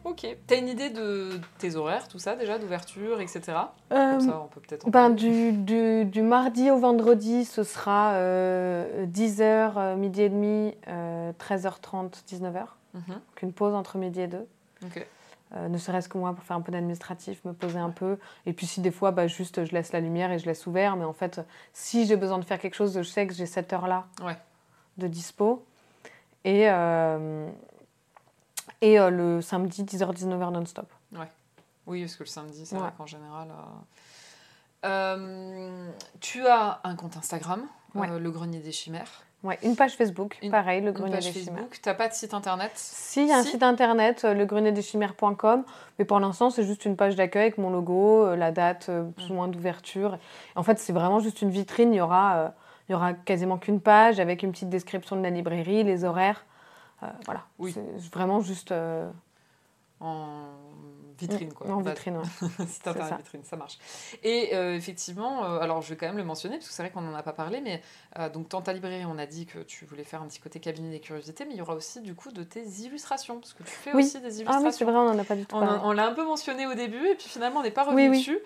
[0.03, 0.26] Ok.
[0.47, 3.41] T'as une idée de tes horaires, tout ça déjà, d'ouverture, etc.
[3.89, 7.61] Comme Euh, ça, on peut peut-être en Ben, du, du, du mardi au vendredi, ce
[7.63, 12.65] sera euh, 10h, midi et demi, euh, 13h30, 19h.
[12.95, 13.03] Mhm.
[13.09, 14.47] Donc une pause entre midi et deux.
[14.84, 15.05] Ok.
[15.56, 18.18] Euh, ne serait-ce que moi pour faire un peu d'administratif, me poser un peu.
[18.45, 20.95] Et puis si des fois, bah, juste je laisse la lumière et je laisse ouvert.
[20.95, 21.41] Mais en fait,
[21.73, 24.38] si j'ai besoin de faire quelque chose, je sais que j'ai cette heure-là Ouais.
[24.98, 25.65] de dispo.
[26.45, 27.49] Et, euh,
[28.80, 30.90] et euh, le samedi, 10h, 19h non-stop.
[31.88, 32.82] Oui, parce que le samedi, c'est Ouais.
[32.84, 33.49] vrai qu'en général.
[36.22, 37.64] tu as un compte Instagram,
[37.94, 38.07] Ouais.
[38.19, 39.23] Le Grenier des Chimères.
[39.43, 41.55] Ouais, une page Facebook, Une- pareil, le Une grenier page des chimères.
[41.55, 41.80] Facebook.
[41.81, 43.49] T'as pas de site internet Si, il y a un Si.
[43.51, 45.63] site internet, euh, legrenierdeschimères.com,
[45.97, 49.03] mais pour l'instant, c'est juste une page d'accueil avec mon logo, euh, la date euh,
[49.03, 49.31] plus Mm.
[49.31, 50.19] ou moins d'ouverture.
[50.55, 51.91] En fait, c'est vraiment juste une vitrine.
[51.93, 52.47] Il y aura, euh,
[52.88, 56.45] il y aura quasiment qu'une page avec une petite description de la librairie, les horaires.
[57.01, 57.41] Euh, voilà.
[57.57, 57.72] Oui.
[57.73, 59.09] C'est vraiment juste euh,
[60.01, 60.43] en
[61.22, 61.68] vitrine, quoi.
[61.72, 62.18] en vitrine.
[62.18, 62.48] ouais.
[62.68, 63.18] site internet ça.
[63.18, 63.77] vitrine, ça marche.
[64.23, 66.91] Et euh, effectivement, euh, alors je vais quand même le mentionner, parce que c'est vrai
[66.91, 67.81] qu'on n'en a pas parlé, mais
[68.19, 70.60] euh, donc dans ta librairie, on a dit que tu voulais faire un petit côté
[70.60, 73.64] cabinet des curiosités, mais il y aura aussi du coup de tes illustrations, parce que
[73.64, 74.03] tu fais Oui.
[74.03, 74.85] aussi des Ah oui, c'est illustrations.
[74.88, 75.76] vrai, on n'en a pas du tout on parlé.
[75.77, 78.03] a- on l'a un peu mentionné au début, et puis finalement, on n'est pas revenu
[78.03, 78.18] Oui, oui.
[78.19, 78.39] dessus.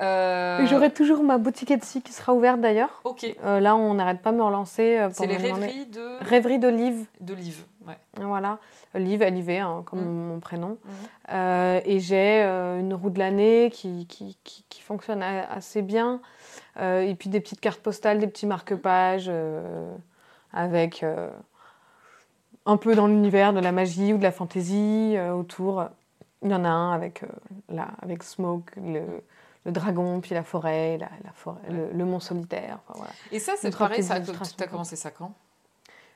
[0.00, 3.00] Euh, J'aurai toujours ma boutique Etsy qui sera ouverte d'ailleurs.
[3.04, 4.96] Ok, Euh, là, on n'arrête pas de me relancer.
[4.98, 7.04] euh, c'est les demander- rêveries de Rêverie d'olive.
[7.20, 7.64] d'Olive.
[7.90, 8.24] Ouais.
[8.24, 8.58] Voilà,
[8.94, 10.28] Liv, L-I-V, hein, comme Mm.
[10.28, 10.78] mon, prénom.
[10.84, 10.92] Mhm.
[11.32, 16.20] Euh, et j'ai euh, une roue de l'année qui, qui, qui, qui fonctionne assez bien.
[16.80, 19.30] Euh, et puis des petites cartes postales, des petits marque-pages
[20.52, 21.04] avec
[22.66, 25.84] un peu dans l'univers de la magie ou de la fantaisie autour.
[26.42, 27.22] Il y en a un avec,
[27.68, 29.02] la, avec Smoke, le,
[29.66, 32.78] le dragon, puis la forêt, la, la forêt le, le mont solitaire.
[32.88, 33.12] Enfin, voilà.
[33.30, 35.32] Et ça, c'est pareil, tu as comme commencé ça quand?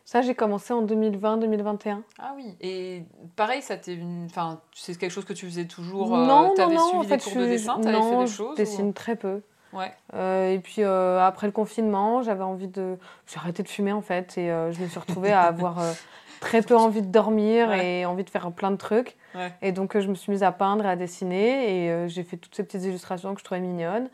[0.05, 2.03] Ça, j'ai commencé en 2020-2021.
[2.19, 3.05] Ah oui, et
[3.37, 4.27] pareil, ça t'est une...
[4.27, 6.09] enfin, c'est quelque chose que tu faisais toujours.
[6.11, 8.17] non, euh, non, t'avais non, suivi en fait, des cours je de dessin, non, fait
[8.19, 8.53] des je choses.
[8.53, 9.41] ou- dessine très peu.
[9.73, 9.93] Ouais.
[10.15, 12.97] Euh, et puis euh, après le confinement, j'avais envie de.
[13.27, 15.79] J'ai arrêté de fumer en fait et euh, je me suis retrouvée à avoir
[16.41, 18.01] très peu envie de dormir Ouais.
[18.01, 19.17] et envie de faire plein de trucs.
[19.35, 19.53] Ouais.
[19.63, 22.55] Et donc je me suis mise à peindre et à dessiner et j'ai fait toutes
[22.55, 24.11] ces petites illustrations que je trouvais mignonnes.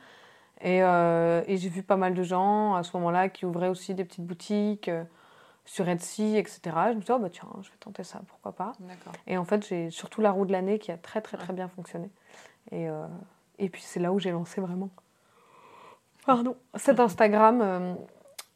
[0.62, 4.04] Et, et j'ai vu pas mal de gens à ce moment-là qui ouvraient aussi des
[4.04, 4.90] petites boutiques
[5.72, 6.60] sur Etsy, etc.
[6.64, 8.72] Je me suis dit, oh bah tiens, je vais tenter ça, pourquoi pas.
[9.28, 11.68] Et en fait, j'ai surtout la roue de l'année qui a très très très bien
[11.68, 12.10] fonctionné.
[12.72, 13.06] Et, euh,
[13.60, 14.88] et puis c'est là où j'ai lancé vraiment.
[16.26, 16.56] Pardon.
[16.74, 17.94] Cet Instagram euh,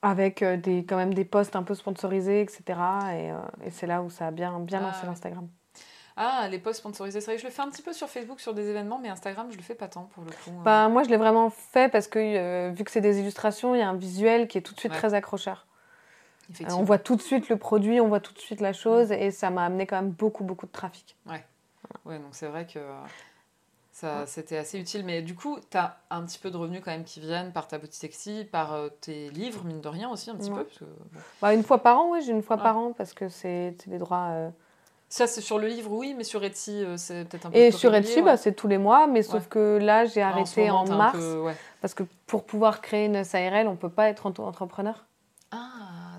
[0.03, 2.62] avec euh, des, quand même des posts un peu sponsorisés, etc.
[2.69, 5.49] Et, euh, et c'est là où ça a bien, bien Ah, lancé l'Instagram.
[6.16, 8.41] Ah, les posts sponsorisés, c'est vrai que je le fais un petit peu sur Facebook,
[8.41, 10.51] sur des événements, mais Instagram, je le fais pas tant pour le coup.
[10.65, 13.78] Bah, moi, je l'ai vraiment fait parce que euh, vu que c'est des illustrations, il
[13.78, 14.99] y a un visuel qui est tout de suite Ouais.
[14.99, 15.66] très accrocheur.
[16.61, 19.11] Euh, on voit tout de suite le produit, on voit tout de suite la chose
[19.12, 21.16] et ça m'a amené quand même beaucoup, beaucoup de trafic.
[21.27, 22.81] Ouais, donc c'est vrai que
[23.93, 25.05] ça, c'était assez utile.
[25.05, 27.69] Mais du coup, tu as un petit peu de revenus quand même qui viennent par
[27.69, 30.59] ta boutique sexy, par euh, tes livres, mine de rien aussi, un petit Ouais.
[30.59, 30.65] peu.
[30.65, 31.21] parce que, bon.
[31.41, 32.62] Bah, une fois par an, oui, j'ai une fois Ouais.
[32.62, 34.29] par an parce que c'est des droits.
[34.33, 34.51] euh,
[35.09, 37.71] Ça, c'est sur le livre, oui, mais sur Etsy, euh, c'est peut-être un peu Et
[37.71, 38.23] sur Etsy, ouais.
[38.23, 39.49] bah, c'est tous les mois, mais sauf Ouais.
[39.49, 41.57] que là, j'ai Ah, arrêté moment, en, mars peu- ouais.
[41.81, 45.05] parce que pour pouvoir créer une SARL, on peut pas être entrepreneur.
[45.53, 45.69] Ah,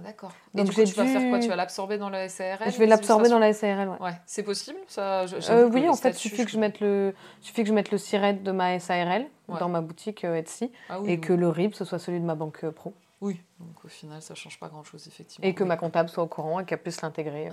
[0.05, 0.31] d'accord.
[0.53, 1.37] Donc j'ai tu vas faire quoi?
[1.39, 4.01] Dû- Tu vas l'absorber dans la SARL je vais l'absorber dans la SARL, ouais.
[4.01, 5.25] Ouais, c'est possible ça?
[5.25, 7.91] Je- Euh, oui, en fait, il suffit que je mette le, suffit que je mette
[7.91, 9.59] le siret de ma SARL Ouais.
[9.59, 11.21] dans ma boutique euh, Etsy Ah oui, et oui.
[11.21, 14.21] que le RIB ce soit celui de ma banque euh, pro Oui, donc au final,
[14.21, 15.47] ça change pas grand-chose, effectivement.
[15.47, 15.69] et que Oui.
[15.69, 17.51] ma comptable soit au courant et qu'elle puisse l'intégrer euh,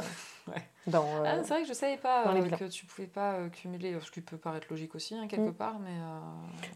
[0.53, 0.63] Ouais.
[0.87, 1.05] dans.
[1.05, 4.11] euh, Ah, c'est vrai que je savais pas euh, que tu pouvais pas cumuler, ce
[4.11, 5.55] qui peut paraître logique aussi, hein, quelque Mm.
[5.55, 5.93] part, mais...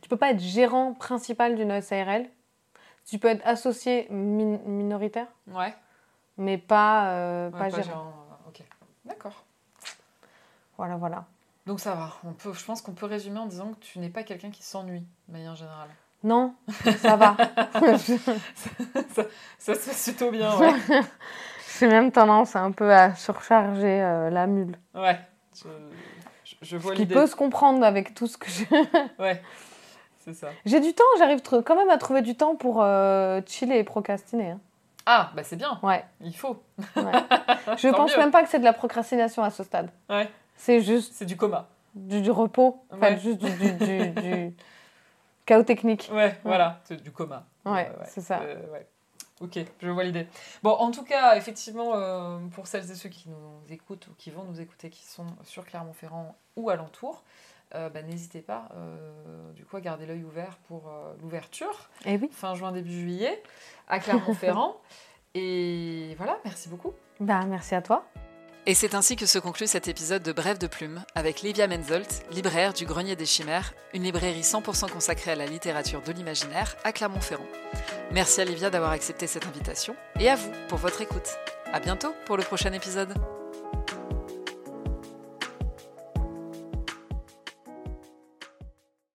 [0.03, 2.27] Tu peux pas être gérant principal d'une SARL.
[3.09, 5.75] Tu peux être associé min- minoritaire, Ouais,
[6.39, 8.13] mais pas, euh, ouais, pas, pas gérant.
[8.47, 8.63] euh, ok.
[9.05, 9.45] D'accord.
[10.77, 11.25] Voilà, voilà.
[11.67, 14.09] Donc ça va, on peut, je pense qu'on peut résumer en disant que tu n'es
[14.09, 15.89] pas quelqu'un qui s'ennuie, de manière générale.
[16.23, 16.55] Non,
[16.99, 17.37] ça va.
[17.75, 19.23] ça,
[19.59, 20.73] ça se passe plutôt bien, ouais.
[21.79, 24.79] J'ai même tendance un peu à surcharger euh, la mule.
[24.95, 25.21] ouais,
[25.55, 25.69] je,
[26.45, 27.15] je- je vois Ce qui l'idée.
[27.15, 28.67] peut se comprendre avec tout ce que j'ai.
[29.19, 29.43] Ouais,
[30.27, 30.49] c'est ça.
[30.67, 34.51] J'ai du temps, j'arrive quand même à trouver du temps pour euh, chiller et procrastiner.
[34.51, 34.61] hein.
[35.07, 36.61] Ah, bah c'est bien, Ouais, il faut.
[36.97, 37.13] ouais.
[37.79, 38.19] Je pense mieux.
[38.19, 39.89] même pas que c'est de la procrastination à ce stade.
[40.11, 41.69] Ouais, C'est juste c'est du coma.
[41.95, 43.19] du, du repos, enfin Ouais.
[43.19, 44.55] juste du, du, du- du
[45.47, 46.11] chaos technique.
[46.13, 47.45] Ouais, voilà, c'est du coma.
[47.65, 48.41] Ouais, c'est ça.
[48.41, 48.87] Euh, ouais.
[49.41, 50.27] Ok, je vois l'idée.
[50.63, 54.31] Bon, en tout cas, effectivement, euh, pour celles et ceux qui nous écoutent ou qui
[54.31, 57.23] vont nous écouter, qui sont sur Clermont-Ferrand ou alentour,
[57.75, 62.17] euh, bah, n'hésitez pas, euh, du coup, à garder l'œil ouvert pour euh, l'ouverture, Et
[62.17, 62.29] oui.
[62.31, 63.43] fin juin, début juillet,
[63.89, 64.77] à Clermont-Ferrand.
[65.35, 66.93] et voilà, merci beaucoup.
[67.21, 68.05] Bah, merci à toi.
[68.69, 72.25] Et c'est ainsi que se conclut cet épisode de Brève de Plume avec Livia Menzolt,
[72.33, 76.91] libraire du Grenier des Chimères, une librairie 100% consacrée à la littérature de l'imaginaire à
[76.91, 77.47] Clermont-Ferrand.
[78.11, 81.37] Merci à Livia d'avoir accepté cette invitation et à vous pour votre écoute.
[81.73, 83.15] À bientôt pour le prochain épisode.